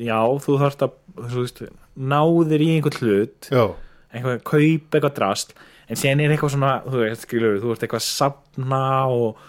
já 0.00 0.18
þú 0.44 0.56
þarft 0.60 0.86
að 0.86 1.68
náðir 2.00 2.64
í 2.64 2.70
einhvern 2.76 3.00
hlut 3.00 3.50
já, 3.52 3.64
eitthvað, 4.12 4.40
kaup 4.48 4.96
eitthvað 4.96 5.16
drast 5.18 5.54
en 5.90 5.98
síðan 5.98 6.24
er 6.24 6.34
eitthvað 6.34 6.54
svona, 6.54 6.74
þú 6.86 7.02
veist, 7.02 7.26
skilur 7.26 7.60
þú 7.62 7.72
ert 7.74 7.86
eitthvað 7.86 8.02
að 8.02 8.08
safna 8.08 8.82
og 9.10 9.46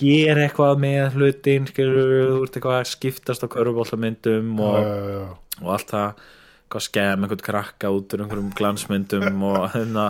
gera 0.00 0.46
eitthvað 0.46 0.78
með 0.82 1.18
hlutin 1.18 1.68
skilur, 1.68 2.12
þú 2.32 2.44
ert 2.46 2.56
eitthvað 2.56 2.78
að 2.78 2.92
skiptast 2.92 3.44
á 3.44 3.52
körfubóltamyndum 3.52 4.54
já, 4.56 4.64
og, 4.64 4.78
já, 4.86 5.10
já. 5.12 5.58
og 5.60 5.74
allt 5.76 5.92
það 5.92 6.22
eitthvað 6.62 6.86
skemm, 6.86 7.24
einhvern 7.26 7.44
krakka 7.44 7.92
út 7.92 8.14
úr 8.16 8.24
einhverjum 8.24 8.52
glansmyndum 8.56 9.42
og 9.50 9.66
hérna 9.74 10.06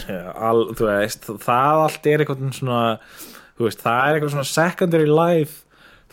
sko. 0.00 0.18
all, 0.48 0.64
þú 0.72 0.88
veist, 0.88 1.32
það 1.44 1.84
allt 1.84 2.08
er 2.08 2.24
eitthvað 2.24 2.44
svona, 2.56 2.82
þú 3.58 3.68
veist, 3.68 3.84
það 3.84 4.04
er 4.04 4.18
eitthvað 4.18 4.36
svona 4.36 4.52
secondary 4.54 5.10
life 5.12 5.67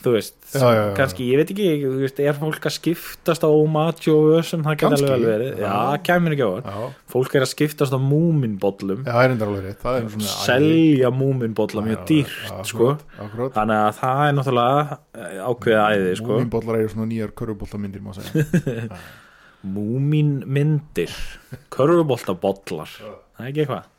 þú 0.06 0.12
veist, 0.14 0.36
Já, 0.54 0.62
já, 0.62 0.82
já. 0.86 0.94
kannski, 1.00 1.26
ég 1.32 1.40
veit 1.42 1.52
ekki 1.56 1.66
þú 1.82 2.00
veist, 2.04 2.20
er 2.22 2.38
fólk 2.38 2.68
að 2.70 2.74
skiptast 2.76 3.44
á 3.44 3.50
Omaggio 3.50 4.16
og 4.22 4.36
össum, 4.40 4.62
það 4.66 4.78
geta 4.84 5.00
alveg 5.00 5.12
vel 5.16 5.26
verið. 5.32 5.60
Já, 5.66 5.74
kæmur 6.06 6.36
ekki 6.36 6.46
á 6.46 6.52
það 6.70 6.86
fólk 7.16 7.36
er 7.40 7.46
að 7.46 7.52
skiptast 7.52 7.96
á 7.96 8.00
múminbollum. 8.06 9.04
Alveg 9.10 10.16
selja 10.30 11.12
múminbolla 11.16 11.84
mjög 11.86 12.06
dýrt 12.10 12.70
sko. 12.70 12.92
akkurat, 13.18 13.54
þannig 13.58 13.82
að 13.82 14.00
það 14.00 14.24
er 14.30 14.38
náttúrulega 14.40 15.00
eh, 15.18 15.44
ákveðið 15.50 15.84
æði 15.90 16.16
sko. 16.22 16.32
Múminbollar 16.36 16.80
eru 16.84 16.94
svona 16.94 17.10
nýjar 17.12 17.34
körfuboltamyndir 17.42 18.06
má 18.06 18.14
segja. 18.18 19.02
Múminmyndir. 19.76 21.14
Körfuboltabollar. 21.74 22.92
Það 23.36 23.46
er 23.46 23.52
ekki 23.52 23.64
eitthvað 23.66 23.92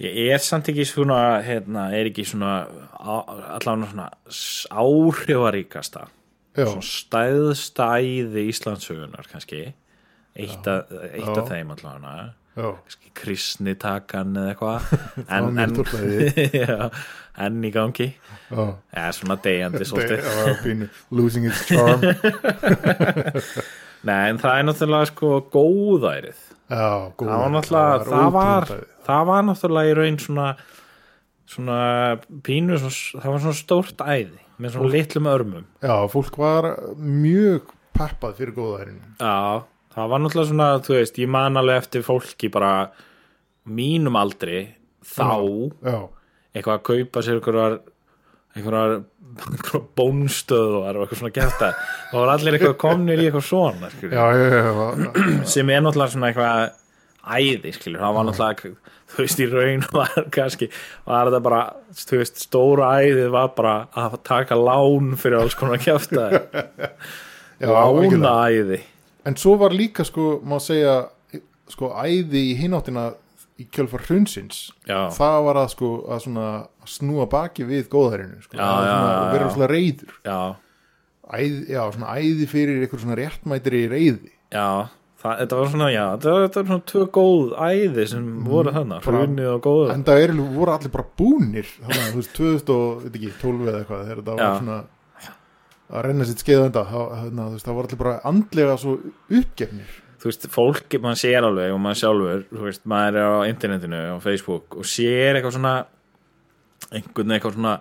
ég 0.00 0.32
er 0.34 0.40
samt 0.42 0.70
ekki 0.72 0.86
svona 0.88 1.18
hérna, 1.44 1.90
er 1.96 2.08
ekki 2.10 2.24
svona 2.28 2.54
allavega 3.00 3.90
svona 3.90 4.08
áhrifaríkasta. 4.82 6.06
Svona 6.56 6.84
stæðsta 6.84 7.88
æði 8.00 8.48
Íslandsugunar 8.50 9.28
kannski. 9.30 9.68
Eitt, 10.40 10.66
að, 10.66 10.94
eitt 11.12 11.30
af 11.36 11.50
þeim 11.50 11.74
allavega. 11.76 12.30
Kannski 12.60 13.12
kristnitakan 13.16 14.34
eða 14.40 14.54
eitthvað. 14.54 14.88
En, 15.36 15.60
en, 15.60 15.76
já, 16.62 16.88
enn 17.40 17.60
í 17.64 17.70
gangi. 17.74 18.08
Já. 18.50 18.64
Eða 18.96 19.12
svona 19.20 19.38
deyjandi 19.44 19.86
svolítið. 19.86 20.88
Losing 21.14 21.46
its 21.50 21.62
charm 21.68 22.02
Nei, 24.08 24.30
en 24.30 24.38
það 24.40 24.58
er 24.58 24.66
náttúrulega 24.68 25.08
sko 25.10 25.30
góðærið. 25.52 26.44
Já, 26.70 26.86
góð 27.18 27.28
það 27.32 27.42
var 27.42 27.50
náttúrulega, 27.56 28.04
það 28.06 28.30
var, 28.36 28.62
ótrúlegt 28.62 28.76
æði. 28.76 28.94
það 29.08 29.26
var 29.30 29.42
náttúrulega 29.48 29.90
í 29.90 29.96
raun 29.98 30.20
svona 30.22 30.46
svona 31.50 31.80
pínu 32.46 32.78
svona, 32.78 33.20
það 33.24 33.34
var 33.34 33.42
svona 33.44 33.58
stórt 33.58 34.04
æði 34.06 34.38
með 34.60 34.74
svona 34.76 34.92
litlum 34.94 35.28
örmum. 35.32 35.66
Já, 35.82 35.94
fólk 36.12 36.38
var 36.38 36.68
mjög 37.00 37.72
peppað 37.96 38.36
fyrir 38.38 38.54
góðærin 38.56 39.00
Já, 39.18 39.64
það 39.96 40.12
var 40.12 40.22
náttúrulega 40.24 40.50
svona, 40.52 40.68
þú 40.86 40.96
veist, 40.96 41.20
ég 41.20 41.32
man 41.34 41.60
alveg 41.60 41.82
eftir 41.82 42.06
fólki 42.06 42.50
bara 42.52 42.74
mínum 43.68 44.16
aldri 44.20 44.62
þá 45.04 45.26
Já, 45.84 45.98
eitthvað 46.54 46.76
að 46.78 46.84
kaupa 46.90 47.24
sér 47.26 47.40
einhverjar 47.40 47.80
einhverjar, 48.56 49.00
bónstöðvar 49.98 50.98
og 50.98 51.04
eitthvað 51.04 51.20
svona 51.20 51.34
gert 51.36 51.58
það 51.60 51.80
það 52.10 52.18
var 52.18 52.32
allir 52.34 52.56
eitthvað 52.56 52.76
komnir 52.82 53.22
í 53.22 53.28
eitthvað 53.28 53.46
svona 53.46 53.90
já, 54.02 54.24
já, 54.34 54.46
já, 54.58 55.10
sem 55.54 55.70
er 55.70 55.84
náttúrulega 55.84 56.14
svona 56.14 56.30
eitthvað 56.32 56.78
æði, 57.30 57.74
skilur, 57.76 58.02
það 58.02 58.16
var 58.16 58.28
náttúrulega 58.28 58.74
þú 59.10 59.24
veist, 59.24 59.42
í 59.42 59.48
raun 59.50 59.86
var 59.94 60.28
kannski 60.34 60.70
var 61.06 61.30
þetta 61.30 61.42
bara, 61.46 61.62
þú 62.00 62.20
veist, 62.22 62.44
stóra 62.46 62.92
æðið 63.02 63.32
var 63.34 63.52
bara 63.56 63.74
að 63.98 64.20
taka 64.26 64.58
lán 64.58 65.14
fyrir 65.20 65.40
alls 65.40 65.58
konar 65.58 65.82
kjafta 65.82 66.28
já 67.60 67.68
lána 67.70 68.38
æði 68.50 68.82
En 69.28 69.34
svo 69.36 69.52
var 69.60 69.74
líka, 69.76 70.00
sko, 70.08 70.38
má 70.48 70.56
segja 70.64 70.94
sko, 71.68 71.90
æði 71.92 72.40
í 72.50 72.54
hináttina 72.56 73.10
í 73.60 73.66
kjölfar 73.74 74.04
hrunsins 74.08 74.62
það 75.16 75.38
var 75.48 75.60
að, 75.62 75.68
sko, 75.74 75.90
að 76.10 76.22
svona 76.26 76.46
snúa 76.88 77.26
baki 77.30 77.66
við 77.68 77.88
góðærinu 77.92 78.40
sko, 78.44 78.56
já, 78.56 78.68
vera 79.34 79.50
svona 79.54 79.68
reyður 79.70 80.14
já, 80.24 80.38
æði, 81.30 81.60
já, 81.74 81.82
svona 81.94 82.14
æði 82.16 82.48
fyrir 82.50 82.80
eitthvað 82.84 83.04
svona 83.04 83.18
réttmætri 83.20 83.82
reyði 83.92 84.32
já 84.50 84.68
það, 85.20 85.34
þetta 85.42 85.58
var 85.60 85.72
svona, 85.74 85.88
já, 85.92 86.04
þetta 86.14 86.32
var, 86.34 86.46
þetta 86.46 86.60
var 86.62 86.70
svona 86.70 86.86
tvö 86.92 87.04
góð 87.18 87.50
æði 87.68 88.06
sem 88.14 88.30
voru 88.46 88.72
þannig, 88.76 89.08
hrunið 89.10 89.50
og 89.54 89.60
góða 89.66 89.90
en 89.96 90.06
það 90.08 90.22
er, 90.24 90.34
voru 90.56 90.74
allir 90.76 90.94
bara 90.94 91.10
búnir 91.20 91.74
þannig 91.76 92.00
að 92.00 92.14
þú 92.14 92.22
veist, 92.22 92.32
2000 92.38 92.72
og, 92.76 93.04
veit 93.04 93.20
ekki, 93.20 93.34
12 93.42 93.68
eða 93.68 93.82
eitthvað 93.82 94.06
þegar 94.06 94.22
þetta 94.22 94.38
var 94.40 94.56
svona 94.62 94.78
að 95.90 96.04
renna 96.06 96.26
sitt 96.28 96.44
skeið 96.44 96.68
enda 96.68 96.84
það, 96.86 97.12
það, 97.26 97.58
það 97.64 97.76
var 97.76 97.88
allir 97.88 98.00
bara 98.04 98.14
andlega 98.30 98.76
svo 98.78 98.96
uppgefnir 99.40 99.98
þú 100.20 100.28
veist, 100.28 100.46
fólk, 100.52 100.96
maður 101.00 101.20
sér 101.22 101.46
alveg 101.48 101.72
og 101.74 101.80
maður 101.80 102.00
sjálfur, 102.02 102.42
þú 102.52 102.66
veist, 102.66 102.82
maður 102.92 103.16
er 103.20 103.28
á 103.30 103.48
internetinu 103.48 104.00
á 104.12 104.16
Facebook 104.20 104.76
og 104.76 104.84
sér 104.88 105.38
eitthvað 105.38 105.56
svona 105.56 105.74
einhvern 106.90 107.34
eitthvað 107.36 107.56
svona 107.58 107.74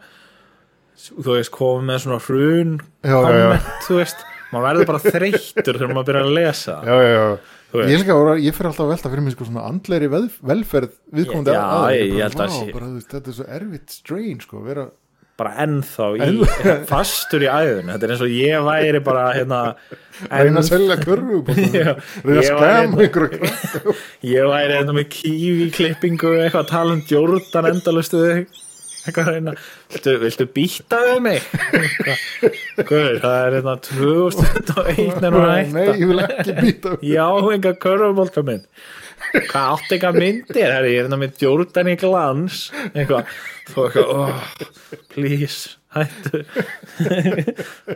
þú 1.00 1.36
veist, 1.38 1.52
komið 1.56 1.88
með 1.90 2.02
svona 2.06 2.20
hrun 2.26 2.74
komment, 3.04 3.70
þú 3.88 4.00
veist 4.02 4.26
maður 4.50 4.66
verður 4.70 4.90
bara 4.90 5.02
þreyttur 5.06 5.78
þegar 5.80 5.94
maður 5.96 6.08
byrjar 6.10 6.28
að 6.30 6.36
lesa 6.40 6.76
já, 6.84 6.96
já, 7.00 7.14
já. 7.14 7.40
Ég, 7.86 8.02
ég 8.42 8.56
fyrir 8.58 8.66
alltaf 8.72 8.82
að 8.82 8.92
velta 8.96 9.10
fyrir 9.14 9.22
mig 9.28 9.36
sko, 9.36 9.46
svona 9.46 9.68
andlegri 9.70 10.08
veð, 10.10 10.24
velferð 10.50 10.96
viðkomandi 11.14 11.54
Já, 11.54 11.60
aðila. 11.62 11.92
ég- 12.00 12.16
ég 12.16 12.24
held 12.26 12.40
að 12.42 12.56
sé- 12.56 13.04
Þetta 13.14 13.30
er 13.30 13.36
svo 13.38 13.46
erfitt 13.60 13.94
strain 13.94 14.40
sko, 14.42 14.62
vera, 14.66 14.88
bara 15.40 15.56
ennþá 15.64 16.08
í, 16.20 16.30
fastur 16.90 17.46
í 17.46 17.50
æðun 17.50 17.92
þetta 17.94 18.08
er 18.08 18.14
eins 18.16 18.24
og 18.26 18.34
ég 18.36 18.66
væri 18.68 19.02
bara 19.06 19.26
hérna, 19.38 19.60
reyna 20.30 20.62
að 20.64 20.70
selja 20.70 20.98
Já, 21.80 21.94
reyna 22.28 22.40
að 22.40 22.40
var 22.40 22.48
skam 22.50 22.98
hérna- 23.00 23.04
ég 24.36 24.50
væri 24.54 24.80
hérna 24.80 24.98
með 25.00 25.12
kífi 25.16 25.70
klippingu 25.80 26.34
eitthvað 26.40 26.66
að 26.66 26.74
tala 26.74 26.98
um 26.98 27.06
Jordan 27.10 27.72
endalustu 27.74 28.24
eitthvað 29.10 29.30
að 29.30 29.36
reyna. 29.38 29.54
Viltu, 29.90 30.14
viltu 30.22 30.46
býta 30.54 31.00
við 31.06 31.20
mig? 31.26 31.46
Guður, 32.90 33.20
það 33.24 33.38
er 33.40 33.56
hérna 33.58 33.76
2001 33.88 35.24
en 35.24 35.38
hún 35.40 35.48
Nei, 35.74 35.86
ég 35.88 36.08
vil 36.12 36.24
ekki 36.26 36.56
býta 36.60 36.96
já, 37.06 37.26
enga 37.56 37.74
körfubólta 37.82 38.44
mynd 38.46 38.68
hvað 39.34 39.74
átt 39.74 39.92
eitthvað 39.96 40.22
myndir? 40.24 40.62
Herri, 40.64 40.94
ég 40.94 41.02
er 41.02 41.08
hérna 41.08 41.20
með 41.22 41.44
Jordan 41.44 41.92
í 41.92 41.98
glans. 42.00 42.64
Eitthvað. 42.94 43.36
Eitthvað, 43.70 44.16
oh, 44.16 44.40
please 45.14 45.80
hættu. 45.96 46.44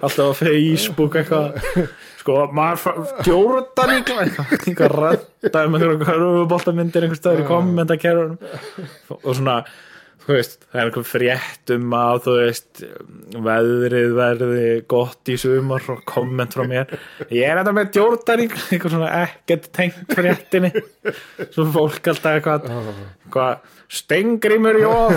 Alltaf 0.02 0.34
á 0.34 0.34
Facebook 0.38 1.18
eitthvað. 1.20 1.60
Sko, 2.22 2.38
maður 2.56 3.10
Jordan 3.28 3.96
í 3.98 4.04
glans 4.08 4.38
eitthvað, 4.40 4.96
rætta 4.98 5.66
um 5.68 5.78
einhverjum 5.78 6.06
körfubólta 6.08 6.74
myndir 6.76 7.06
einhver 7.06 7.20
staður 7.20 7.44
í 7.44 7.50
kommentakerunum 7.50 8.38
og 9.20 9.34
svona 9.34 9.58
veist, 10.28 10.62
það 10.72 10.80
er 10.80 10.86
einhver 10.88 11.06
frétt 11.08 11.72
um 11.76 11.94
að 11.98 12.18
þú 12.26 12.34
veist, 12.40 12.84
veðrið 13.48 14.14
verði 14.18 14.68
gott 14.94 15.32
í 15.34 15.36
sumar 15.42 15.84
og 15.92 16.00
komment 16.10 16.56
frá 16.56 16.64
mér, 16.70 16.88
ég 17.28 17.44
er 17.50 17.60
þetta 17.60 17.74
með 17.76 17.88
Jordan 18.00 18.44
í 18.44 18.48
eitthvað 18.48 18.94
svona 18.96 19.12
ekkert 19.24 19.66
tengt 19.76 20.14
fréttinni, 20.16 20.72
svo 21.52 21.64
fólk 21.76 22.04
alltaf 22.14 22.34
eitthvað, 22.38 22.62
eitthvað 23.26 23.54
stengrimur 23.94 24.78
jóf 24.82 25.12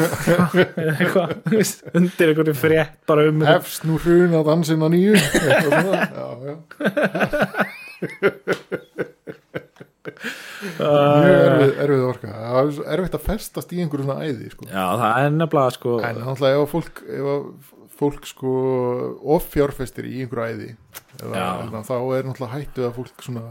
eitthvað, 0.59 1.29
þú 1.47 1.55
veist, 1.55 1.79
undir 1.97 2.33
einhverju 2.33 2.57
frétt 2.59 2.99
bara 3.09 3.29
um 3.31 3.39
hefst 3.47 3.87
nú 3.89 3.95
hrun 4.03 4.35
að 4.37 4.49
dansin 4.51 4.85
að 4.85 4.91
nýju. 4.97 5.15
Eitthvað 5.17 5.81
svona, 5.87 6.03
já, 6.13 6.27
já. 6.51 6.57
Mjög 10.77 11.81
erfið, 11.85 12.05
orka 12.07 12.33
það 12.35 12.61
er 12.61 12.93
erfitt 12.97 13.19
að 13.19 13.27
festast 13.31 13.73
í 13.75 13.81
einhverju 13.83 14.07
svona 14.07 14.27
æði 14.27 14.53
sko. 14.53 14.69
já, 14.71 14.85
það 15.03 15.25
er 15.25 15.35
nefnilega 15.37 15.75
sko 15.77 15.97
en 16.01 16.23
náttúrulega 16.23 16.63
ef 16.63 16.75
fólk, 16.77 17.03
ef 17.17 17.73
fólk 17.97 18.29
sko 18.29 18.55
offjárfestir 19.37 20.09
í 20.11 20.23
einhverju 20.25 20.47
æði 20.53 20.71
eða, 21.23 21.83
þá 21.89 21.97
er 21.97 22.31
náttúrulega 22.31 22.55
hættu 22.55 22.89
að 22.89 22.97
fólk 23.01 23.27
svona 23.29 23.45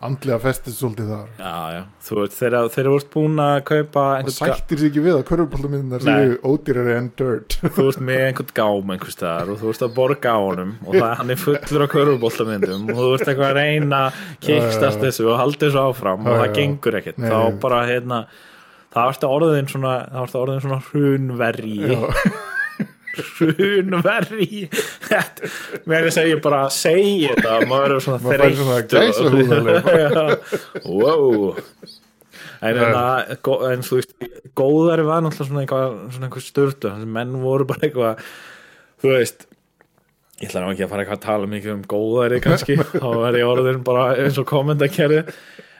andlega 0.00 0.38
festist 0.40 0.78
svolítið 0.80 1.08
þar. 1.12 1.30
Já, 1.36 1.54
já, 1.74 1.80
þú 2.06 2.16
veist, 2.18 2.36
þegar 2.38 2.68
þeir 2.72 2.86
eru 2.88 3.00
búin 3.12 3.40
að 3.44 3.56
kaupa 3.68 4.04
og 4.24 4.30
sættir 4.32 4.80
sig 4.80 4.90
ekki 4.90 5.02
við 5.04 5.16
að 5.18 5.24
körfubóltamyndunar 5.28 6.06
Nei. 6.06 6.12
séu 6.14 6.38
ódýrari 6.50 6.94
en 6.96 7.10
dirt. 7.20 7.56
Þú 7.76 7.86
ert 7.90 8.04
með 8.08 8.22
einhvern 8.28 8.54
gám 8.60 8.94
einhvers 8.94 9.16
staðar 9.18 9.52
og 9.54 9.60
þú 9.60 9.72
ert 9.74 9.84
að 9.86 9.96
borga 9.98 10.32
á 10.32 10.38
honum 10.40 10.72
og 10.86 10.94
það, 10.96 11.10
hann 11.20 11.34
er 11.34 11.42
fullur 11.44 11.84
af 11.86 11.92
körfuboltamyndum 11.96 12.86
og 12.94 13.02
þú 13.02 13.10
ert 13.18 13.26
eitthvað 13.28 13.50
að 13.50 13.58
reyna 13.60 14.00
að 14.06 14.22
kickstast 14.46 15.04
þessu 15.04 15.28
og 15.28 15.40
halda 15.42 15.66
þessu 15.66 15.82
áfram 15.84 16.24
og 16.24 16.32
Já, 16.32 16.38
það 16.40 16.48
já. 16.48 16.54
gengur 16.60 17.00
ekkert. 17.00 17.20
Þá 17.26 17.60
bara 17.66 17.82
hérna 17.90 18.22
það 18.90 19.12
ertu 19.12 19.34
orðin 19.36 19.68
svona 19.70 19.92
það 20.08 20.24
ertu 20.24 20.40
orðin 20.40 20.64
svona 20.64 20.80
hrunverji 20.88 22.00
Þetta- 25.08 25.50
mér 25.90 25.98
er 26.04 26.08
að 26.10 26.14
segja 26.16 26.40
bara 26.44 26.60
að 26.66 26.74
segja 26.76 27.34
þetta 27.36 27.56
maður 27.70 27.96
er 27.96 28.04
svona 28.04 28.20
þreyttur 28.26 28.68
wow. 31.00 31.54
En, 32.60 32.76
en, 32.76 32.96
en 33.72 33.84
þú 33.86 33.98
veist, 34.00 34.10
góðari 34.58 35.04
var 35.08 35.22
náttúrulega 35.24 35.48
svona 35.48 35.62
eitthvað, 35.64 35.94
svona 36.12 36.26
eitthvað 36.28 36.44
styrtu, 36.44 36.90
þannig 36.90 37.08
að 37.08 37.14
menn 37.16 37.38
voru 37.40 37.66
bara 37.70 37.86
eitthvað, 37.86 38.26
þú 39.00 39.12
veist, 39.14 39.46
ég 40.42 40.50
ætla 40.50 40.64
nú 40.66 40.74
ekki 40.74 40.84
að 40.84 40.92
fara 40.92 41.04
eitthvað 41.06 41.18
að 41.18 41.24
tala 41.24 41.48
mikið 41.54 41.72
um 41.72 41.80
góðari 41.88 42.42
kannski, 42.44 42.76
þá 43.00 43.08
er 43.30 43.38
ég 43.40 43.48
orðin 43.48 43.80
bara 43.86 44.04
eins 44.20 44.36
og 44.42 44.48
kommentarkerfi, 44.52 45.22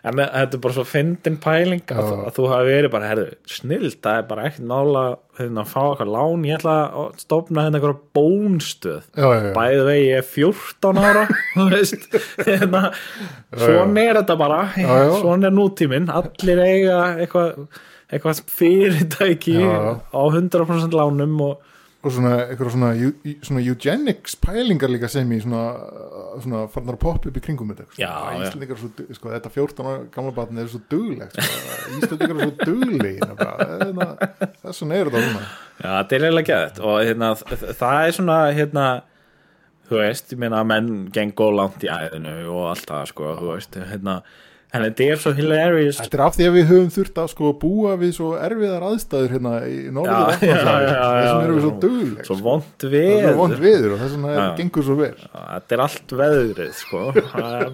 en 0.00 0.16
þetta 0.16 0.56
er 0.56 0.62
bara 0.64 0.76
svo 0.76 0.84
fyndin 0.88 1.36
pæling 1.42 1.82
að, 1.92 2.06
Já. 2.08 2.20
að 2.24 2.36
þú 2.38 2.46
hafi 2.54 2.70
verið 2.70 2.92
bara, 2.94 3.10
herðu, 3.10 3.26
snild, 3.52 3.98
það 4.00 4.20
er 4.20 4.24
bara 4.30 4.46
ekkert 4.48 4.72
hérna, 5.40 5.60
að 5.60 5.68
fá 5.72 5.80
eitthvað 5.82 6.12
lán, 6.14 6.46
ég 6.48 6.56
ætla 6.60 6.76
að 7.02 7.10
stofna 7.20 7.66
hérna 7.66 7.80
eitthvað 7.80 8.00
bónstöð, 8.16 9.04
já, 9.12 9.26
já, 9.26 9.44
já. 9.44 9.52
bæði 9.58 9.84
vegi 9.90 10.08
ég 10.08 10.22
er 10.22 10.26
14 10.30 11.02
ára 11.04 11.26
þú 11.56 11.68
veist. 11.74 12.08
Hérna, 12.48 12.82
svona 13.52 14.06
er 14.06 14.20
þetta 14.22 14.38
bara. 14.40 14.60
Svona 15.20 15.50
er 15.50 15.56
nútíminn, 15.56 16.10
allir 16.12 16.64
eiga 16.64 17.00
eitthvað 17.20 17.64
eitthvað 18.10 18.40
fyrirtæki 18.50 19.58
á 19.62 20.18
100% 20.18 20.96
lánum 20.98 21.36
og 21.46 21.60
og 22.00 22.14
svona, 22.14 22.30
eitthvað 22.46 22.70
svona, 22.72 22.90
svona 23.44 23.60
eugenics 23.60 24.36
pælingar 24.40 24.88
líka 24.88 25.08
sem 25.12 25.28
í 25.36 25.40
svona, 25.42 25.64
svona 26.40 26.62
farnar 26.72 26.96
að 26.96 27.02
poppa 27.02 27.28
upp 27.28 27.36
í 27.36 27.42
kringum 27.44 27.74
þetta 27.74 28.00
já. 28.00 28.12
Íslendingar 28.40 28.78
er 28.78 28.80
svo, 28.80 29.06
sko, 29.18 29.32
þetta 29.34 29.52
14 29.52 29.90
ára 29.90 30.06
gamla 30.14 30.32
batn 30.38 30.62
er 30.62 30.70
svo 30.72 30.80
duglegt 30.88 31.36
sko. 31.36 31.58
Íslendingar 31.98 32.38
er 32.38 32.46
svo 32.46 32.54
þess 34.64 34.80
vegna 34.80 34.96
er 34.96 35.12
þetta 35.12 35.26
svona 35.28 35.44
já, 35.44 35.90
þetta 35.90 36.16
er 36.16 36.26
eiginlega 36.26 36.50
geðið 36.54 36.82
og 36.88 36.98
hérna, 37.10 37.32
það 37.82 38.00
er 38.06 38.16
svona 38.16 38.38
hérna 38.56 38.86
þú 39.90 40.00
veist, 40.00 40.32
ég 40.32 40.40
meina 40.40 40.62
menn 40.64 40.92
gengur 41.12 41.52
langt 41.58 41.84
í 41.84 41.90
æðinu 41.90 42.38
og 42.54 42.70
allt 42.70 42.88
það 42.88 43.08
sko, 43.10 43.34
þú 43.42 43.52
veist, 43.52 43.76
hérna 43.90 44.20
en 44.70 44.84
þetta 44.86 45.06
er 45.10 45.18
svo 45.22 45.32
hilarious. 45.34 45.96
Þetta 46.00 46.16
er 46.18 46.22
af 46.26 46.34
því 46.36 46.44
að 46.46 46.54
við 46.56 46.66
höfum 46.70 46.90
þurft 46.94 47.16
að 47.22 47.28
sko 47.32 47.48
búa 47.62 47.94
við 48.00 48.12
svo 48.16 48.28
erfiðar 48.38 48.84
aðstæður 48.90 49.32
hérna 49.34 49.52
í 49.66 49.78
norður 49.96 50.12
Já, 50.14 50.20
já, 50.40 50.50
já, 50.50 50.56
já, 50.60 51.00
þess 51.00 51.30
vegna 51.30 51.46
erum 51.46 51.56
við 51.56 51.64
svo 51.64 51.70
já. 51.70 51.80
dugleg 51.84 52.24
svo 52.28 52.36
sko. 52.36 52.44
vond 52.46 52.86
við 52.94 53.26
vond 53.40 53.56
viður 53.64 53.94
og 53.96 54.02
þess 54.04 54.14
vegna 54.16 54.30
er- 54.36 54.52
gengur 54.60 54.86
svo 54.86 54.96
vel. 55.00 55.16
Þetta 55.34 55.76
er 55.78 55.82
allt 55.86 56.14
veðrið 56.20 56.74
sko. 56.82 57.00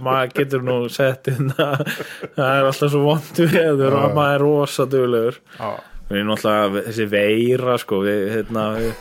Maður 0.07 0.33
getur 0.41 0.65
nú 0.71 0.79
sett 0.93 1.25
það 1.27 2.47
er 2.47 2.71
alltaf 2.71 2.91
svo 2.95 3.03
vond 3.11 3.43
veður 3.57 3.99
og 4.01 4.17
maður 4.17 4.35
er 4.39 4.47
rosa 4.47 4.89
duglegur. 4.97 5.37
Já, 5.61 5.71
við 6.09 6.23
erum 6.23 6.33
alltaf 6.37 6.81
þessi 6.89 7.07
veira 7.13 7.77
sko, 7.83 8.01
við, 8.07 8.25
hérna, 8.39 8.65
við, 8.81 8.93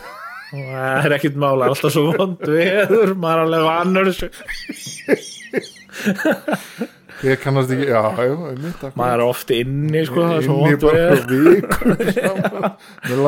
það 0.52 1.06
er 1.08 1.14
ekkit 1.16 1.36
mála 1.42 1.70
alltaf 1.72 1.92
svo 1.94 2.04
vond 2.12 2.40
veður 2.50 3.14
maður 3.18 3.38
er 3.38 3.44
alveg 3.46 3.62
vannur 3.66 4.08
ég 7.24 7.40
kannast 7.40 7.70
ekki, 7.72 7.86
já, 7.88 8.02
já, 8.20 8.34
maður 8.98 9.14
er 9.14 9.22
oft 9.24 9.50
inni 9.56 10.02
sko, 10.08 10.24
það 10.26 10.36
er 10.36 10.46
svo 10.46 10.56
vikur 10.66 11.96
saman 12.12 12.68
með 13.08 13.22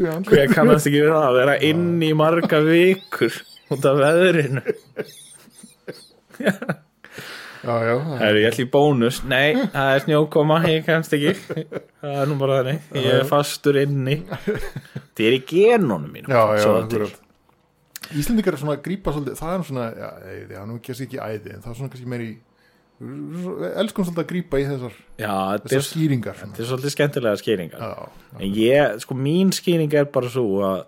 í 0.00 0.08
andli 0.12 0.32
hver 0.38 0.54
kannast 0.56 0.88
ekki 0.88 1.02
við 1.04 1.12
það 1.12 1.26
að 1.28 1.38
vera 1.42 1.56
inni 1.68 2.08
í 2.12 2.16
marga 2.18 2.60
vikur 2.64 3.36
út 3.74 3.88
af 3.90 3.98
veðrinu? 4.00 4.62
Já, 6.38 7.74
já, 7.82 7.94
það- 7.98 8.20
Heru, 8.22 8.38
ég 8.38 8.46
í 8.62 8.68
bónus, 8.70 9.16
nei, 9.26 9.54
það 9.74 9.88
er 9.96 10.02
snjókoma 10.04 10.58
ég 10.70 10.84
kemst 10.86 11.12
ekki. 11.16 11.32
Það 12.00 12.20
er 12.22 12.28
nú 12.30 12.36
bara 12.38 12.60
þannig, 12.62 12.84
ég 13.02 13.08
er 13.18 13.24
fastur 13.28 13.80
inni. 13.82 14.20
Það 14.30 15.24
er 15.26 15.34
í 15.34 15.40
genunum 15.50 16.04
mín 16.12 16.28
já, 16.30 16.42
já, 16.56 16.68
akkurat 16.78 17.24
Íslendingar 18.16 18.54
er 18.54 18.60
svona 18.62 18.76
að 18.78 18.84
grípa 18.86 19.12
svolítið 19.12 19.34
það 19.36 19.50
er 19.52 19.64
svona, 19.68 19.86
já, 19.98 20.10
já, 20.54 20.60
nú 20.64 20.78
kannski 20.80 21.04
ekki 21.08 21.18
æði 21.20 21.50
en 21.52 21.64
það 21.64 21.72
er 21.74 21.76
svona 21.80 21.90
kannski 21.92 22.08
meiri 22.08 22.28
elskum 22.98 24.06
svolítið 24.06 24.22
að 24.24 24.30
grípa 24.32 24.58
í 24.58 24.64
þessar 24.66 24.94
já, 25.20 25.34
þessar 25.62 25.76
er, 25.78 25.84
skýringar 25.86 26.38
þetta 26.40 26.62
er 26.62 26.68
svolítið 26.70 26.94
skemmtilega 26.94 27.38
skýringar. 27.38 27.82
Já, 27.84 28.32
en 28.38 28.56
ég, 28.58 28.96
sko, 29.04 29.18
mín 29.18 29.52
skýring 29.54 29.94
er 29.94 30.08
bara 30.14 30.30
svo 30.32 30.46
að 30.66 30.80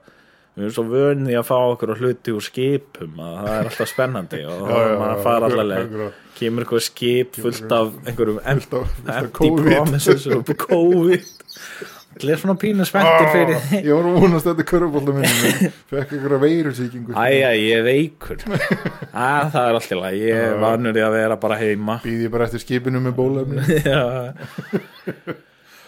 við 0.56 0.64
erum 0.64 0.74
svo 0.74 0.84
vönið 0.90 1.38
að 1.38 1.46
fá 1.46 1.54
okkur 1.58 1.92
og 1.94 2.02
hluti 2.02 2.34
úr 2.34 2.44
skipum 2.44 3.22
að 3.22 3.36
það 3.36 3.52
er 3.52 3.70
alltaf 3.70 3.92
spennandi 3.92 4.40
og 4.42 4.64
já, 4.72 4.80
já, 4.82 4.96
maður 5.04 5.22
fara 5.28 5.38
akkurat, 5.38 5.62
allaveg 5.62 5.86
akkurat. 5.86 6.18
kemur 6.40 6.66
eitthvað 6.66 6.84
skip 6.88 7.40
fullt 7.44 7.76
af 7.78 7.94
einhverjum 8.02 8.42
empty 8.54 9.52
promises 9.61 10.26
og 10.34 10.52
COVID 10.66 11.30
allir 12.16 12.40
svona 12.40 12.56
pínu 12.61 12.86
spenntir 12.88 13.28
fyrir 13.32 13.58
Ah, 13.61 13.74
ég 13.78 13.90
var 13.94 14.08
að 14.11 14.16
vonast 14.24 14.48
þetta 14.48 14.66
körfbólta 14.70 15.14
minni 15.16 15.70
fekk 15.92 16.14
einhverja 16.16 16.40
veirusíkingu 16.44 17.14
Æja, 17.14 17.52
ég 17.56 17.76
er 17.78 17.84
veikur. 17.86 18.40
Æ, 18.40 19.28
það 19.52 19.61
er 19.61 19.78
alltaf 19.78 19.94
lag 20.00 20.18
Ég 20.18 20.42
er 20.48 20.58
vanur 20.62 20.98
í 20.98 21.04
að 21.06 21.16
vera 21.16 21.38
bara 21.40 21.61
heima. 21.61 22.00
Býð 22.04 22.26
ég 22.26 22.34
bara 22.34 22.48
eftir 22.48 22.64
skipinu 22.64 23.02
með 23.04 23.16
bólefni. 23.20 23.78
Já. 23.90 24.02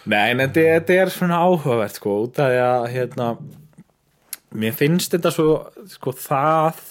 Nei, 0.09 0.23
en 0.33 0.41
þetta, 0.43 0.95
er 0.95 1.11
svona 1.13 1.43
áhugavert 1.43 1.95
sko, 1.99 2.17
út 2.25 2.39
af 2.43 2.49
því 2.51 2.63
að 2.63 2.87
hérna, 2.91 3.27
mér 4.63 4.75
finnst 4.75 5.15
þetta 5.15 5.31
svo 5.33 5.53
sko 5.91 6.11
það 6.17 6.81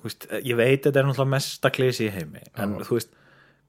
þú 0.00 0.08
veist, 0.08 0.26
ég 0.46 0.58
veit 0.58 0.84
þetta 0.84 1.00
er 1.00 1.08
náttúrulega 1.08 1.34
mesta 1.34 1.72
klísi 1.72 2.06
í 2.08 2.12
heimi 2.14 2.42
en 2.60 2.78
þú 2.84 2.96
veist 2.98 3.10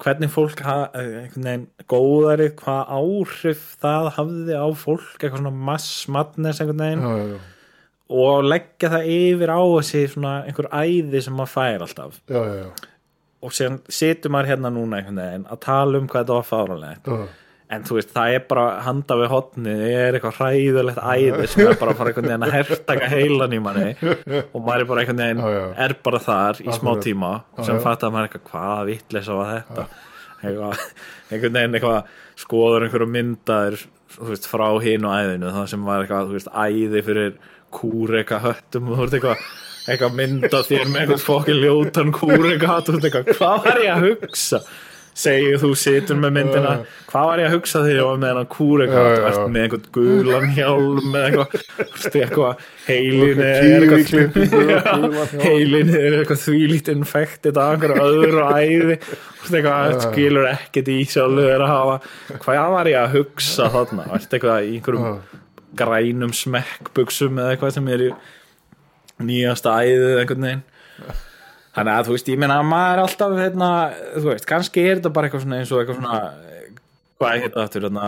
hvernig 0.01 0.31
fólk 0.33 0.61
ha- 0.65 0.89
einhvern 0.97 1.45
veginn 1.47 1.65
góðari 1.91 2.47
hvað 2.57 2.93
áhrif 2.97 3.65
það 3.83 4.07
hafði 4.17 4.55
á 4.57 4.67
fólk 4.83 5.17
eitthvað 5.19 5.41
svona 5.43 5.55
mass 5.71 5.89
madness 6.11 6.61
einhvern 6.63 6.83
veginn 6.85 7.03
já, 7.05 7.11
já, 7.17 7.27
já. 7.35 7.41
og 8.21 8.47
leggja 8.49 8.89
það 8.95 9.11
yfir 9.17 9.53
á 9.53 9.61
þessi 9.77 10.01
svona 10.15 10.33
einhver 10.47 10.69
æði 10.81 11.21
sem 11.27 11.37
maður 11.37 11.53
fær 11.57 11.85
alltaf 11.87 12.17
já, 12.25 12.39
já, 12.41 12.55
já, 12.63 12.89
og 13.41 13.53
síðan 13.57 13.79
situr 14.01 14.33
maður 14.35 14.51
hérna 14.55 14.73
núna 14.73 14.99
einhvern 15.01 15.21
veginn 15.23 15.45
að 15.53 15.61
tala 15.67 16.01
um 16.01 16.09
hvað 16.11 16.25
þetta 16.25 16.39
var 16.39 16.49
fáránlegt 16.49 17.07
já. 17.13 17.21
En 17.71 17.85
þú 17.87 17.95
veist, 17.97 18.09
það 18.11 18.33
er 18.35 18.41
bara 18.49 18.65
handa 18.85 19.15
við 19.21 19.29
hotni, 19.31 19.73
það 19.79 19.93
er 20.01 20.17
eitthvað 20.17 20.39
hræðulegt 20.41 21.01
æði 21.13 21.45
sem 21.53 21.61
er 21.71 21.77
bara 21.79 21.93
að 21.93 21.99
fara 22.01 22.11
einhvern 22.11 22.27
veginn 22.29 22.45
að 22.47 22.55
hertaka 22.57 23.09
heilan 23.13 23.55
í 23.55 23.61
manni. 23.63 23.93
Og 24.51 24.57
maður 24.65 24.83
er 24.83 24.89
bara 24.91 25.03
einhvern 25.05 25.21
veginn, 25.23 25.43
Já, 25.45 25.55
já. 25.55 25.63
er 25.87 25.95
bara 26.09 26.21
þar 26.25 26.61
í 26.65 26.75
smá 26.75 26.91
tíma 27.05 27.31
sem 27.63 27.79
fattar 27.85 28.11
maður 28.11 28.27
eitthvað, 28.31 28.45
hvað 28.51 28.83
vitleysa 28.91 29.39
var 29.39 29.53
þetta? 29.55 29.87
Eitthvað, 30.41 30.85
einhvern 31.31 31.57
veginn 31.61 31.79
eitthvað 31.79 32.13
skoður 32.41 32.87
einhverju 32.87 33.09
myndaður 33.15 33.81
veist, 34.27 34.47
frá 34.51 34.67
hinn 34.83 35.05
og 35.07 35.15
æðinu 35.21 35.51
það 35.55 35.67
sem 35.71 35.83
var 35.87 36.03
eitthvað, 36.03 36.29
þú 36.31 36.39
veist, 36.39 36.53
æði 36.67 37.03
fyrir 37.07 37.35
kúreka 37.71 38.39
höttum 38.43 38.89
og 38.91 38.97
þú 38.97 39.05
veist 39.05 39.19
eitthvað 39.19 39.43
eitthvað 39.91 40.15
mynda 40.17 40.59
þér 40.67 40.89
með 40.91 40.99
eitthvað 41.05 41.21
fokkin 41.25 41.61
ljótan 41.63 42.11
kúreka 42.13 42.67
hatt 42.73 42.89
og 42.91 42.97
þú 42.97 42.99
veist 42.99 43.07
eitthvað, 43.07 43.37
hvað 43.39 43.63
var 43.69 43.79
ég 43.85 43.93
að 43.95 44.03
hugsa 44.09 44.59
segir 45.17 45.57
þú 45.61 45.71
situr 45.77 46.19
með 46.19 46.33
myndina. 46.37 46.73
Hvað 47.11 47.27
var 47.27 47.41
ég 47.41 47.49
að 47.49 47.55
hugsa 47.57 47.81
ég 47.89 48.05
var 48.07 48.19
með 48.21 48.39
og 48.41 48.57
já. 49.17 49.25
ert 49.29 49.41
með 49.51 49.65
einhvern 49.65 49.89
gulan 49.97 50.53
hjálm 50.55 51.09
með 51.11 51.25
eitthvað, 51.27 51.65
eitthvað 52.21 52.63
heilin 52.87 53.43
er 53.47 53.85
og 53.87 53.95
eitthvað 53.97 55.35
heilin 55.43 55.93
er 55.97 56.17
eitthvað 56.21 56.43
þvílít 56.45 56.91
infektið 56.95 57.59
af 57.61 57.75
einhverju 57.75 58.07
öðru 58.07 58.47
æði. 58.47 58.97
Eitthvað, 59.41 59.97
skilur 60.05 60.49
ekkert 60.51 60.91
í 60.93 60.99
sjálfu 61.09 61.47
er 61.49 61.65
að 61.65 61.73
hafa 61.73 62.41
hvað 62.45 62.75
var 62.77 62.91
ég 62.91 62.99
að 63.01 63.15
hugsa 63.19 63.69
þarna? 63.73 64.07
Eitthvað 64.19 64.67
í 64.69 64.75
einhverjum 64.77 65.21
grænum 65.77 66.33
smekkbuxum 66.35 67.39
eða 67.39 67.55
eitthvað 67.55 67.75
sem 67.77 67.91
er 67.91 68.05
í 68.07 68.13
nýjasta 69.21 69.75
æðið 69.83 70.21
einhvern 70.21 70.47
veginn 70.47 70.63
þannig 71.75 71.97
að 71.97 72.07
þú 72.07 72.15
veist, 72.17 72.31
ég 72.31 72.39
meina 72.41 72.59
að 72.61 72.69
maður 72.71 72.93
er 72.93 73.03
alltaf 73.05 73.35
hérna, 73.39 73.73
þú 74.15 74.25
veist, 74.29 74.47
kannski 74.49 74.85
er 74.85 74.97
þetta 74.99 75.13
bara 75.15 75.29
eitthvað 75.29 75.45
svona 75.45 75.61
eins 75.61 75.71
og 75.71 75.83
eitthvað 75.83 76.01
svona 76.01 76.23
hvað 77.21 77.35
er 77.35 77.51
þetta 77.53 77.81
hérna 77.85 78.07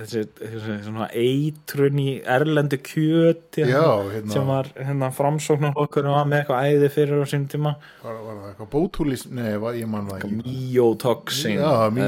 þessi, 0.00 0.22
þessi 0.40 0.76
svona 0.88 1.06
eitrun 1.14 2.00
í 2.02 2.08
erlendu 2.36 2.78
kjöt 2.82 3.60
Já, 3.60 3.84
hérna. 4.10 4.32
sem 4.34 4.50
var 4.50 4.70
hérna 4.74 5.10
framsóknar 5.14 5.78
okkur 5.84 6.08
og 6.10 6.18
var 6.18 6.28
með 6.30 6.42
eitthvað 6.42 6.72
æði 6.72 6.90
fyrir 6.96 7.22
á 7.22 7.26
sínum 7.30 7.46
tíma 7.52 7.74
Var, 8.02 8.18
var 8.26 8.40
það 8.40 8.50
eitthvað 8.50 8.70
bótúlis? 8.74 9.26
Nei, 9.30 9.54
var, 9.62 9.78
ég 9.78 9.90
man 9.90 10.10
það 10.10 10.26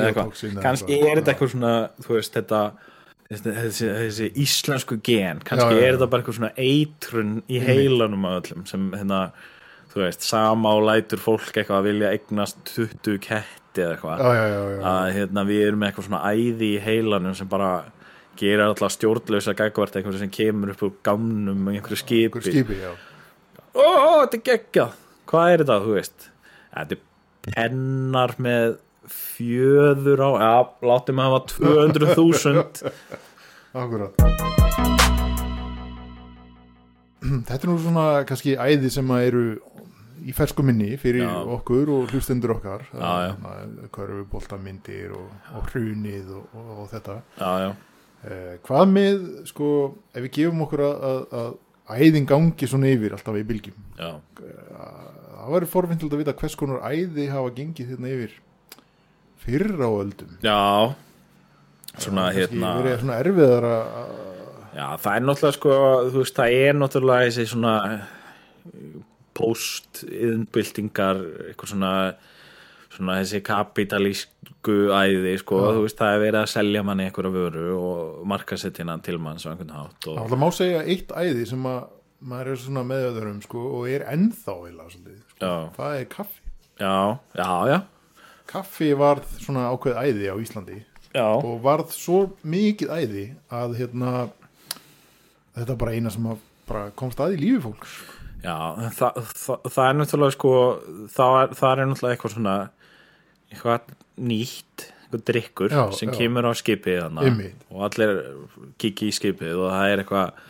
eða 0.00 0.26
kannski 0.66 0.98
er 1.00 1.20
þetta 1.20 1.34
eitthvað 1.34 1.54
svona 1.54 1.74
þú 2.02 2.18
veist 2.18 2.38
þetta 2.40 2.62
þessi, 3.30 3.52
þessi, 3.60 3.90
þessi 4.02 4.30
íslensku 4.46 5.00
gen 5.06 5.42
kannski 5.46 5.74
Já, 5.74 5.78
já, 5.78 5.82
er 5.82 5.92
já. 5.92 5.98
þetta 5.98 6.10
bara 6.12 6.24
eitthvað 6.24 6.40
svona 6.40 6.54
eitrun 6.58 7.36
í 7.46 7.62
heilanum 7.62 8.26
á 8.26 8.30
öllum 8.40 8.66
sem 8.70 8.90
hérna 8.94 9.28
þú 9.96 10.04
veist, 10.04 10.26
sama 10.28 10.74
og 10.76 10.84
lætur 10.84 11.20
fólk 11.22 11.54
eitthvað 11.56 11.78
að 11.78 11.86
vilja 11.88 12.12
eignast 12.12 12.58
20 12.68 13.16
ketti 13.24 13.80
eða 13.80 13.94
eitthvað. 13.96 14.24
Að 14.92 15.10
hérna, 15.16 15.44
við 15.48 15.62
erum 15.70 15.80
með 15.80 15.90
eitthvað 15.90 16.08
svona 16.10 16.32
æði 16.34 16.68
í 16.74 16.82
heilanum 16.84 17.36
sem 17.38 17.48
bara 17.48 17.70
gerir 18.36 18.66
alltaf 18.66 18.92
stjórnlausa 18.92 19.56
gagvart 19.56 19.96
eitthvað 19.96 20.20
sem 20.20 20.32
kemur 20.36 20.74
upp 20.74 20.84
úr 20.84 20.94
gamnum 21.06 21.70
einhverju 21.72 22.00
skipi. 22.02 22.44
skipi, 22.44 22.80
ó, 22.84 22.92
ó, 23.80 24.12
þetta 24.26 24.36
er 24.36 24.44
geggjað. 24.50 24.98
Hvað 25.32 25.52
er 25.54 25.64
þetta, 25.64 25.78
þú 25.86 25.96
veist? 25.96 26.28
Þetta 26.76 26.98
er 26.98 27.04
pennar 27.46 28.36
með 28.42 28.76
fjöður 29.16 30.24
á 30.28 30.30
já, 30.42 30.54
látum 30.90 31.22
að 31.22 31.30
hafa 31.30 31.44
200.000 31.56 32.92
Akkurat 33.80 34.75
Þetta 37.48 37.60
er 37.62 37.70
nú 37.70 37.76
svona 37.82 38.06
kannski 38.28 38.56
æði 38.58 38.90
sem 38.94 39.12
að 39.14 39.26
eru 39.30 39.44
í 40.26 40.32
fersku 40.34 40.64
minni 40.66 40.96
fyrir 40.98 41.26
Já. 41.26 41.34
okkur 41.56 41.90
og 41.94 42.14
hlustendur 42.14 42.56
okkar. 42.56 42.86
Körfuboltamyndir 43.94 45.12
og, 45.14 45.28
og 45.54 45.68
hrunið 45.70 46.32
og, 46.38 46.56
og, 46.56 46.72
og 46.82 46.88
þetta. 46.90 47.20
Já, 47.38 47.50
já, 47.62 47.68
eh, 48.26 48.56
Hvað 48.66 48.90
með, 48.94 49.28
sko, 49.52 49.70
ef 50.16 50.26
við 50.26 50.34
gefum 50.40 50.64
okkur 50.66 50.82
að, 50.88 51.06
að, 51.10 51.22
að 51.42 52.00
æðin 52.02 52.26
gangi 52.26 52.68
svona 52.70 52.90
yfir 52.90 53.14
alltaf 53.14 53.38
í 53.38 53.44
bylgjum? 53.46 53.84
Já, 54.00 54.10
það 54.40 55.54
væri 55.54 55.70
forvindild 55.70 56.16
að 56.16 56.22
vita 56.24 56.36
hvers 56.40 56.58
konar 56.58 56.82
æði 56.90 57.28
hafa 57.30 57.52
gengið 57.60 57.92
hérna 57.94 58.14
yfir 58.16 58.38
fyrr 59.46 59.76
á 59.78 59.90
öldum. 59.90 60.38
Já. 60.42 60.62
Svona 61.96 62.26
Kannski 62.28 62.40
hérna 62.42 62.72
verið 62.80 62.98
svona 63.04 63.20
erfiðar 63.22 63.68
að 63.70 64.16
já, 64.76 64.86
það 65.02 65.12
er 65.14 65.26
náttúrulega 65.26 65.56
sko 65.58 65.74
þú 66.12 66.22
veist, 66.22 66.38
það 66.38 66.60
er 66.68 66.78
náttúrulega 66.80 67.26
þessi 67.30 67.50
svona 67.52 67.74
post-iðnbyltingar 69.36 71.20
eitthvað 71.50 71.72
svona 71.72 71.92
svona 72.96 73.18
þessi 73.20 73.42
kapitalísku 73.44 74.76
æði 74.96 75.34
sko, 75.42 75.58
þú 75.76 75.82
veist, 75.84 75.98
það 75.98 76.14
er 76.14 76.22
verið 76.22 76.40
að 76.40 76.52
selja 76.54 76.84
manni 76.86 77.06
einhverja 77.08 77.34
vöru 77.34 77.66
og 77.76 78.22
markasettina 78.30 78.96
til 79.04 79.18
manns 79.22 79.44
á 79.44 79.52
einhvern 79.52 79.74
hátt 79.74 80.08
og, 80.08 80.22
Það 80.30 80.40
má 80.40 80.48
segja 80.54 80.80
eitt 80.86 81.12
æði 81.12 81.44
sem 81.50 81.68
að 81.68 81.92
maður 82.26 82.52
er 82.54 82.62
svona 82.62 82.84
meðöður 82.88 83.28
um 83.34 83.42
sko, 83.44 83.62
og 83.76 83.90
er 83.92 84.06
ennþá 84.08 84.54
eila, 84.70 84.88
svolítið, 84.88 85.20
sko. 85.34 85.52
það 85.76 85.98
er 85.98 86.06
kaffi. 86.14 86.40
Já, 86.80 86.96
já, 87.36 87.50
já. 87.68 87.78
Kaffi 88.46 88.88
varð 88.96 89.36
svona 89.42 89.66
ákveð 89.74 90.00
æði 90.00 90.30
á 90.32 90.36
Íslandi 90.40 90.78
já, 91.12 91.26
og 91.26 91.60
varð 91.64 91.92
svo 91.96 92.22
mikið 92.46 92.92
æði 92.96 93.26
að 93.52 93.76
hérna 93.82 94.12
þetta 95.56 95.72
er 95.74 95.80
bara 95.80 95.96
eina 95.96 96.12
sem 96.14 96.28
bara 96.66 96.88
komst 96.98 97.20
að 97.22 97.36
í 97.36 97.42
lífi 97.44 97.62
fólks 97.66 97.96
já 98.44 98.56
það, 98.98 99.20
það, 99.32 99.70
það 99.72 99.88
er 99.88 99.96
náttúrulega 100.00 100.34
sko 100.36 100.52
það 101.14 101.38
er, 101.42 101.54
það 101.60 101.72
er 101.72 101.88
náttúrulega 101.90 102.16
eitthvað 102.16 102.34
svona 102.36 102.56
eitthvað 103.50 103.94
nýtt 104.30 104.86
eitthvað 105.06 105.24
drikkur 105.30 105.70
Já, 105.76 105.82
sem 105.94 106.10
já. 106.10 106.16
kemur 106.18 106.48
á 106.50 106.52
skipið 106.58 107.04
Einmitt. 107.06 107.66
og 107.70 107.84
allir 107.86 108.16
kiki 108.82 109.10
í 109.12 109.14
skipið 109.14 109.60
og 109.62 109.70
það 109.70 109.92
er 109.92 110.02
eitthvað 110.02 110.42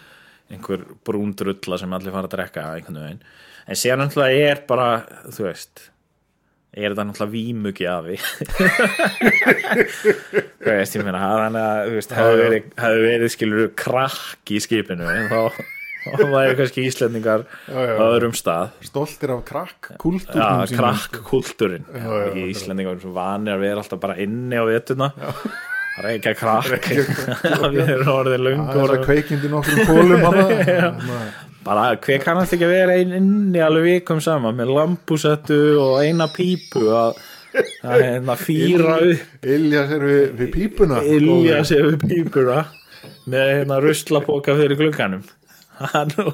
einhver 0.56 0.86
brún 1.04 1.34
drulla 1.36 1.78
sem 1.80 1.92
allir 1.96 2.14
fara 2.14 2.28
að 2.30 2.36
drekka 2.36 2.64
einhvern 2.76 3.00
veginn 3.02 3.22
en 3.66 3.80
síðan 3.80 4.04
náttúrulega 4.04 4.50
er 4.54 4.62
bara 4.68 4.88
þú 5.34 5.46
veist 5.48 5.86
er 6.76 6.92
þetta 6.92 7.04
náttúrulega 7.08 7.32
vímugi 7.32 7.86
afi? 7.88 8.16
Þú 10.60 10.66
veist 10.68 10.96
ég 10.98 11.06
meina 11.06 11.22
veist 11.88 12.12
hefði 12.16 12.42
verið, 12.42 12.68
verið 13.06 13.32
skilur 13.32 13.70
krakk 13.78 14.52
í 14.52 14.60
skipinu 14.62 15.08
þá 15.30 15.40
þá 16.06 16.20
væri 16.30 16.52
kannski 16.60 16.84
Íslendingar 16.86 17.42
á 17.66 18.04
öðrum 18.06 18.34
stað. 18.38 18.68
Stoltir 18.86 19.32
af 19.34 19.40
krakk 19.48 19.88
kultúrnum 19.98 20.38
Já, 20.38 20.68
sínum, 20.70 20.78
krakk 20.84 21.16
kultúrin 21.26 21.86
Já, 21.90 22.04
já, 22.06 22.28
Í 22.36 22.44
já. 22.44 22.50
Íslendingar 22.52 23.00
svo 23.02 23.10
vanir 23.16 23.56
að 23.56 23.64
vera 23.66 23.82
alltaf 23.82 24.02
bara 24.04 24.18
inni 24.22 24.54
á 24.60 24.62
vetuna 24.68 25.08
Reykja 25.96 26.34
krakk. 26.36 26.90
Við 27.72 27.78
erum 27.88 28.10
orðið 28.12 28.34
Það 28.36 28.42
löngu 28.44 28.64
er 28.68 28.74
að 28.76 28.82
orðin- 28.82 29.04
kveikindi 29.06 29.48
nokkrum 29.48 29.86
kólum 29.88 30.24
hana. 30.26 31.20
Bara 31.66 31.86
hver 31.98 32.22
kannast 32.22 32.54
ekki 32.54 32.66
að 32.68 32.74
vera 32.76 32.96
ein 33.00 33.14
inni 33.16 33.62
alveg 33.62 33.86
vikum 33.88 34.20
saman 34.22 34.54
með 34.58 34.70
lambúsettu 34.76 35.58
og 35.82 35.96
eina 36.04 36.28
pípu 36.30 36.84
að 36.94 37.18
hérna 37.82 38.36
fýra 38.38 38.98
upp. 39.02 39.24
Ilja 39.56 39.86
sér 39.90 40.04
við, 40.06 40.22
við 40.38 40.52
pípuna 40.54 41.00
Ilja 41.02 41.62
sér 41.66 41.88
við 41.88 42.04
pípuna 42.04 42.60
með 43.26 43.50
hérna 43.54 43.80
ruslapoka 43.82 44.54
fyrir 44.58 44.78
nú 46.14 46.28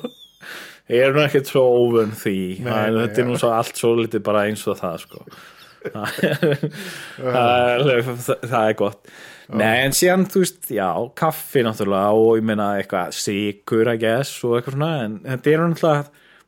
Ég 0.93 1.07
er 1.07 1.15
nú 1.15 1.23
ekkert 1.23 1.49
svo 1.49 1.63
óvön 1.79 2.11
því. 2.19 2.39
Nei, 2.67 2.91
nei, 2.93 3.05
Þetta 3.07 3.21
er 3.23 3.29
nú 3.31 3.37
svo 3.41 3.53
allt 3.55 3.79
svo 3.79 3.95
litið 3.97 4.25
bara 4.27 4.43
eins 4.51 4.65
og 4.69 4.77
það 4.83 4.97
sko. 5.07 5.25
Það, 5.93 7.89
er, 7.91 8.11
það 8.13 8.61
er 8.61 8.75
gott 8.79 9.09
Nei, 9.51 9.85
en 9.85 9.91
síðan, 9.97 10.27
þú 10.31 10.43
veist, 10.45 10.71
já, 10.71 10.89
kaffi 11.19 11.63
náttúrulega 11.67 12.13
og 12.15 12.37
ég 12.39 12.45
meina 12.47 12.71
eitthvað 12.79 13.13
sigur, 13.17 13.89
I 13.93 13.97
guess, 13.99 14.45
og 14.45 14.59
eitthvað 14.61 14.77
svona 14.79 14.91
en 15.05 15.19
þetta 15.27 15.53
er 15.53 15.65
náttúrulega 15.67 16.07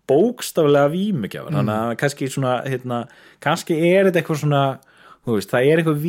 bókstaflega 0.09 0.91
vímugjafar, 0.93 1.51
Mm. 1.51 1.57
þannig 1.59 1.79
að 1.81 1.97
kannski 2.03 2.29
svona, 2.29 2.55
hérna, 2.69 2.99
kannski 3.41 3.75
er 3.95 4.05
þetta 4.11 4.21
eitthvað 4.23 4.41
svona 4.45 4.63
þú 5.25 5.37
veist, 5.39 5.51
það 5.51 5.67
er 5.73 5.81
eitthvað 5.81 6.03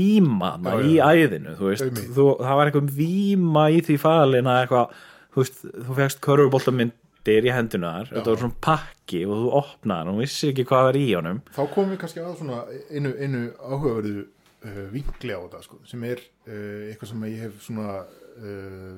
Já, 0.75 0.83
í 0.83 0.95
æðinu, 0.99 1.55
þú 1.57 1.69
veist 1.71 2.01
þú, 2.15 2.25
það 2.43 2.55
var 2.59 2.67
eitthvað 2.71 2.91
víma 2.99 3.63
í 3.71 3.81
því 3.87 3.97
falin 3.99 4.45
að 4.51 4.61
eitthvað, 4.65 4.89
þú 5.33 5.43
veist, 5.43 5.61
þú 5.87 5.95
fegst 6.01 6.21
körfuboltamyndir 6.21 7.47
í 7.47 7.53
hendunar 7.55 8.05
þetta 8.11 8.25
var 8.33 8.41
svona 8.43 8.59
pakki 8.61 9.23
og 9.25 9.35
þú 9.39 9.53
opnaði 9.61 9.97
hann 10.03 10.11
og 10.13 10.19
vissi 10.19 10.51
ekki 10.51 10.65
hvað 10.67 10.83
var 10.89 10.99
í 10.99 11.05
honum. 11.15 11.39
Þá 11.55 11.63
komum 11.73 11.91
við 11.95 11.99
kannski 12.03 12.19
að 12.21 12.35
svona 12.41 12.59
einu, 12.91 13.13
einu 13.17 13.41
áhugaverðu 13.63 14.25
uh, 14.65 14.85
vinkli 14.93 15.35
á 15.35 15.39
þetta 15.39 15.61
sko, 15.65 15.79
sem 15.87 16.05
er 16.09 16.21
uh, 16.49 16.89
eitthvað 16.89 17.11
sem 17.11 17.25
ég 17.29 17.43
hef 17.45 17.59
svona 17.65 17.89
uh, 18.03 18.97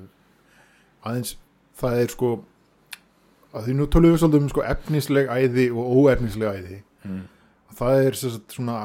aðeins 1.06 1.36
það 1.78 2.04
er 2.04 2.14
sko 2.14 2.30
að 3.54 3.68
því 3.68 3.74
nú 3.78 3.88
tölum 3.88 4.12
við 4.12 4.22
svolítið 4.22 4.44
um 4.44 4.52
sko 4.52 4.64
efnisleg 4.68 5.30
æði 5.32 5.68
og 5.72 5.92
óefnisleg 6.02 6.58
æði. 6.58 6.80
Mm. 7.06 7.20
það 7.78 8.00
er 8.08 8.16
svona 8.18 8.78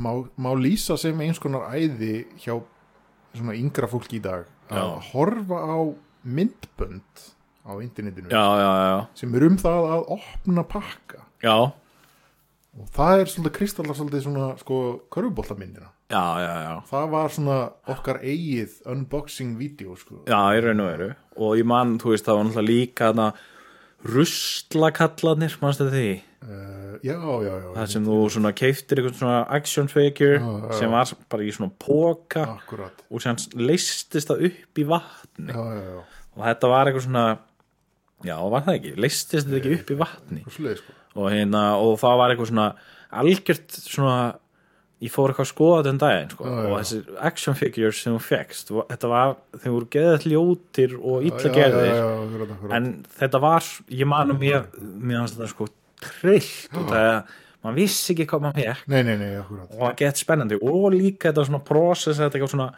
má, 0.00 0.10
má 0.40 0.48
lýsa 0.56 0.96
sem 0.98 1.20
eins 1.20 1.38
konar 1.42 1.68
æði 1.76 2.24
hjá 2.40 2.56
svona 3.36 3.54
yngra 3.58 3.88
fólki 3.92 4.18
í 4.18 4.24
dag 4.24 4.48
að 4.72 4.88
Já. 4.88 5.12
horfa 5.12 5.60
á 5.60 5.78
myndbönd 6.24 7.24
á 7.62 7.72
internetinu 7.84 8.32
já, 8.32 8.44
já, 8.58 8.70
já, 8.88 8.96
sem 9.20 9.36
er 9.36 9.46
um 9.46 9.58
það 9.60 9.88
að 9.94 10.08
opna 10.16 10.64
pakka. 10.66 11.22
Já, 11.44 11.56
og 12.72 12.88
það 12.96 13.20
er 13.20 13.30
svolítið 13.30 13.56
kristallar 13.58 13.98
svolítið 13.98 14.24
svona 14.26 14.48
sko 14.60 14.78
körfuboltamyndina 15.12 15.91
já, 16.12 16.24
já, 16.44 16.52
já. 16.66 16.74
það 16.90 17.06
var 17.14 17.32
svona 17.36 17.56
okkar 17.94 18.20
eigið 18.20 18.76
unboxing 18.92 19.56
vídeo 19.60 19.96
sko. 19.98 20.20
Já, 20.28 20.40
í 20.54 20.60
raun 20.64 20.84
og 20.84 20.90
veru. 20.92 21.08
Og 21.40 21.56
ég 21.58 21.68
man, 21.72 21.96
þú 22.02 22.12
veist, 22.12 22.28
það 22.28 22.38
var 22.38 22.48
náttúrulega 22.48 22.68
líka 22.68 23.08
þarna 23.08 23.28
ruslakallarnir, 24.12 25.56
mannstu 25.62 25.86
því? 25.90 26.08
Uh, 26.42 26.96
já, 27.06 27.14
já, 27.14 27.52
já, 27.54 27.68
það 27.76 27.90
sem 27.92 28.06
þú 28.08 28.16
svona 28.34 28.50
keiftir 28.58 28.98
eitthvað 28.98 29.20
svona 29.20 29.38
action 29.54 29.90
figure 29.90 30.40
Já, 30.42 30.72
sem 30.80 30.90
var 30.90 31.12
bara 31.30 31.46
í 31.46 31.52
svona 31.54 31.70
póka 31.78 32.42
akkurat. 32.56 33.04
og 33.06 33.22
sem 33.22 33.38
leistist 33.54 34.26
það 34.26 34.48
upp 34.48 34.82
í 34.82 34.86
vatni. 34.90 35.54
Og 35.54 36.42
þetta 36.42 36.72
var 36.72 36.90
eitthvað 36.90 37.06
svona 37.06 37.26
já, 38.26 38.34
var 38.42 38.66
það 38.66 38.80
ekki, 38.80 38.94
leistist 39.06 39.36
þetta 39.38 39.60
ekki 39.60 39.76
upp 39.78 39.94
í 39.94 40.00
vatni? 40.02 40.42
Og 40.42 40.56
svoleiðis 40.56 40.82
sko. 40.82 40.98
Og 41.12 41.28
hérna, 41.30 41.62
og 41.78 41.94
það 42.00 42.18
var 42.22 42.34
eitthvað 42.34 42.50
svona 42.50 42.68
algjört 43.22 43.78
svona 43.78 44.18
ég 45.02 45.10
fór 45.10 45.32
eitthvað 45.32 45.46
að 45.46 45.50
skoða 45.50 45.78
þetta 45.80 45.92
um 45.92 46.00
daginn 46.02 46.32
sko. 46.32 46.46
Já, 46.46 46.52
já. 46.54 46.66
og 46.68 46.74
þessir 46.78 47.22
action 47.28 47.56
figures 47.58 48.02
sem 48.04 48.14
þú 48.14 48.22
fegst 48.22 48.72
þetta 48.76 49.10
var, 49.10 49.34
þeir 49.58 49.74
voru 49.74 49.88
geðað 49.96 50.26
ljótir 50.30 50.96
og 51.00 51.26
Já, 51.26 51.52
gerðir. 51.56 52.74
en 52.78 52.90
þetta 53.18 53.40
var, 53.42 53.70
ég 53.90 54.10
man 54.12 54.34
um 54.34 54.38
mér 54.42 54.68
mér 54.78 55.22
fannst 55.22 55.38
þetta 55.38 55.50
sko 55.50 55.68
trillt 56.02 56.78
og 56.78 56.86
það, 56.92 57.34
maður 57.64 57.78
vissi 57.80 58.14
ekki 58.14 58.28
hvað 58.30 58.46
maður 58.46 58.62
fekk 58.62 58.94
nei, 58.94 59.02
nei, 59.08 59.16
nei, 59.18 59.32
og 59.42 59.74
það 59.74 59.98
gett 60.02 60.22
spennandi. 60.22 60.60
Og 60.62 60.88
líka 60.94 61.30
þetta 61.30 61.46
svona 61.50 61.62
process 61.66 62.22
þetta 62.22 62.38
eitthvað 62.38 62.54
svona 62.54 62.70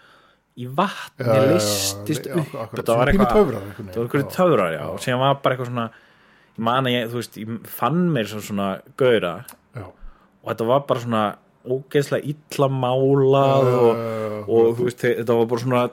í 0.55 0.68
vatni 0.70 1.39
listist 1.51 2.29
upp. 2.31 2.57
þetta 2.77 2.97
var 3.01 3.11
eitthvað 3.11 3.33
það 3.35 3.53
var 3.53 4.05
eitthvað 4.05 4.27
töfrar, 4.33 4.75
já, 4.77 4.83
og 4.89 5.01
síðan 5.03 5.25
var 5.25 5.41
bara 5.45 5.57
eitthvað 5.57 5.72
svona 5.72 5.87
ég 6.55 6.66
man 6.68 6.87
að 6.89 6.95
ég, 6.95 7.09
þú 7.11 7.20
veist, 7.20 7.39
ég 7.41 7.70
fann 7.75 8.05
mér 8.14 8.31
svona, 8.33 8.68
gauðra 9.01 9.33
og 10.45 10.53
þetta 10.53 10.68
var 10.68 10.85
bara 10.89 11.03
svona 11.03 11.25
ógeðslega 11.64 12.34
illa 12.34 12.70
málað 12.72 13.68
Já, 13.70 13.76
og, 13.80 14.48
og 14.48 14.74
þú 14.78 14.88
veist, 14.90 15.04
þetta 15.06 15.38
var 15.40 15.52
bara 15.54 15.64
svona 15.66 15.84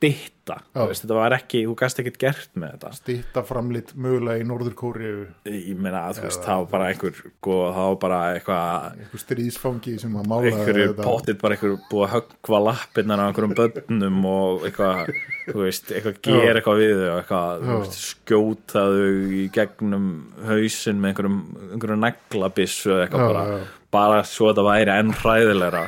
stitta, 0.00 0.54
þú 0.72 0.84
veist, 0.88 1.02
þetta 1.04 1.16
var 1.18 1.34
ekki 1.36 1.58
þú 1.68 1.74
gæst 1.76 1.98
ekkert 2.00 2.14
gert 2.22 2.54
með 2.58 2.70
þetta. 2.72 2.90
Stýtta 2.96 3.42
framlit 3.44 3.90
mögulega 4.00 4.40
í 4.40 4.46
Norður 4.48 4.72
Kóriu 4.78 5.18
ég 5.44 5.76
meina 5.76 6.06
þú 6.16 6.24
veist, 6.24 6.40
það 6.46 6.62
var 6.62 6.70
bara 6.72 6.86
einhver 6.94 7.18
sko, 7.18 7.56
það 7.76 7.88
var 7.90 7.98
bara 8.04 8.20
eitthvað 8.38 8.86
einhver 9.02 9.22
stríðsfangi 9.24 9.96
sem 10.00 10.14
að 10.16 10.30
mála 10.32 10.52
einhverju 10.54 10.94
pottit 11.02 11.42
bara 11.42 11.58
einhverju 11.58 11.76
búið 11.90 12.06
að 12.06 12.14
höggva 12.16 12.62
lappirnar 12.70 13.20
á 13.20 13.24
einhverjum 13.28 13.54
bönnum 13.60 14.24
og 14.32 14.64
eitthvað, 14.70 15.12
þú 15.50 15.58
veist, 15.66 15.92
eitthvað 15.92 16.20
gera 16.30 16.54
eitthvað 16.62 16.80
við 16.80 16.94
þau 17.02 17.12
eitthvað, 17.18 17.66
þú 17.68 17.76
veist, 17.82 18.00
skjóta 18.08 18.86
þau 18.88 19.36
í 19.36 19.44
gegnum 19.58 20.08
hausinn 20.48 21.04
með 21.04 21.12
einhverjum, 21.12 21.38
einhverjum 21.74 22.08
neglabissu 22.08 22.96
eitthvað 23.04 23.28
bara. 23.34 23.46
Bara 23.94 24.22
svo 24.26 24.50
þetta 24.50 24.66
væri 24.66 24.94
enn 24.94 25.14
hræðilegra. 25.20 25.86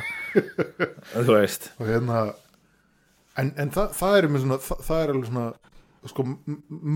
Þú 1.25 1.29
veist. 1.29 1.69
Og 1.79 1.87
hérna 1.89 2.23
en, 3.39 3.53
en 3.57 3.71
það, 3.73 3.93
það 3.97 4.17
er 4.17 4.27
svona 4.33 4.59
það, 4.63 4.81
það 4.87 5.03
er 5.03 5.13
alveg 5.13 5.29
svona 5.29 5.45
sko, 6.11 6.25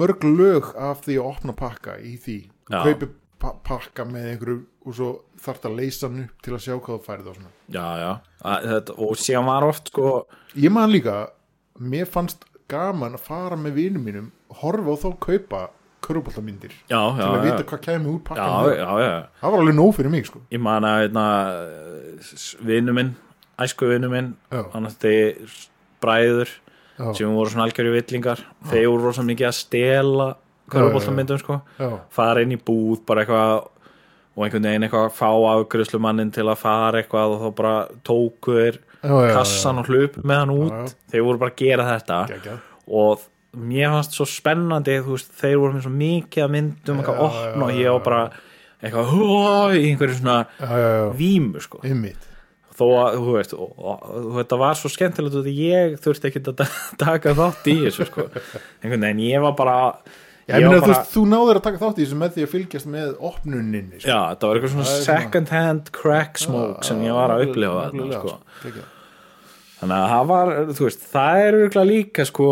mörg 0.02 0.28
lög 0.28 0.74
af 0.76 1.06
því 1.06 1.20
að 1.22 1.30
opna 1.32 1.56
pakka 1.58 1.96
í 2.04 2.18
því, 2.22 2.38
kaupir 2.74 3.14
pa 3.38 3.54
pakka 3.66 4.04
með 4.10 4.32
einhverju 4.32 4.58
og 4.88 4.96
svo 4.98 5.08
þarf 5.42 5.68
að 5.70 5.78
leysa 5.78 6.08
hann 6.08 6.24
upp 6.26 6.44
til 6.44 6.54
að 6.56 6.64
sjá 6.66 6.74
hvað 6.74 6.94
þú 6.96 7.06
færið 7.06 7.32
og 7.32 7.38
svona. 7.38 7.52
Já, 7.70 7.86
já, 8.02 8.12
að, 8.42 8.70
þetta, 8.74 8.96
og 9.06 9.20
síðan 9.22 9.50
var 9.52 9.68
oft 9.68 9.92
sko, 9.92 10.12
ég 10.58 10.74
man 10.74 10.94
líka, 10.94 11.18
mér 11.78 12.10
fannst 12.10 12.48
gaman 12.72 13.16
að 13.16 13.28
fara 13.28 13.60
með 13.60 13.78
vinum 13.78 14.08
mínum 14.08 14.32
horfa 14.62 14.96
og 14.96 15.04
þá 15.04 15.10
kaupa 15.28 15.62
já, 16.90 17.00
til 17.18 17.28
að 17.28 17.46
vita 17.46 17.64
hvað 17.72 17.82
kemur 17.88 18.18
já, 18.18 18.24
pakkan 18.30 18.70
já, 18.78 18.92
já 19.04 19.16
það 19.42 19.54
var 19.54 19.64
alveg 19.64 19.78
nóg 19.78 19.96
fyrir 19.98 20.14
mig 20.14 20.30
sko. 20.30 20.42
Ég 20.54 20.64
man 20.64 20.88
að 20.88 21.02
hérna, 21.04 21.26
vinnu 22.68 22.96
minn 22.98 23.16
æsku 23.58 23.90
vinnu 23.90 24.10
minn 24.12 24.34
hann 24.52 24.90
átti 24.90 25.16
bræður 26.02 26.50
Já. 26.98 27.14
sem 27.14 27.30
voru 27.30 27.52
svona 27.54 27.68
algjörðu 27.68 27.94
villingar. 27.94 28.40
Þeir 28.72 28.88
voru 28.90 29.04
rosa 29.06 29.22
mikið 29.26 29.48
að 29.52 29.58
stela 29.58 30.28
körfuboltamyndum 30.74 31.42
sko. 31.42 31.60
Fara 32.14 32.42
inn 32.42 32.56
í 32.56 32.58
búð 32.58 33.04
bara 33.06 33.24
eitthvað 33.24 33.68
og 34.38 34.44
einhvern 34.46 34.68
veginn 34.70 34.86
eitthvað 34.86 35.14
fá 35.18 35.30
afgriðslumannin 35.54 36.34
til 36.34 36.46
að 36.50 36.60
fara 36.62 37.02
eitthvað 37.02 37.36
og 37.36 37.44
þá 37.44 37.48
bara 37.58 37.76
tóku 38.06 38.58
þeir 38.58 38.80
já, 38.82 39.14
já, 39.14 39.32
kassan 39.38 39.82
og 39.82 39.90
hlup 39.90 40.20
með 40.24 40.42
hann 40.42 40.54
út. 40.58 40.96
Þeir 41.14 41.26
voru 41.30 41.42
bara 41.44 41.54
að 41.54 41.62
gera 41.62 41.88
þetta. 41.94 42.20
Geggjað. 42.34 42.62
og 42.88 43.26
mér 43.58 43.90
fannst 43.96 44.18
svo 44.18 44.28
spennandi 44.30 45.00
þú 45.06 45.16
veist, 45.18 45.32
þeir 45.42 45.58
voru 45.62 45.74
með 45.78 45.86
svo 45.88 45.94
mikið 45.98 46.44
að 46.46 46.54
myndum 46.58 47.02
eitthvað 47.02 47.18
já, 47.38 47.50
og 47.64 47.72
ég 47.78 47.92
var 47.96 48.04
bara 48.08 48.22
eitthvað 48.78 49.78
í 49.78 49.84
einhverju 49.92 50.20
svona 50.20 50.38
já, 50.60 50.68
já, 50.84 51.10
vímu 51.18 51.62
sko. 51.64 51.82
Ymmit 51.88 52.28
þó 52.78 52.86
að, 52.94 53.16
þú 53.18 53.32
veist, 53.34 53.54
og, 53.58 53.72
og, 53.82 54.04
og 54.22 54.36
þetta 54.38 54.58
var 54.62 54.78
svo 54.78 54.90
skemmtilegt 54.94 55.38
að 55.40 55.48
ég 55.50 55.96
þurfti 56.04 56.30
ekki 56.30 56.44
að 56.46 56.64
taka 57.08 57.34
þátt 57.40 57.70
í 57.74 57.76
þessu 57.88 58.06
sko. 58.12 58.28
Einhvern 58.84 59.08
veginn, 59.08 59.24
ég 59.32 59.42
var 59.48 59.56
bara 59.58 59.78
Já, 60.48 60.62
þú, 60.64 60.68
bara, 60.78 60.86
veist, 60.94 61.10
þú 61.12 61.22
náður 61.28 61.58
að 61.60 61.64
taka 61.66 61.80
þátt 61.82 61.98
í 61.98 62.04
þessu 62.06 62.18
með 62.22 62.36
því 62.38 62.44
að 62.46 62.52
fylgjast 62.54 62.88
með 62.94 63.10
opnuninni 63.28 63.98
sko. 63.98 64.08
já, 64.08 64.20
þetta 64.32 64.48
var 64.48 64.60
eitthvað 64.60 64.72
svona 64.76 64.86
svona- 64.88 65.08
second 65.10 65.50
hand 65.52 65.90
crack 65.98 66.40
smoke 66.40 66.86
sem 66.88 67.02
ég 67.04 67.18
var 67.18 67.34
að 67.34 67.44
upplifa 67.50 67.82
þarna 67.82 68.06
Nefnilega, 68.06 68.22
sko. 68.22 68.86
þannig 69.82 69.98
að 69.98 70.14
það 70.14 70.30
var, 70.32 70.54
þú 70.78 70.86
veist, 70.88 71.04
það 71.12 71.42
er 71.48 71.58
líka 71.90 72.26
sko, 72.30 72.48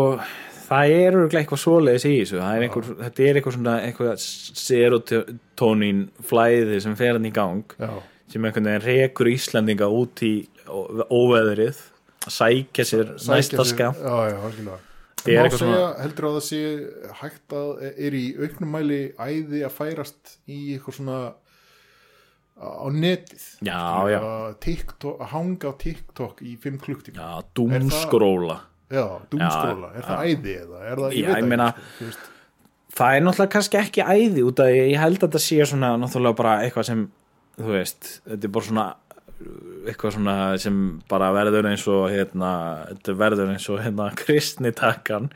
það 0.66 0.92
er 0.96 1.16
örgulega 1.20 1.42
eitthvað 1.42 1.62
svoleiðis 1.62 2.06
í 2.08 2.14
þessu, 2.20 2.40
það 2.42 2.56
er 2.58 2.66
einhver, 2.66 2.88
þetta 3.04 3.26
er 3.26 3.38
eitthvað 3.40 3.56
svona 3.56 3.76
eitthvað 3.86 4.26
serotonin 4.62 6.02
flæði 6.26 6.80
sem 6.84 6.96
fer 6.98 7.14
hann 7.16 7.28
í 7.28 7.34
gang 7.34 7.76
Já, 7.78 7.92
sem 8.32 8.48
einhvern 8.48 8.70
veginn 8.70 8.86
rekur 8.86 9.30
Íslandinga 9.30 9.88
út 9.92 10.24
í 10.26 10.34
óveðrið 10.66 11.80
sækja 12.26 12.86
sér 12.88 13.14
sækja 13.16 13.38
næsta 13.38 13.68
skam 13.70 13.96
Það 15.26 15.42
er 15.42 15.50
svona- 15.58 15.96
heldur 15.98 16.26
að 16.28 16.36
það 16.36 16.44
sé 16.46 16.60
hægt 17.20 17.54
að 17.58 17.70
er 17.98 18.14
í 18.14 18.24
auknum 18.38 18.70
mæli 18.76 19.00
æði 19.18 19.64
að 19.66 19.74
færast 19.74 20.36
í 20.46 20.76
eitthvað 20.76 20.98
svona 21.00 21.18
á 22.56 22.86
netið? 22.88 23.42
Já, 23.66 23.82
já. 24.08 24.20
að 24.22 25.26
hanga 25.32 25.68
á 25.68 25.72
TikTok 25.76 26.40
í 26.42 26.56
5 26.56 26.78
klukktíma 26.80 27.18
já, 27.18 27.44
dúmskróla 27.58 28.60
Já, 28.92 29.04
dúmskróla, 29.32 29.88
Já, 29.90 29.98
er 29.98 30.06
það 30.06 30.24
æði 30.30 30.56
eða? 30.62 30.80
Er 30.86 31.00
það, 31.00 31.06
Já, 31.06 31.10
veit 31.10 31.18
ég 31.18 31.30
það 31.32 31.48
meina- 31.50 31.70
ekki, 31.72 31.86
sko, 31.96 32.04
veist. 32.06 32.28
það 32.96 33.16
er 33.16 33.24
náttúrulega 33.26 33.54
kannski 33.56 33.80
ekki 33.80 34.04
æði 34.06 34.44
út 34.46 34.62
af 34.62 34.70
ég 34.76 35.00
held 35.02 35.18
að 35.18 35.26
þetta 35.26 35.42
sé 35.46 35.58
svona 35.72 35.90
náttúrulega 36.00 36.38
bara 36.38 36.54
eitthvað 36.62 36.88
sem 36.90 37.02
þú 37.58 37.72
veist, 37.74 38.12
þetta 38.28 38.44
er 38.50 38.54
bara 38.56 38.68
svona 38.70 38.86
eitthvað 39.86 40.14
svona 40.16 40.36
sem 40.62 40.78
bara 41.10 41.28
verður 41.36 41.68
eins 41.68 41.84
og 41.92 42.06
hérna, 42.10 42.52
þetta 42.92 43.16
verður 43.20 43.52
eins 43.52 43.68
og 43.68 43.82
hérna 43.84 44.08
kristnitakkan 44.16 45.28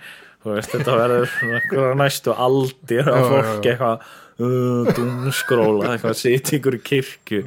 veist, 0.46 0.72
þetta 0.72 0.96
verður 0.96 1.94
næstu 2.00 2.32
aldir 2.32 3.04
já, 3.04 3.18
fólk 3.28 3.66
eitthvað 3.68 4.06
uh, 4.40 4.88
dúmskróla, 4.96 5.92
eitthvað 5.98 6.24
ykkur 6.56 6.78
í 6.78 6.82
kirkju 6.86 7.42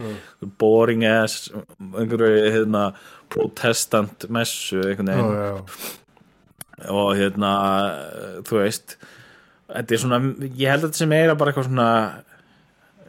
boring 0.62 1.08
ass 1.10 1.50
einhverju 1.80 2.52
hérna 2.54 2.92
protestant 3.34 4.28
messu 4.34 4.80
einhvern 4.84 5.12
veginn 5.12 5.34
já, 5.34 5.50
já. 5.50 6.92
og 6.94 7.10
hérna 7.20 7.54
þú 8.48 8.62
veist 8.62 8.98
þetta 9.74 9.96
er 9.96 10.04
svona, 10.04 10.22
ég 10.54 10.70
held 10.70 10.84
að 10.84 10.88
þetta 10.90 11.02
sem 11.02 11.18
er 11.18 11.36
bara 11.40 11.54
eitthvað 11.54 11.70
svona 11.70 11.90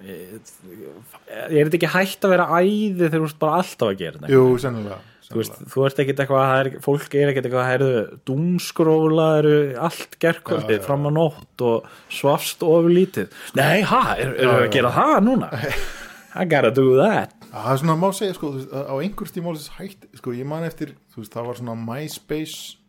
ég 0.05 1.59
er 1.59 1.67
þetta 1.67 1.79
ekki 1.81 1.91
hægt 1.95 2.27
að 2.27 2.35
vera 2.35 2.47
æði 2.61 3.09
þegar 3.09 3.19
þú 3.19 3.27
ert 3.29 3.43
bara 3.43 3.59
alltaf 3.63 3.91
að 3.91 4.01
gera 4.01 4.21
þetta 4.21 4.33
Jú, 4.35 4.43
sennilega, 4.61 4.99
þú, 5.29 5.39
veist, 5.39 5.55
sennilega. 5.55 5.73
þú 5.73 5.87
ert 5.89 6.03
ekkit 6.05 6.23
eitthvað, 6.25 6.45
það 6.51 6.61
er, 6.61 6.71
fólk 6.85 7.17
er 7.21 7.33
ekkit 7.33 7.49
eitthvað 7.49 7.71
heyrðu, 7.71 8.03
dúmskróla 8.31 9.29
eru 9.41 9.55
allt 9.89 10.19
já. 10.21 10.83
fram 10.85 11.09
á 11.09 11.11
nótt 11.17 11.65
og 11.69 11.89
svafst 12.13 12.67
ofur 12.67 12.93
lítið 12.93 13.41
nei, 13.59 13.81
ha, 13.89 14.03
er, 14.21 14.35
er 14.37 14.53
að 14.59 14.69
gera 14.77 14.93
það 14.95 15.17
núna 15.31 15.51
I 16.41 16.45
gotta 16.51 16.73
do 16.75 16.97
that 16.99 17.44
Það 17.55 17.73
er 17.73 17.81
svona 17.83 17.95
má 18.01 18.09
segja 18.17 18.35
sko, 18.35 18.51
á 18.75 18.95
einhver 18.99 19.31
stímálins 19.31 19.69
hætt 19.77 20.09
sko, 20.19 20.33
ég 20.35 20.49
man 20.49 20.65
eftir, 20.67 20.97
þú 21.15 21.23
veist, 21.23 21.35
það 21.35 21.51
var 21.51 21.61
svona 21.61 21.77
MySpace 21.79 22.81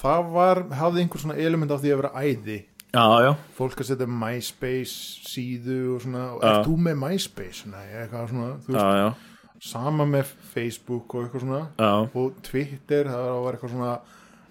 það 0.00 0.28
var, 0.34 0.60
hafði 0.80 1.04
einhver 1.04 1.22
svona 1.24 1.38
element 1.40 1.74
af 1.74 1.82
því 1.82 1.94
að 1.94 2.02
vera 2.02 2.12
æði. 2.24 2.58
Já, 2.90 3.04
já, 3.22 3.32
fólk 3.54 3.82
að 3.82 3.90
setja 3.92 4.06
MySpace 4.10 5.26
síðu 5.30 5.76
og 5.94 6.04
svona, 6.04 6.22
og 6.34 6.46
er 6.46 6.62
þú 6.66 6.78
með 6.86 6.96
MySpace? 7.04 7.68
Nei, 7.70 7.84
eitthvað 8.00 8.32
svona, 8.32 8.48
þú 8.64 8.72
veist, 8.74 8.80
já, 8.80 9.02
já, 9.04 9.58
sama 9.70 10.06
með 10.10 10.32
Facebook 10.54 11.14
og 11.14 11.26
eitthvað 11.26 11.44
svona. 11.44 11.60
Já. 11.78 11.92
og 12.22 12.40
Twitter, 12.46 13.12
það 13.12 13.44
var 13.44 13.58
eitthvað 13.58 13.74
svona 13.76 13.92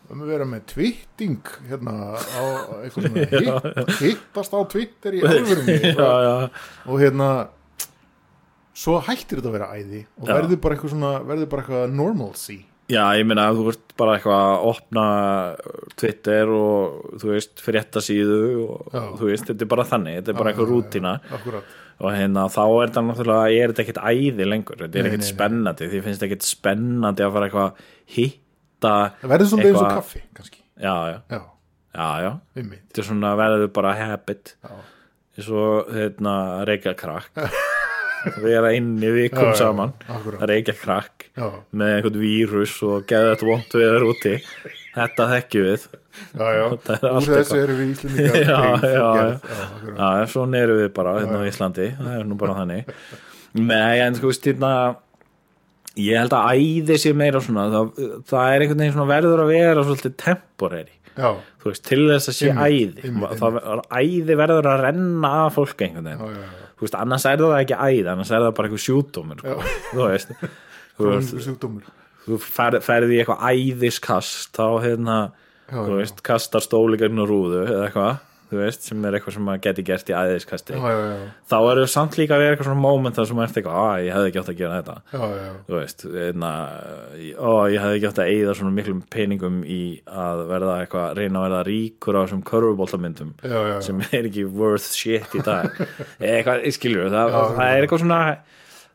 um 0.09 0.23
að 0.25 0.31
vera 0.31 0.45
með 0.49 0.63
twitting 0.71 1.49
hérna 1.69 1.91
á 2.17 2.43
eitthvað 2.81 3.09
svona 3.09 3.25
hitt, 3.43 3.91
hittast 3.99 4.55
á 4.55 4.59
Twitter 4.71 5.17
í 5.19 5.21
alvörunni. 5.27 5.75
Já. 5.91 6.49
og 6.87 6.95
hérna 7.03 7.29
svo 8.79 8.99
hættir 9.03 9.39
þetta 9.39 9.51
að 9.51 9.55
vera 9.57 9.69
æði 9.75 10.01
og 10.21 10.29
verður 10.29 10.61
bara 10.63 10.75
eitthvað 10.77 10.93
svona 10.95 11.13
verður 11.27 11.49
bara 11.51 11.63
eitthvað 11.65 11.95
normalcy. 11.99 12.59
Já, 12.89 13.03
ég 13.19 13.27
meina 13.29 13.43
að 13.51 13.59
þú 13.59 13.65
ert 13.69 13.91
bara 13.99 14.13
eitthvað 14.17 14.39
að 14.47 14.63
opna 14.71 15.03
Twitter 15.99 16.49
og 16.55 17.19
þú 17.21 17.29
veist 17.35 17.61
fréttasíðu 17.61 18.39
og 18.63 18.95
Já. 18.95 19.03
þú 19.19 19.29
veist, 19.29 19.45
þetta 19.45 19.65
er 19.65 19.69
bara 19.75 19.85
þannig, 19.91 20.17
þetta 20.17 20.33
er 20.33 20.39
bara 20.39 20.53
eitthvað 20.55 21.09
akkurat. 21.37 21.77
Og 21.99 22.15
hérna 22.15 22.47
þá 22.49 22.61
er 22.63 22.89
þetta 22.89 23.03
náttúrulega 23.05 23.59
er 23.59 23.73
þetta 23.73 23.83
ekkit 23.85 24.01
æði 24.09 24.49
lengur, 24.49 24.81
þetta 24.81 25.01
er 25.01 25.09
ekkit 25.11 25.27
spennandi 25.27 25.91
því 25.91 26.01
finnst 26.07 26.25
ekkit 26.25 26.47
spennandi 26.47 27.25
að 27.27 27.33
fara 27.35 27.49
eitthvað 27.49 27.85
hitta 28.15 28.93
það 29.19 29.33
verður 29.35 29.51
svolítið 29.53 29.73
eins 29.73 29.81
og 29.83 29.97
kaffi 29.99 30.23
kannski. 30.39 30.61
Já, 30.79 30.95
já, 31.11 31.17
já, 31.29 31.41
já, 31.99 32.09
já. 32.25 32.31
Þetta 32.63 33.03
er 33.03 33.11
svona 33.11 33.35
verður 33.37 33.73
bara 33.75 33.97
habit. 33.99 34.55
Eins 35.37 35.51
og 35.53 35.91
hérna 35.93 36.39
reykja 36.67 36.97
krakk 36.97 37.35
við 38.39 38.51
erum 38.57 38.75
inni 38.75 39.09
vikum 39.15 39.49
Já, 39.49 39.55
saman. 39.61 39.93
akkurat. 40.07 40.41
að 40.43 40.51
reykja 40.51 40.75
krakk 40.81 41.25
já, 41.37 41.47
með 41.71 41.93
einhvern 41.95 42.19
vírus 42.21 42.75
og 42.87 43.05
geða 43.09 43.33
þetta 43.33 43.49
vont 43.49 43.75
við 43.79 43.87
er 43.95 44.05
úti. 44.09 44.33
Þetta 44.95 45.27
þekkjum 45.33 45.65
við. 45.67 45.87
Já, 46.35 46.47
já. 46.57 46.63
Er 46.99 47.09
úr 47.15 47.27
þessu 47.29 47.59
erum 47.63 47.77
við 47.79 47.91
Íslendingar. 47.93 48.39
Já, 48.49 48.61
já, 48.83 49.09
já. 49.95 50.25
svona 50.33 50.63
erum 50.63 50.79
við 50.81 50.89
bara 50.97 51.13
hérna 51.19 51.39
á 51.39 51.47
Íslandi. 51.47 51.89
Það 51.99 52.15
er 52.17 52.25
nú 52.27 52.37
bara 52.41 52.57
þannig. 52.57 52.95
Nei, 53.59 53.99
en 54.03 54.17
sko, 54.17 54.31
veist, 54.33 54.47
hérna 54.49 54.71
ég 55.99 56.19
held 56.19 56.33
að 56.35 56.59
æði 56.59 56.97
sé 57.01 57.13
meira 57.17 57.41
svona. 57.43 57.67
Það, 57.73 58.07
það 58.29 58.53
er 58.55 58.65
einhvern 58.65 58.83
veginn 58.83 58.95
svona 58.97 59.11
verður 59.13 59.43
að 59.45 59.53
vera 59.53 59.85
svolítið 59.87 60.17
temporary. 60.25 60.95
Veist, 61.63 61.83
til 61.87 62.01
þess 62.07 62.31
að 62.31 62.37
sé 62.37 62.51
æði. 62.55 63.13
það, 63.39 63.61
æði 63.99 64.39
verður 64.39 64.69
að 64.73 64.83
renna 64.87 65.31
af 65.45 65.55
fólk 65.59 65.85
einhvern 65.85 66.11
veginn 66.11 66.67
veist, 66.85 66.97
annars 66.99 67.25
er 67.29 67.41
það 67.43 67.55
ekki 67.63 67.77
æði 67.79 68.09
annars 68.13 68.31
er 68.31 68.45
það 68.45 68.55
bara 68.57 68.69
eitthvað 68.69 68.85
sjúdómur 68.85 69.43
sko. 69.43 69.55
þú 69.91 70.07
veist 70.07 70.33
þú, 70.99 71.69
þú 72.25 72.39
fer, 72.43 72.79
ferði 72.85 73.17
í 73.17 73.21
eitthvað 73.23 73.45
æðiskast 73.51 74.55
þá 74.57 74.65
hérna, 74.85 75.19
Já, 75.69 75.77
þú 75.85 75.99
veist, 75.99 76.23
kastar 76.25 76.65
stóli 76.65 76.97
gegn 77.01 77.21
rúðu 77.29 77.63
eða 77.65 77.87
eitthvað, 77.87 78.21
þú 78.49 78.59
veist, 78.59 78.85
sem 78.89 79.05
er 79.05 79.15
eitthvað 79.17 79.35
sem 79.35 79.45
maður 79.45 79.61
geti 79.65 79.85
gert 79.87 80.09
í 80.09 80.15
æðiskasti. 80.17 80.75
Já, 80.75 80.85
já, 80.89 80.99
já, 81.05 81.29
þá 81.51 81.55
eru 81.59 81.85
samt 81.93 82.17
líka 82.19 82.39
vera 82.41 82.55
eitthvað 82.55 82.69
svona 82.69 82.83
moment 82.83 83.19
þar 83.19 83.29
sem 83.29 83.39
maður 83.39 83.49
eftir 83.49 83.61
eitthvað, 83.61 83.79
að 83.85 84.05
ég 84.05 84.15
hefði 84.17 84.31
ekki 84.31 84.41
átt 84.41 84.51
að 84.53 84.59
gera 84.61 84.79
þetta. 84.79 84.95
Þú 85.69 85.77
veist, 85.77 86.05
einna, 86.25 86.51
ó, 87.37 87.51
ég 87.69 87.85
hefði 87.85 87.99
ekki 87.99 88.09
átt 88.09 88.21
að 88.23 88.31
eigða 88.33 88.55
svona 88.59 88.75
miklum 88.77 89.01
peningum 89.15 89.59
í 89.63 89.81
að 90.25 90.45
verða 90.53 90.77
eitthvað, 90.83 91.09
reyna 91.19 91.41
að 91.41 91.47
verða 91.47 91.63
ríkur 91.69 92.19
á 92.19 92.21
þessum 92.23 92.45
já. 93.69 93.75
sem 93.85 94.05
er 94.09 94.29
ekki 94.31 94.47
worth 94.49 94.93
shit 94.97 95.37
í 95.37 95.43
dag. 95.45 95.69
Eitthvað, 96.19 96.65
skilur, 96.73 97.11
það, 97.13 97.35
það 97.57 97.75
er 97.75 97.85
eitthvað 97.85 98.03
svona 98.03 98.23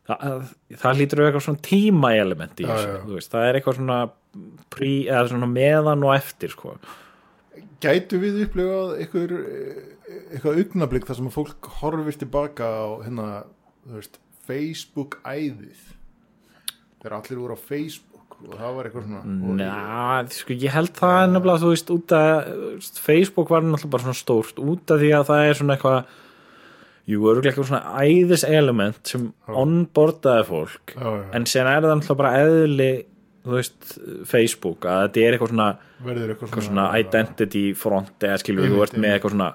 það, 0.09 0.51
það 0.81 1.01
lítur 1.01 1.23
eitthvað 1.25 1.47
svona 1.47 1.65
tíma 1.65 2.13
element 2.19 2.61
í 2.61 2.69
þessu, 2.69 2.99
þú 3.05 3.17
veist, 3.19 3.33
það 3.33 3.49
er 3.49 3.59
eitthvað 3.59 3.79
svona 3.79 3.99
prí, 4.75 4.93
svona 5.31 5.49
meðan 5.51 6.05
og 6.07 6.15
eftir 6.17 6.53
sko. 6.55 6.77
Gætu 7.85 8.21
við 8.23 8.41
upplifað 8.47 8.95
eitthvað, 9.05 9.35
eitthvað 10.33 10.61
augnablík 10.63 11.09
þar 11.09 11.19
sem 11.21 11.29
að 11.31 11.37
fólk 11.39 11.69
horfir 11.81 12.19
tilbaka 12.25 12.65
á 12.69 12.87
hérna, 13.05 13.29
þú 13.85 13.99
veist, 14.01 14.19
Facebook 14.49 15.19
æðið 15.25 15.85
þegar 17.01 17.17
allir 17.19 17.41
voru 17.43 17.57
á 17.57 17.61
Facebook 17.61 18.37
og 18.45 18.59
það 18.59 18.75
var 18.77 18.89
eitthvað 18.89 19.07
svona 19.07 19.23
Næ, 19.61 20.35
sko, 20.35 20.57
ég 20.65 20.75
held 20.75 20.93
það 20.99 21.15
er 21.23 21.33
nefnilega, 21.33 21.63
þú 21.63 21.73
veist, 21.73 21.93
út 21.95 22.15
að 22.19 22.93
Facebook 23.07 23.53
var 23.53 23.65
náttúrulega 23.65 23.95
bara 23.95 24.07
svona 24.09 24.21
stórt 24.21 24.61
út 24.61 24.95
af 24.95 25.01
því 25.01 25.11
að 25.17 25.27
það 25.31 25.49
er 25.49 25.59
svona 25.61 25.77
eitthvað 25.77 25.99
jú, 27.05 27.23
örgulega 27.31 27.53
eitthvað 27.53 27.69
svona 27.71 28.05
æðis 28.05 28.45
element 28.49 29.13
sem 29.13 29.27
onboardaði 29.65 30.47
fólk 30.51 30.95
Já, 30.97 31.09
já. 31.09 31.25
en 31.39 31.49
sen 31.53 31.69
er 31.71 31.85
það 31.85 31.99
náttúrulega 32.01 32.21
bara 32.23 32.37
eðli 32.45 32.91
þú 33.45 33.57
veist, 33.59 33.91
Facebook 34.31 34.87
að 34.89 35.03
þetta 35.05 35.25
er 35.25 35.37
eitthvað 35.37 35.53
svona, 35.53 35.69
verður 36.09 36.33
eitthvað 36.35 36.49
eitthvað 36.49 36.67
svona, 36.69 36.87
svona 36.89 37.03
identity 37.05 37.65
front 37.79 38.27
eða 38.29 38.41
skilur, 38.43 38.71
þú 38.73 38.83
ert 38.87 38.99
með 39.01 39.17
eitthvað 39.19 39.35
svona 39.37 39.51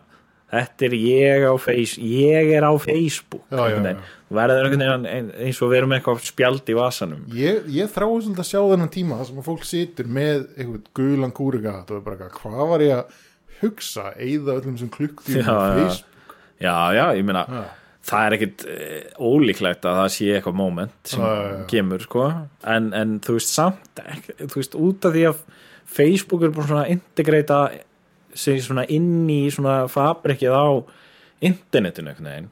þetta 0.49 0.85
er 0.87 0.93
ég 0.97 1.43
á 1.45 1.53
face 1.61 2.01
ég 2.01 2.47
er 2.57 2.65
á 2.65 2.73
Facebook 2.81 3.43
Já, 3.53 3.67
já. 3.69 3.95
Þú 4.29 4.37
verður 4.39 4.63
einhvern 4.65 4.81
veginn 4.81 5.05
ein- 5.13 5.31
eins 5.45 5.59
og 5.61 5.73
erum 5.77 5.91
með 5.93 5.99
eitthvað 5.99 6.23
spjald 6.25 6.71
í 6.73 6.77
vasanum 6.79 7.25
Ég, 7.37 7.67
ég 7.69 7.91
þrái 7.93 8.07
svolítið 8.09 8.41
að 8.41 8.49
sjá 8.49 8.61
þennan 8.71 8.89
tíma 8.95 9.19
þar 9.19 9.27
sem 9.29 9.41
að 9.43 9.49
fólk 9.49 9.67
situr 9.69 10.09
með 10.09 10.47
eitthvað 10.57 10.89
gulan 10.97 11.35
er 11.99 12.01
bara 12.07 12.29
hvað 12.39 12.63
var 12.73 12.79
ég 12.87 12.95
að 12.97 13.19
hugsa, 13.61 14.07
eigða 14.17 14.55
öllum 14.57 14.77
sem 14.79 14.89
klukktíma 14.89 15.43
Já, 15.45 15.53
á 15.53 15.69
já. 15.69 15.75
Facebook 15.83 16.35
já, 16.59 16.75
já, 16.97 17.05
ég 17.19 17.25
meina 17.29 17.45
Já. 17.45 17.63
það 18.09 18.25
er 18.25 18.35
ekkit 18.39 18.65
e, 18.65 18.77
ólíklegt 19.21 19.85
að 19.85 19.97
það 20.01 20.09
sé 20.17 20.29
eitthvað 20.39 20.55
moment 20.65 20.97
sem 21.13 21.21
Já, 21.21 21.29
já, 21.29 21.49
já. 21.59 21.65
kemur 21.75 22.05
sko 22.09 22.25
en, 22.65 22.89
en 22.97 23.19
þú 23.21 23.37
veist 23.37 23.53
samt 23.53 24.01
þú 24.41 24.55
veist 24.57 24.77
út 24.79 25.05
af 25.05 25.13
því 25.13 25.25
að 25.29 25.43
Facebook 25.89 26.45
er 26.45 26.53
bara 26.55 26.69
svona 26.69 26.85
að 26.85 26.95
integrata 26.97 27.59
sig 28.37 28.61
svona 28.63 28.85
inn 28.91 29.27
í 29.31 29.41
svona 29.53 29.81
fabrikið 29.89 30.53
á 30.53 30.67
internetinu 31.49 32.11
einhvern 32.11 32.29
veginn. 32.29 32.49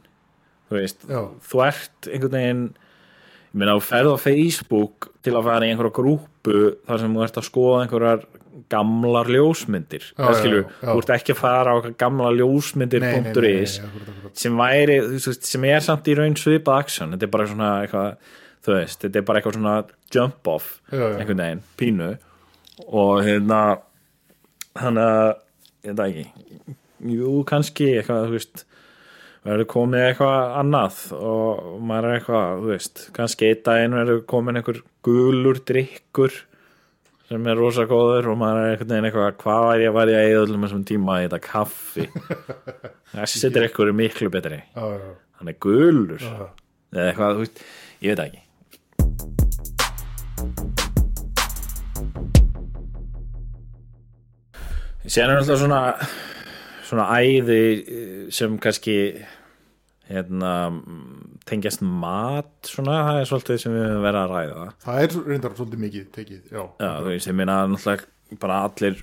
Þú 0.67 0.79
veist, 0.81 1.05
Já. 1.07 1.21
þú 1.47 1.63
ert 1.67 2.09
einhvern 2.11 2.38
veginn 2.38 2.65
ég 2.67 3.61
meina, 3.61 3.77
þú 3.77 3.85
ferð 3.88 4.15
á 4.15 4.17
Facebook 4.19 5.11
til 5.23 5.35
að 5.38 5.47
fara 5.47 5.67
í 5.67 5.71
einhverja 5.71 5.95
grúpu 5.95 6.57
þar 6.88 7.03
sem 7.03 7.15
þú 7.15 7.23
ert 7.25 7.39
að 7.39 7.47
skoða 7.47 7.79
einhverjar 7.85 8.25
gamlar 8.73 9.29
ljósmyndir. 9.31 10.09
Já, 10.17 10.23
það 10.23 10.47
já, 10.47 10.57
já, 10.57 10.89
þú 10.89 10.97
ert 11.01 11.13
ekki 11.15 11.35
að 11.35 11.39
fara 11.39 11.73
á 11.73 11.77
gamla 12.01 12.33
ljósmyndir.is 12.35 13.77
sem 14.38 14.57
væri, 14.59 14.97
veist, 15.13 15.47
sem 15.47 15.67
er 15.69 15.85
samt 15.85 16.09
í 16.09 16.17
raun 16.17 16.38
svipað 16.38 16.83
aksjón, 16.83 17.13
þetta 17.15 17.27
er 17.27 17.33
bara 17.33 17.47
svona 17.49 17.69
eitthvað, 17.85 18.31
þú 18.65 18.75
veist, 18.75 18.99
þetta 19.03 19.21
er 19.21 19.27
bara 19.29 19.41
eitthvað 19.41 19.57
svona 19.59 19.75
jump 20.13 20.51
off, 20.51 20.71
einhvern 20.91 21.43
veginn 21.43 21.63
pínu 21.79 22.09
og 22.86 23.21
hérna 23.25 23.61
hann 24.78 24.99
að, 25.01 25.38
ég 25.86 25.95
veit 25.97 26.03
ekki. 26.07 26.75
Jú, 27.13 27.32
kannski 27.47 27.91
eitthvað, 27.97 28.28
þú 28.28 28.38
veist 28.38 28.63
verður 29.47 29.69
komið 29.71 30.05
eitthvað 30.09 30.55
annað 30.61 30.99
og 31.15 31.65
maður 31.88 32.09
er 32.09 32.17
eitthvað, 32.17 32.61
þú 32.61 32.71
veist 32.73 33.03
kannski 33.15 33.49
einn 33.51 33.63
daginn 33.65 33.97
verður 33.97 34.23
komin 34.34 34.59
einhver 34.59 34.82
gulur 35.05 35.61
drikkur 35.69 36.39
sem 37.28 37.47
er 37.51 37.59
rosa 37.59 37.86
góður 37.88 38.32
og 38.32 38.39
maður 38.39 38.63
er 38.63 38.73
einhvern 38.73 38.91
veginn 38.93 39.09
eitthvað 39.09 39.38
hvað 39.43 39.63
var 39.67 39.84
ég 39.84 39.91
að 39.91 39.97
var 39.99 40.11
ég 40.11 40.19
að 40.21 40.32
eða 40.32 40.41
öllum 40.45 40.65
þessum 40.67 40.88
tíma 40.88 41.19
í 41.19 41.28
þetta 41.28 41.41
kaffi? 41.43 42.07
Þessi 43.17 43.53
drikkur 43.55 43.91
er 43.91 43.97
miklu 43.97 44.32
betri. 44.34 44.61
Hann 44.75 45.53
er 45.53 45.61
gulur. 45.63 46.28
Eða 46.95 47.07
eitthvað, 47.11 47.38
þú 47.38 47.45
veist, 47.45 47.63
ég 48.03 48.13
veit 48.15 48.25
ekki 48.28 48.46
Sér 55.07 55.31
er 55.31 55.39
alltaf 55.39 55.61
svona 55.61 55.81
svona 56.87 57.07
æði 57.19 57.61
eh, 57.61 58.23
sem 58.33 58.57
kannski 58.61 58.97
hérna 60.07 60.51
tengjast 61.47 61.81
mat 61.83 62.67
svona, 62.67 62.99
það 63.07 63.21
er 63.21 63.29
svolítið 63.29 63.61
sem 63.63 63.73
við 63.75 63.85
höfum 63.85 64.05
verið 64.05 64.19
að 64.21 64.33
ræða 64.33 64.67
Það 64.83 64.99
er 65.03 65.15
reyndar 65.31 65.55
svolítið 65.57 65.81
mikið 65.83 66.05
tekið, 66.15 66.43
já. 66.51 66.61
Já, 66.63 66.91
þú 66.91 67.09
veist, 67.11 67.29
ég 67.29 67.37
meina 67.39 67.57
náttúrulega 67.67 68.39
bara 68.43 68.59
allir 68.67 69.01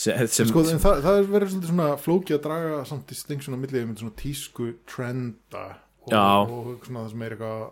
sem, 0.00 0.22
sem 0.32 0.48
Sko, 0.48 0.64
það, 0.70 1.02
það 1.04 1.18
er 1.18 1.28
verið 1.34 1.52
svolítið 1.52 1.72
svona 1.74 1.90
flókið 2.00 2.38
að 2.38 2.46
draga 2.46 2.80
samt 2.88 3.12
distinction 3.12 3.56
á 3.56 3.58
millið 3.60 3.86
með 3.90 4.04
svona 4.04 4.16
tísku 4.20 4.70
trenda 4.88 5.66
og, 6.08 6.14
og 6.16 6.88
svona 6.88 7.04
það 7.04 7.12
sem 7.12 7.26
er 7.26 7.36
eitthvað, 7.36 7.66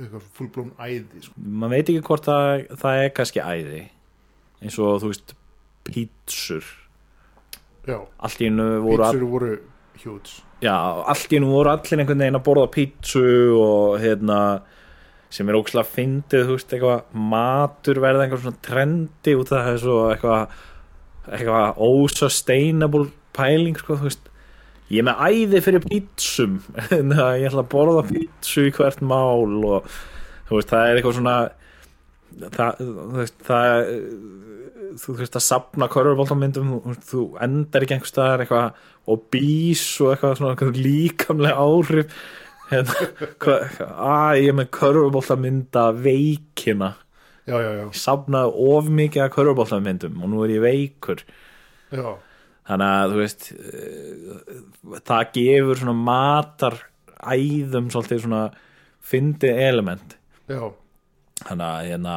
eitthvað 0.00 0.30
fullblón 0.38 0.72
æði 0.78 1.26
sko. 1.28 1.44
maður 1.62 1.76
veit 1.76 1.92
ekki 1.94 2.06
hvort 2.10 2.30
það, 2.30 2.66
það 2.82 3.04
er 3.04 3.14
kannski 3.20 3.46
æði 3.46 3.84
eins 4.60 4.80
og 4.82 4.98
þú 5.04 5.12
veist 5.12 5.36
pítsur 5.86 6.66
Já, 7.88 7.96
allt 8.20 8.42
í 8.42 8.48
einu 8.50 8.66
voru 8.84 9.04
all, 9.04 9.16
pítsur 9.16 9.30
voru 9.30 9.52
huge. 10.02 10.42
Já, 10.64 10.74
allt 11.08 11.32
í 11.32 11.38
einu 11.38 11.50
voru 11.52 11.72
allir 11.72 12.02
einhvern 12.02 12.24
veginn 12.24 12.38
að 12.38 12.46
borða 12.46 12.68
pítsu 12.74 13.24
og 13.56 14.00
hérna 14.02 14.40
sem 15.30 15.48
er 15.48 15.56
ókslega 15.58 15.86
fyndið, 15.86 16.48
þú 16.48 16.56
veist, 16.56 16.72
eitthvað 16.74 17.20
matur 17.30 18.00
verða 18.02 18.24
einhver 18.26 18.42
svona 18.42 18.64
trendi 18.66 19.36
út 19.38 19.52
af 19.54 19.62
það 19.62 19.70
er 19.72 19.80
svo 19.84 19.98
eitthvað 20.10 20.58
eitthvað 21.30 21.80
ósustainable 21.86 23.06
pæling 23.36 23.78
sko, 23.78 23.96
þú 24.00 24.08
veist. 24.08 24.26
Ég 24.90 25.04
er 25.04 25.06
með 25.06 25.20
æði 25.30 25.62
fyrir 25.62 25.84
pítsum 25.86 26.56
en 26.98 27.14
það 27.14 27.32
ég 27.38 27.48
ætla 27.52 27.64
að 27.64 27.72
borða 27.76 28.04
pítsu 28.10 28.66
í 28.66 28.74
hvert 28.74 29.04
mál 29.06 29.56
og 29.62 29.90
þú 30.48 30.58
veist, 30.58 30.72
það 30.72 30.86
er 30.86 30.98
eitthvað 30.98 31.18
svona 31.20 31.36
það, 32.56 32.82
veist, 33.14 33.38
það 33.46 33.70
þú 34.98 35.16
veist 35.20 35.36
að 35.38 35.44
sapna 35.46 35.88
körfuboltamyndum 35.92 36.70
þú, 36.84 36.94
þú 37.06 37.24
endar 37.44 37.84
ekki 37.84 37.96
einhvers 37.96 38.12
staðar 38.14 38.44
eitthvað 38.44 38.80
og 39.10 39.26
bís 39.32 39.84
og 40.02 40.14
eitthvað 40.14 40.34
svona 40.38 40.54
eitthvað 40.54 40.80
líkamlega 40.86 41.66
áhrif. 41.66 42.16
Hérna, 42.70 43.06
að 44.14 44.40
ég 44.44 44.56
með 44.58 44.72
körfuboltamynda 44.78 45.84
veikina. 45.98 46.94
Já, 47.48 47.56
já, 47.56 47.70
já, 47.74 47.84
ég 47.86 47.96
sapnaði 47.98 48.66
of 48.70 48.90
mikið 49.00 49.24
að 49.24 49.32
körfuboltamyndum 49.38 50.20
og 50.22 50.32
nú 50.32 50.42
er 50.44 50.54
ég 50.54 50.64
veikur. 50.64 51.24
Þannig 51.90 52.86
að 52.86 53.12
þú 53.14 53.18
veist 53.18 53.48
eh, 53.56 54.58
það 55.08 55.32
gefur 55.34 55.80
svona 55.80 55.96
matar 55.98 56.76
æðum 57.20 57.88
svolítið 57.90 58.22
svona 58.26 58.44
fyndið 59.10 59.62
element. 59.64 60.14
Þannig 61.40 61.66
að 61.66 61.88
hérna 61.88 62.14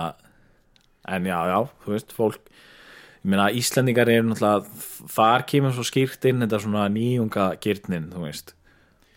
en 1.08 1.26
já, 1.28 1.38
já, 1.52 1.60
þú 1.84 1.96
veist, 1.96 2.14
fólk 2.16 2.40
ég 3.24 3.32
meina, 3.32 3.50
Íslendingar 3.56 4.12
eru 4.12 4.30
náttúrulega 4.30 5.10
þar 5.14 5.46
kemur 5.50 5.76
svo 5.76 5.86
skýrt 5.88 6.28
inn 6.30 6.44
þetta 6.44 6.60
svona 6.64 6.86
nýjunga 6.92 7.50
gyrnin, 7.64 8.10
þú 8.14 8.26
veist 8.28 8.56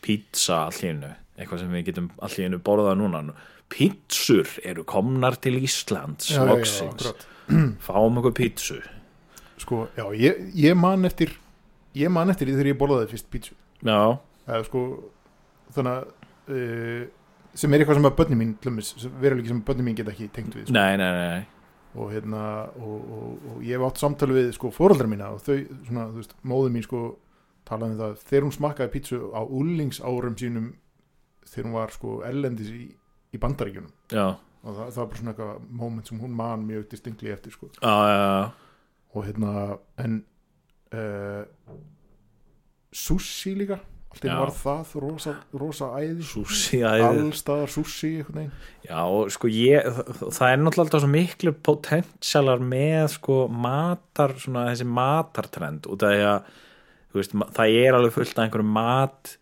pizza 0.05 0.67
allínu 0.69 1.13
eitthvað 1.37 1.63
sem 1.63 1.73
við 1.75 1.89
getum 1.91 2.11
allínu 2.25 2.61
borðað 2.65 3.01
núna 3.01 3.23
pizzur 3.73 4.51
eru 4.65 4.85
komnar 4.87 5.37
til 5.43 5.59
Íslands 5.59 6.31
Já, 6.31 6.39
já, 6.39 6.45
já, 6.45 6.53
loksins, 6.53 6.93
akkurat. 6.95 7.27
fáum 7.87 8.21
okkur 8.23 8.37
pizzu 8.37 8.79
sko, 9.59 9.87
já, 9.97 10.07
ég, 10.15 10.47
ég 10.55 10.79
man 10.79 11.05
eftir 11.09 11.35
ég 11.97 12.13
man 12.13 12.31
eftir 12.31 12.49
því 12.49 12.59
þegar 12.59 12.71
ég 12.73 12.79
borðaði 12.81 13.11
fyrst 13.15 13.29
pítsu 13.33 13.57
já, 13.83 14.01
eða 14.47 14.63
sko 14.69 14.85
þannig 15.75 15.93
að 15.97 16.07
uh, 16.55 17.05
sem 17.57 17.73
er 17.73 17.83
eitthvað 17.83 17.99
sem 17.99 18.09
að 18.11 18.17
börni 18.21 18.39
mín 18.39 18.55
veruleiki 18.63 19.51
sem 19.51 19.63
börni 19.67 19.87
mín 19.87 19.97
geta 19.99 20.13
ekki 20.13 20.29
tengt 20.35 20.55
við 20.55 20.69
sko. 20.69 20.77
nei, 20.77 20.97
nei, 21.01 21.11
nei. 21.17 21.45
Og 21.97 22.11
hérna 22.13 22.43
og, 22.77 22.97
og, 23.17 23.45
og 23.53 23.63
ég 23.65 23.77
hef 23.77 23.87
átt 23.89 24.03
samtölu 24.03 24.37
við 24.37 24.51
sko 24.57 24.71
fóraldra 24.75 25.09
mína 25.11 25.31
og 25.35 25.41
þau, 25.45 25.57
svona, 25.89 26.09
þú 26.13 26.21
veist, 26.21 26.35
móðu 26.45 26.73
mín 26.75 26.85
sko 26.85 27.03
talaði 27.67 27.97
um 27.97 28.03
það, 28.03 28.19
þegar 28.29 28.47
hún 28.47 28.57
smakkaði 28.57 28.93
pítsu 28.93 29.21
á 29.33 29.41
úlingsárum 29.43 30.37
sínum 30.39 30.69
þegar 31.47 31.69
hún 31.69 31.79
var 31.79 31.95
sko 31.95 32.21
ellendis 32.27 32.71
í, 32.75 32.85
í 33.33 33.41
bandaríkjunum. 33.43 33.93
Já, 34.13 34.27
og 34.37 34.71
það, 34.71 34.85
það 34.85 35.01
var 35.01 35.11
bara 35.11 35.21
svona 35.23 35.35
eitthvað 35.35 35.67
moment 35.83 36.11
sem 36.11 36.23
hún 36.23 36.39
man 36.39 36.65
mjög 36.69 36.89
distinkli 36.93 37.35
eftir 37.35 37.55
sko. 37.55 37.71
Já, 37.81 37.97
já, 38.13 38.31
og 39.17 39.27
hérna 39.27 39.53
en 40.03 40.21
uh, 40.93 41.45
sushi 42.93 43.55
líka 43.57 43.81
einu 44.25 44.39
var 44.41 44.53
það 44.57 44.93
rosa, 45.03 45.35
rosa 45.53 45.89
æði. 46.01 46.23
Sushi 46.25 46.81
æði 46.81 47.07
allstaðar 47.11 47.69
sushi 47.69 48.13
Já, 48.87 49.01
sko 49.37 49.49
ég, 49.53 49.85
það 50.33 50.53
er 50.53 50.63
náttúrulega 50.63 50.85
alltaf 50.87 51.03
svo 51.05 51.11
miklu 51.13 51.53
potentialar 51.53 52.59
með 52.63 53.09
sko 53.19 53.41
matar, 53.53 54.33
svona 54.41 54.69
þessi 54.71 54.87
matartrend 54.89 55.87
út 55.93 56.03
af 56.07 56.15
því 56.15 56.25
að 56.31 56.51
þú 57.13 57.21
veist, 57.21 57.37
það 57.57 57.77
er 57.83 57.99
alveg 57.99 58.13
fullt 58.17 58.39
af 58.39 58.45
einhverjum 58.47 58.73
mat 58.77 59.37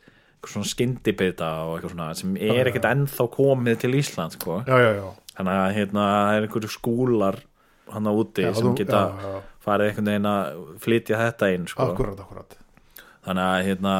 svona 0.45 0.69
skyndibita 0.69 1.47
og 1.65 1.79
eitthvað 1.79 1.95
svona 1.95 2.11
sem 2.19 2.35
er 2.37 2.69
ekkert 2.69 2.85
ennþá 2.91 3.25
komið 3.33 3.79
til 3.81 3.95
Ísland 3.97 4.35
sko. 4.37 4.59
já, 4.69 4.77
já, 4.77 4.91
já, 4.99 5.07
þannig 5.39 5.61
að 5.63 5.75
hérna, 5.79 6.03
það 6.13 6.35
er 6.37 6.47
einhverju 6.49 6.71
skúlar 6.75 7.39
hann 7.95 8.09
á 8.09 8.13
úti 8.13 8.45
sem 8.55 8.67
þú- 8.67 8.77
geta 8.77 9.01
farið 9.65 9.89
einhvern 9.89 10.11
veginn 10.11 10.29
að 10.29 10.61
flytja 10.85 11.17
þetta 11.23 11.49
inn 11.55 11.67
sko. 11.67 11.83
akkurat, 11.93 12.21
akkurat. 12.21 12.57
Þannig 13.25 13.45
að 13.49 13.65
hérna 13.69 13.95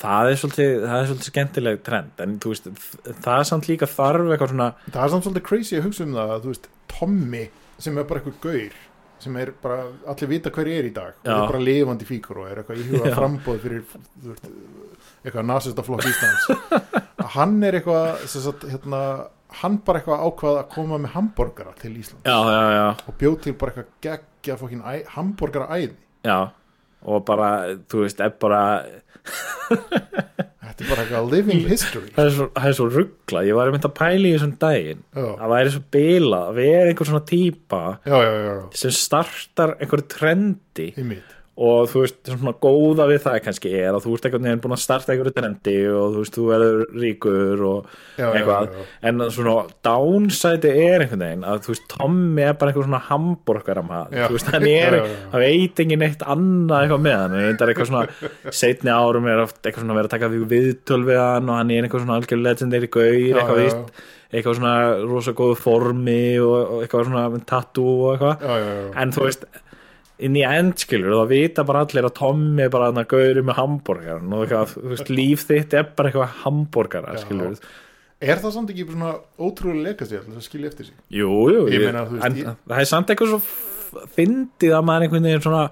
það 0.00 0.30
er 0.30 0.40
svolítið, 0.40 0.72
það 0.84 0.96
er 0.96 1.10
svolítið 1.10 1.28
skemmtileg 1.30 1.84
trend 1.86 2.24
en 2.24 2.38
veist, 2.44 2.70
það 3.22 3.36
er 3.36 3.46
samt 3.50 3.68
líka 3.70 3.90
þarf 3.90 4.32
eitthvað 4.32 4.54
svona 4.54 4.70
það 4.88 5.04
er 5.04 5.12
samt 5.12 5.28
svolítið 5.28 5.46
crazy 5.50 5.78
að 5.78 5.86
hugsa 5.88 6.06
um 6.06 6.16
það 6.16 6.34
að 6.34 6.42
þú 6.42 6.54
veist, 6.54 6.68
Tommy 6.94 7.44
sem 7.84 8.00
er 8.00 8.08
bara 8.08 8.22
einhver 8.22 8.40
gaur 8.42 8.80
sem 9.24 9.36
er 9.40 9.54
bara, 9.62 9.86
allir 10.10 10.30
vita 10.34 10.50
hver 10.52 10.68
er 10.68 10.88
í 10.88 10.92
dag 10.94 11.14
og 11.22 11.30
er 11.30 11.46
bara 11.52 11.62
lifandi 11.62 12.08
fíkur 12.08 12.42
og 12.42 12.50
er 12.50 12.60
eitthvað 12.60 12.82
íhuga 12.82 13.12
Já. 13.12 13.14
frambóð 13.16 13.62
fyrir 13.62 13.84
veist, 14.26 14.50
eitthvað 15.24 15.48
nasista 15.48 15.86
flokk 15.86 16.10
Íslands 16.10 17.04
hann 17.34 17.56
er 17.64 17.78
eitthvað 17.78 18.26
sagt, 18.34 18.66
hérna, 18.68 19.00
hann 19.60 19.78
bara 19.86 20.00
eitthvað 20.00 20.26
ákvað 20.28 20.58
að 20.60 20.68
koma 20.74 20.98
með 21.00 21.14
hambúrgara 21.14 21.74
til 21.80 21.94
Íslands. 22.00 22.26
Já, 22.26 22.36
já, 22.50 22.64
já, 22.74 22.86
og 23.06 23.18
bjóð 23.20 23.38
til 23.46 23.56
bara 23.60 23.74
eitthvað 23.74 24.20
geggja 24.42 24.58
hambúrgara 25.14 25.78
æði 25.78 25.94
og 27.04 27.24
bara, 27.28 27.48
þú 27.90 28.04
veist, 28.04 28.20
er 28.24 28.32
bara 28.40 28.62
þetta 29.24 30.84
er 30.84 30.88
bara 30.88 31.04
eitthvað 31.04 31.30
living 31.32 31.62
history. 31.68 32.10
Það 32.16 32.30
er 32.30 32.34
svo, 32.38 32.48
það 32.56 32.70
er 32.70 32.78
svo 32.78 32.88
ruggla, 32.92 33.44
ég 33.48 33.58
var 33.58 33.70
einmitt 33.70 33.88
að 33.88 33.94
pæla 34.00 34.28
í 34.28 34.34
þessum 34.34 34.56
daginn. 34.64 35.04
Já, 35.14 35.28
það 35.40 35.54
væri 35.54 35.74
svo 35.74 35.84
bila, 35.96 36.42
að 36.50 36.60
vera 36.60 36.90
einhver 36.90 37.10
svona 37.10 37.24
já. 38.48 38.54
sem 38.82 38.98
startar 38.98 39.76
einhverju 39.78 40.10
trendi. 40.16 40.90
Í 40.92 41.08
mitt 41.14 41.40
og 41.54 41.84
þú 41.86 42.00
veist, 42.02 42.16
svona 42.26 42.52
góða 42.58 43.04
við 43.06 43.20
það 43.22 43.36
kannski 43.44 43.70
er 43.78 43.94
að 43.94 44.02
þú 44.02 44.14
ert 44.16 44.24
einhvern 44.26 44.46
veginn 44.48 44.62
búin 44.64 44.74
að 44.74 44.80
starta 44.82 45.12
einhverju 45.14 45.32
trendi 45.36 45.74
og 45.86 46.16
þú 46.16 46.22
veist, 46.24 46.34
þú 46.34 46.46
verður 46.48 46.80
ríkur 47.04 47.62
og 47.68 47.92
Já, 48.18 48.24
eitthvað, 48.32 48.66
já, 48.72 48.80
já. 48.80 48.88
en 49.10 49.22
svona 49.36 49.54
downside 49.86 50.72
er 50.72 51.04
einhvern 51.04 51.22
veginn 51.22 51.46
að 51.52 51.60
þú 51.66 51.74
veist, 51.74 51.86
Tommy 51.94 52.42
er 52.48 52.56
bara 52.58 52.72
einhver 52.74 52.88
svona 52.88 53.02
hambúrgaram 53.06 53.92
Já. 53.94 54.24
þú 54.26 54.38
veist, 54.38 54.50
hann 54.56 54.66
er, 54.74 54.98
hann 55.30 55.44
veit 55.44 55.84
engin 55.84 56.02
neitt 56.02 56.26
annað 56.34 56.82
eitthvað 56.88 57.06
með 57.06 57.16
hann, 57.22 57.38
það 57.54 57.64
er 57.68 57.72
eitthvað 57.76 57.92
svona 57.92 58.50
setni 58.64 58.94
árum 58.98 59.30
er 59.30 59.44
oft 59.46 59.60
eitthvað 59.62 59.86
svona 59.86 59.98
verið 60.00 60.10
að 60.10 60.16
taka 60.18 60.32
við 60.34 60.44
viðtöl 60.56 61.00
við 61.06 61.22
hann 61.22 61.54
og 61.54 61.60
hann 61.62 61.70
er 61.78 61.86
einhver 61.86 62.02
svona 62.02 62.18
algjör 62.18 62.42
legendary 62.48 62.90
gaur, 62.98 63.14
Já, 63.14 63.38
eitthvað 63.38 63.62
víst. 63.62 64.04
Eitthvað 64.34 64.56
svona 64.58 64.70
rosa 65.06 65.30
góðu 65.38 65.54
formi 65.62 66.14
og, 66.42 66.80
eitthvað 66.82 67.04
svona 67.06 67.38
tattoo 67.46 67.92
og 68.08 68.14
eitthvað. 68.16 68.40
En 68.98 69.12
þú 69.14 69.28
veist 69.28 69.44
inn 70.24 70.36
í 70.40 70.44
end 70.48 70.76
skilur 70.80 71.14
þá 71.20 71.24
vita 71.30 71.64
bara 71.68 71.82
allir 71.84 72.06
að 72.08 72.14
Tommy 72.18 72.64
er 72.66 72.70
bara 72.72 72.88
hann 72.90 73.00
að 73.02 73.08
gauri 73.12 73.42
með 73.44 73.58
hambúrgar 73.60 74.22
og 74.24 74.44
eitthvað, 74.44 74.74
þú 74.78 74.92
veist, 74.94 75.10
líf 75.12 75.46
þitt 75.50 75.76
er 75.80 75.88
bara 75.98 76.10
eitthvað 76.12 76.38
hambúrgara 76.44 77.14
Já. 77.18 77.22
skilur 77.26 77.58
er 78.24 78.40
það 78.40 78.54
samt 78.56 78.70
ekki 78.72 78.86
svona 78.88 79.10
ótrúlega 79.36 79.84
legacy 79.90 80.16
alltaf 80.16 80.38
að 80.40 80.46
skilja 80.46 80.70
eftir 80.70 80.86
sig? 80.88 80.94
Jú, 81.12 81.28
jú, 81.52 81.64
Ég 81.68 81.74
ég- 81.82 81.88
meina, 81.90 82.06
þú 82.08 82.16
veist, 82.16 82.24
en 82.24 82.38
ég- 82.40 82.56
það 82.70 82.80
er 82.80 82.88
samt 82.88 83.10
eitthvað 83.12 83.34
svo 83.34 84.06
fyndið 84.16 84.72
að 84.78 84.86
maður 84.88 85.04
einhvern 85.08 85.28
veginn 85.28 85.44
svona 85.44 85.64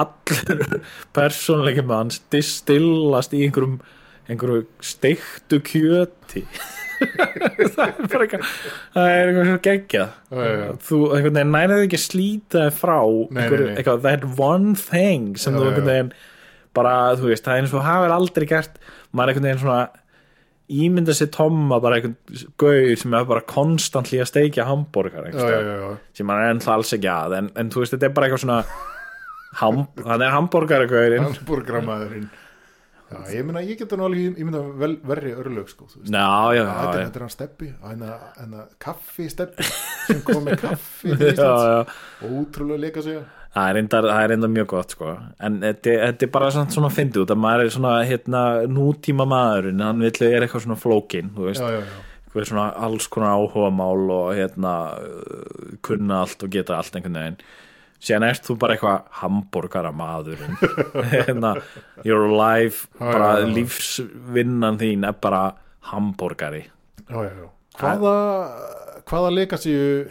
allur 0.00 0.80
persónleiki 1.16 1.82
með 1.84 1.96
hans 2.00 2.20
distillast 2.32 3.34
í 3.36 3.42
einhverjum 3.44 3.80
einhverju 4.30 4.64
steiktu 4.86 5.58
kjöti 5.66 6.44
það 7.00 7.84
er 7.86 8.10
bara 8.12 8.26
eitthvað 8.26 8.50
það 8.94 9.12
er 9.14 9.30
eitthvað 9.30 9.48
já, 9.96 10.50
já. 10.60 10.66
þú 10.88 11.00
nærið 11.54 11.86
ekki 11.86 12.00
slíta 12.00 12.66
frá 12.74 12.98
Nei, 13.00 13.42
einhverju, 13.44 13.64
nei, 13.64 13.72
nei. 13.72 13.78
eitthvað, 13.80 14.04
that 14.06 14.28
one 14.40 14.74
thing 14.78 15.34
sem 15.40 15.56
Já, 15.56 15.60
þú 15.60 15.70
einhvern 15.70 15.90
veginn 15.90 16.12
bara, 16.76 16.94
þú 17.18 17.32
veist, 17.32 17.46
það 17.46 17.56
er 17.56 17.64
eins 17.64 17.72
og 17.74 17.82
hafið 17.82 18.12
aldrei 18.14 18.46
gert. 18.50 18.76
Maður 19.10 19.32
einhvern 19.32 19.48
veginn 19.48 19.62
svona 19.64 19.80
ímynda 20.70 21.14
sér 21.16 21.30
Tomma 21.34 21.80
bara 21.82 21.98
einhvern 21.98 22.16
gauð 22.60 22.92
sem 23.00 23.16
er 23.18 23.26
bara 23.26 23.46
konstantli 23.50 24.20
að 24.22 24.30
steikja 24.30 24.68
hambúrgar 24.68 25.26
sem 25.34 26.30
hann 26.30 26.44
er 26.44 26.52
ennþá 26.54 26.76
alls 26.76 26.94
ekki 26.94 27.10
að 27.10 27.36
en, 27.40 27.50
en 27.58 27.72
þú 27.74 27.82
veist, 27.82 27.96
þetta 27.96 28.06
er 28.06 28.14
bara 28.14 28.28
eitthvað 28.28 28.44
svona 28.44 28.60
ham, 29.58 29.82
hann 30.12 30.26
er 30.26 30.36
hambúrgaragauðin 30.36 31.26
hambúrgramæðurinn 31.26 32.30
já, 33.10 33.18
ég 33.34 33.44
meina, 33.48 33.60
ég 33.66 33.78
geta 33.80 33.96
alveg 34.06 34.38
ég 34.38 34.46
meina 34.46 34.60
vel, 34.80 34.94
verri 35.10 35.32
örlög 35.34 35.68
sko, 35.72 35.88
þú 35.90 36.00
veist. 36.02 36.12
já, 36.14 36.54
já, 36.56 36.64
þetta, 36.68 36.94
er- 36.94 37.00
já, 37.00 37.06
þetta 37.08 37.20
er 37.20 37.24
hann 37.26 37.34
steppi 37.34 37.68
hann 37.82 38.54
að 38.60 38.68
kaffi 38.86 39.28
steppi 39.32 39.66
sem 40.06 40.22
kom 40.26 40.44
með 40.46 40.60
kaffi 40.62 41.12
já, 41.18 41.30
Íslands. 41.32 41.94
Ótrúlega 42.30 42.84
leika 42.86 43.02
sig. 43.06 43.20
Það 43.50 43.68
er 43.72 43.78
er 44.22 44.28
reyndar 44.30 44.50
mjög 44.54 44.66
gott 44.70 44.92
sko. 44.94 45.16
en 45.42 45.56
þetta, 45.64 45.94
er 46.28 46.30
bara 46.36 46.50
svona, 46.54 46.70
svona 46.70 46.90
fyndið 46.94 47.24
út 47.24 47.32
að 47.34 47.40
maður 47.42 47.64
er 47.64 47.72
svona 47.74 47.94
hérna, 48.06 48.42
nútíma 48.70 49.26
maðurinn 49.26 49.82
hann 49.82 50.04
vill 50.06 50.22
er 50.28 50.46
eitthvað 50.46 50.64
svona 50.68 50.78
flókin 50.78 51.32
þú 51.34 51.48
veist, 51.48 51.64
já, 51.64 51.72
já, 51.74 51.80
já, 51.82 52.04
eitthvað 52.30 52.46
svona 52.52 52.68
alls 52.86 53.08
konar 53.10 53.34
áhuga 53.34 53.72
mál 53.74 54.04
og 54.14 54.30
hérna 54.38 54.74
kunna 55.82 56.20
allt 56.22 56.46
og 56.46 56.52
geta 56.54 56.78
allt 56.78 56.94
einhvern 56.94 57.18
veginn 57.18 57.40
síðan 58.00 58.24
ert 58.30 58.46
þú 58.46 58.54
bara 58.62 58.72
eitthvað 58.76 59.00
hambúrgara 59.20 59.90
maðurinn 59.92 60.56
hérna, 61.12 61.50
your 62.06 62.28
life 62.32 62.86
Já, 62.96 63.04
bara 63.04 63.30
já, 63.38 63.40
já. 63.44 63.48
lífsvinnan 63.58 64.78
þín 64.80 65.04
er 65.08 65.16
bara 65.20 65.42
hambúrgari 65.90 66.62
já, 66.64 66.70
já, 67.26 67.30
já. 67.30 67.48
hvaða 67.80 68.14
hvaða 69.10 69.30
leika 69.34 69.56
sig 69.60 70.08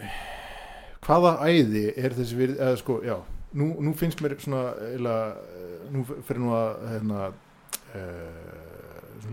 hvaða 1.06 1.32
æði 1.48 1.86
er 1.96 2.10
þessi 2.14 2.34
við 2.38 2.52
eða 2.58 2.76
sko, 2.78 3.00
já, 3.06 3.16
nú, 3.58 3.72
nú 3.82 3.90
finnst 3.98 4.20
mér 4.22 4.36
svona 4.42 4.62
eila, 4.92 5.16
nú 5.90 5.98
fyrir 6.06 6.40
nú 6.44 6.50
að 6.54 6.68
hérna 6.92 7.18
uh, 7.30 7.34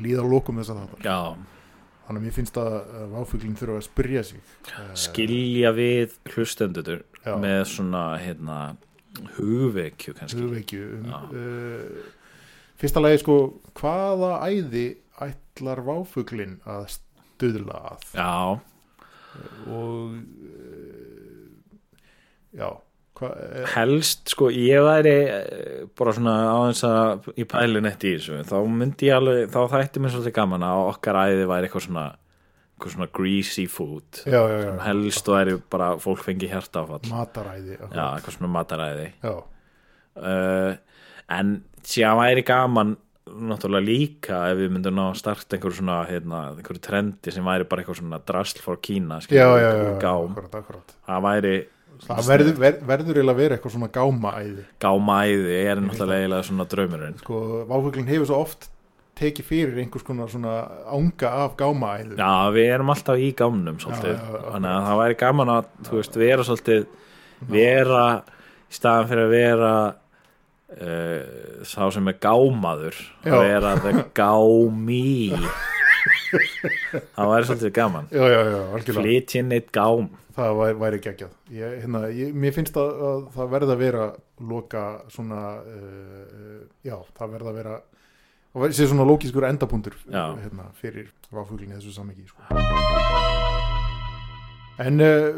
líða 0.01 0.23
að 0.23 0.31
lokum 0.33 0.57
þess 0.61 0.73
að 0.73 0.77
það 0.81 0.89
já, 1.09 1.19
þannig 2.07 2.21
að 2.21 2.25
mér 2.25 2.35
finnst 2.37 2.57
að 2.61 2.73
váfuglinn 3.11 3.57
þurfa 3.59 3.77
að 3.81 3.87
spyrja 3.89 4.21
sig. 4.23 4.39
Skilja 4.95 5.71
við 5.75 6.09
hlustendur 6.31 7.01
Já. 7.27 7.33
með 7.41 7.63
svona 7.73 8.03
hérna 8.21 8.59
hugvekju 9.37 10.15
kannski. 10.17 10.41
Hugveikju 10.41 10.87
um, 10.99 11.11
uh, 11.11 11.83
fyrsta 12.79 13.03
lagi 13.03 13.21
sko 13.23 13.37
hvaða 13.77 14.31
æði 14.47 14.87
ætlar 15.27 15.81
váfuglinn 15.85 16.59
að 16.69 16.89
stuðla 16.97 17.79
að? 17.93 18.09
Já, 18.17 18.33
og 19.67 20.17
uh, 20.17 21.47
já 22.57 22.69
hva, 23.17 23.31
uh, 23.33 23.65
helst 23.73 24.33
sko 24.33 24.51
ég 24.53 24.83
væri 24.85 25.15
eh, 25.25 25.83
bara 25.97 26.13
svona 26.13 26.35
aðeins 26.51 26.83
að 26.85 27.31
í 27.33 27.47
pælun 27.49 27.89
í 27.89 27.93
þessu 27.97 28.43
þá 28.47 28.57
myndi 28.69 29.09
ég 29.09 29.17
alveg, 29.17 29.49
þá 29.53 29.59
þætti 29.73 30.03
mér 30.03 30.13
svolítið 30.13 30.35
gaman 30.37 30.65
að 30.67 30.83
okkar 30.91 31.21
æði 31.25 31.49
væri 31.49 31.69
eitthvað 31.69 31.87
svona 31.87 32.07
eitthvað 32.77 32.93
svona 32.93 33.09
greasy 33.09 33.65
food. 33.65 34.21
Já, 34.21 34.37
já, 34.37 34.57
já, 34.61 34.71
helst 34.85 35.29
og 35.29 35.37
væri 35.39 35.55
bara 35.73 35.89
fólk 36.01 36.21
fengi 36.21 36.49
hjartafall. 36.51 37.01
Mataræði 37.09 37.79
já, 37.79 38.05
eitthvað 38.05 38.35
svona 38.37 38.51
mataræði. 38.53 39.07
Uh, 39.25 40.77
en 41.33 41.55
síðan 41.81 42.21
væri 42.21 42.43
gaman 42.45 42.95
náttúrulega 43.27 43.83
líka 43.83 44.43
ef 44.51 44.59
við 44.61 44.69
myndum 44.75 45.01
að 45.03 45.17
starta 45.19 45.57
einhver 45.57 45.73
svona 45.75 45.97
hérna, 46.07 46.43
einhver 46.53 46.79
trendi 46.83 47.33
sem 47.33 47.43
væri 47.43 47.67
bara 47.67 47.83
eitthvað 47.83 47.99
svona 47.99 48.21
drasl 48.23 48.61
for 48.63 48.79
Kína 48.79 49.19
það 51.07 51.25
væri 51.25 51.57
það 52.05 52.29
verður, 52.29 52.55
ver, 52.61 52.79
verður 52.85 53.19
eiginlega 53.19 53.33
að 53.33 53.41
vera 53.41 53.57
eitthvað 53.57 53.73
svona 53.73 53.91
gámaæði. 53.97 54.65
Gámaæði 54.83 55.59
er 55.59 55.81
náttúrulega 55.81 56.23
eiginlega 56.23 56.47
svona 56.47 56.67
draumurinn. 56.71 57.19
Sko, 57.23 57.43
váfuglin 57.71 58.09
hefur 58.11 58.29
svo 58.29 58.41
oft 58.45 58.69
tekið 59.17 59.47
fyrir 59.49 59.79
einhvers 59.81 60.05
konar 60.07 60.29
svona 60.31 60.55
ánga 60.93 61.31
af 61.43 61.55
gámaæðu 61.59 62.17
Já, 62.19 62.31
við 62.55 62.71
erum 62.75 62.91
alltaf 62.93 63.21
í 63.21 63.29
gámnum 63.37 63.79
svolítið, 63.81 64.15
Já, 64.15 64.23
já, 64.23 64.35
já. 64.37 64.49
þannig 64.53 64.73
að 64.73 64.87
það 64.89 65.01
væri 65.03 65.19
gaman 65.23 65.53
að 65.55 65.69
þú 65.87 65.99
veist, 66.01 66.19
vera 66.21 66.47
svolítið 66.47 66.85
vera 67.53 68.03
í 68.67 68.77
staðan 68.77 69.09
fyrir 69.11 69.25
að 69.27 69.33
vera 69.37 69.71
uh, 69.87 71.65
sá 71.67 71.81
sem 71.95 72.11
er 72.11 72.19
gámaður 72.23 73.01
vera 73.25 73.73
the 73.83 73.93
gámi. 74.17 75.33
Það 77.15 77.29
væri 77.31 77.47
svolítið 77.49 77.73
gaman. 77.75 78.07
Já, 78.11 78.23
já, 78.31 78.39
já, 78.47 78.61
algjörlega. 78.77 79.03
Flytjinn 79.03 79.53
eitt 79.55 79.69
gám. 79.75 80.09
Það 80.37 80.55
væri, 80.59 80.77
væri 80.83 80.99
geggjað. 81.01 81.35
Ég, 81.57 81.75
hérna, 81.81 82.01
ég, 82.13 82.33
mér 82.37 82.53
finnst 82.55 82.75
að, 82.77 82.89
að 83.09 83.21
það 83.35 83.53
verða 83.55 83.73
að 83.75 83.81
vera 83.81 84.07
loka 84.51 84.83
svona 85.13 85.43
uh, 85.63 86.59
já, 86.85 86.97
það 87.17 87.33
verða 87.37 87.53
að 87.53 87.57
vera 87.61 87.77
og 88.57 88.63
verði 88.63 88.79
sér 88.79 88.87
svona 88.89 89.05
lókískur 89.05 89.45
endapunktur 89.45 89.93
hérna, 90.09 90.71
fyrir 90.79 91.11
váfuglin 91.29 91.75
í 91.75 91.77
þessu 91.77 91.91
samiki 91.93 92.25
sko. 92.25 92.41
en 94.81 95.03
uh, 95.05 95.37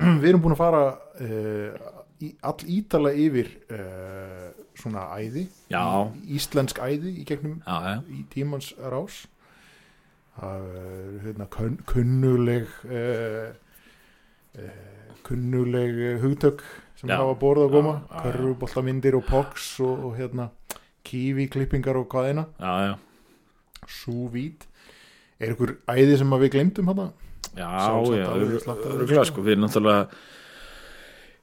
við 0.22 0.30
erum 0.30 0.44
búin 0.46 0.56
að 0.56 0.62
fara 0.62 0.80
uh, 1.20 1.92
í, 2.24 2.30
all 2.40 2.64
ítala 2.64 3.12
yfir 3.12 3.52
uh, 3.68 4.48
svona 4.76 5.04
æði 5.20 5.44
Já. 5.68 6.08
í, 6.08 6.38
íslensk 6.38 6.80
æði 6.80 7.12
í 7.20 7.26
gegnum 7.28 7.60
já, 7.60 8.00
í 8.08 8.24
tímans 8.32 8.72
rás 8.80 9.26
það 10.40 10.66
er 10.80 11.22
hérna, 11.28 11.50
kun, 11.52 11.78
kunnuleg 11.88 12.72
kunnuleg 15.28 16.22
hugtök 16.24 16.64
sem 16.96 17.12
hafa 17.12 17.36
borð 17.36 17.66
að 17.66 17.76
já. 17.76 17.96
körfuboltamindir 18.24 19.16
og 19.18 19.28
pox 19.28 19.74
og, 19.84 20.08
og 20.08 20.16
hérna 20.16 20.48
kífi 21.06 21.46
klippingar 21.52 21.98
og 22.00 22.08
hvaðina 22.12 22.46
súvít 23.86 24.66
er 25.40 25.52
ykkur 25.54 25.76
æði 25.92 26.18
sem 26.20 26.34
við 26.40 26.52
glemdum 26.56 26.90
hana 26.92 27.10
Já, 27.56 27.70
já, 28.12 28.26
örgulega 28.36 29.22
sko. 29.24 29.30
sko, 29.30 29.44
við 29.46 29.54
erum 29.54 29.64
náttúrulega 29.64 30.02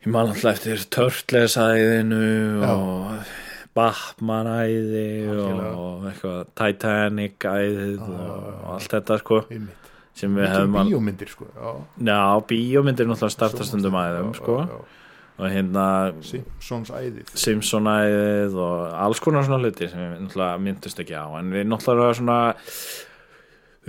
ég 0.03 0.11
man 0.13 0.29
alltaf 0.33 0.51
eftir 0.59 0.83
törtlesæðinu 0.93 2.19
og 2.67 3.31
Batman-æði 3.73 5.05
og, 5.33 6.03
eitthvað 6.11 6.41
Titanic-æðið 6.59 8.03
og, 8.03 8.43
allt 8.75 8.91
þetta 8.93 9.17
sko 9.23 9.39
einmitt, 9.47 9.87
sem 10.19 10.35
við 10.37 10.51
hefum 10.51 10.77
bíómyndir 10.91 11.31
sko 11.33 11.47
já, 11.49 11.71
Já, 12.11 12.19
bíómyndir 12.51 13.09
náttúrulega 13.09 13.37
startastundum 13.39 13.97
æðum 14.03 14.35
sko. 14.37 14.59
já, 14.61 14.75
já. 14.75 15.02
Og 15.39 15.49
hérna 15.49 15.85
Simpsons 16.25 16.91
æðið. 16.93 17.31
Simpson-æðið 17.45 18.57
og 18.61 18.83
alls 19.05 19.21
konar 19.23 19.45
svona 19.47 19.61
hluti 19.63 19.89
sem 19.89 20.01
við 20.03 20.21
náttúrulega 20.27 20.61
myndust 20.67 21.01
ekki 21.01 21.17
á. 21.17 21.25
En 21.39 21.49
við 21.53 21.65
náttúrulega 21.71 22.17
svona 22.19 22.39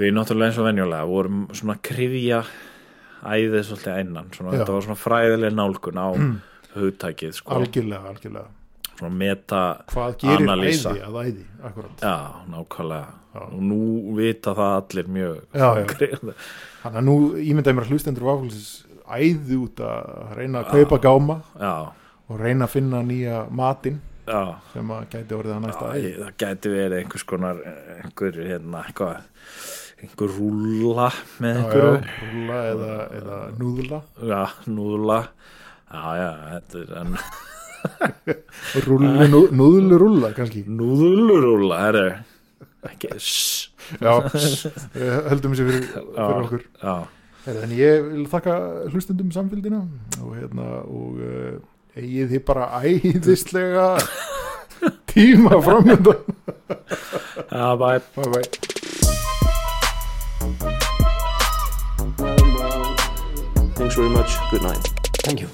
við 0.01 0.15
náttúrulega 0.17 0.51
eins 0.51 0.61
og 0.63 0.69
venjulega 0.71 1.11
vorum 1.11 1.45
svona 1.53 1.77
krifja 1.85 2.43
æðið 3.25 3.63
svolítið 3.69 4.01
einan 4.01 4.33
svona, 4.35 4.55
þetta 4.57 4.77
var 4.77 4.87
svona 4.87 5.01
fræðileg 5.01 5.57
nálgun 5.57 6.01
á 6.01 6.09
hugtækið 6.75 7.37
sko, 7.39 7.59
algjörlega, 7.61 8.13
algjörlega. 8.13 8.49
Svona 8.95 9.19
meta 9.19 9.61
hvað 9.91 10.17
gerir 10.23 10.51
æði 10.55 11.03
að 11.03 11.21
æði 11.21 11.45
akkurat? 11.67 12.03
Já, 12.03 12.17
nákvæmlega. 12.53 13.21
Og 13.35 13.63
nú 13.67 13.79
vita 14.15 14.53
það 14.55 14.75
allir 14.79 15.09
mjög 15.11 15.39
Já, 15.59 15.69
já. 15.81 16.35
Þannig 16.85 16.99
að 17.01 17.07
nú 17.09 17.15
ímyndaði 17.43 17.75
mér 17.75 17.87
að 17.87 17.95
hlustendur 17.95 18.27
váfélsis 18.29 18.69
æði 19.19 19.59
út 19.65 19.81
að 19.85 20.35
reyna 20.39 20.63
að 20.65 20.73
kaupa 20.75 20.99
gáma 21.05 21.37
og 22.29 22.41
reyna 22.41 22.67
að 22.69 22.75
finna 22.75 23.03
nýja 23.05 23.45
matinn 23.51 24.01
sem 24.73 24.91
að 24.97 25.07
gæti 25.13 25.37
orðið 25.37 25.55
að 25.59 25.65
næsta 25.67 25.89
æði. 25.95 26.13
Það 26.21 26.37
gæti 26.41 26.71
verið 26.73 26.99
einhvers 27.03 27.25
konar 27.29 27.59
einhver 28.01 28.39
hérna 28.49 28.85
eitthvað 28.89 29.17
einhver 30.05 30.33
rúlla 30.39 31.09
með 31.45 31.59
einhverju 31.61 31.91
já, 31.91 32.15
rúlla 32.23 32.61
eða, 32.71 32.95
eða 33.19 33.41
núðla. 33.61 33.99
já, 34.31 34.43
núðla 34.69 35.19
já, 35.25 36.05
já, 36.21 36.31
þetta 36.55 36.85
er 36.85 36.95
en 37.03 37.19
Rúllu, 38.89 39.27
nú, 39.29 39.41
núðlu 39.53 39.99
rúlla 40.01 40.31
kannski. 40.37 40.63
núðlurúlla, 40.69 41.81
það 41.85 41.99
er 42.01 42.15
ekki, 42.89 43.11
sss, 43.19 43.71
Já, 44.01 44.15
höldum 45.29 45.53
þessi 45.53 45.67
fyrir, 45.69 45.85
fyrir 45.93 46.39
okkur. 46.47 46.65
já, 46.81 46.95
En 47.45 47.73
ég 47.77 48.05
vil 48.07 48.25
þakka 48.33 48.55
hlustendum 48.89 49.33
samfélgina 49.35 49.83
og 50.25 50.31
hérna 50.39 50.69
og 50.89 51.19
uh, 51.21 51.59
eigið 51.97 52.31
þið 52.33 52.45
bara 52.49 52.69
æðislega 52.81 53.89
tíma 55.13 55.61
framöndan. 55.65 56.25
já, 57.53 57.67
bæ 57.77 58.01
Bye 58.17 58.31
bye. 58.33 58.49
Thanks 63.75 63.97
very 63.97 64.09
much. 64.09 64.33
Good 64.51 64.63
night. 64.63 64.85
Thank 65.25 65.41
you. 65.41 65.49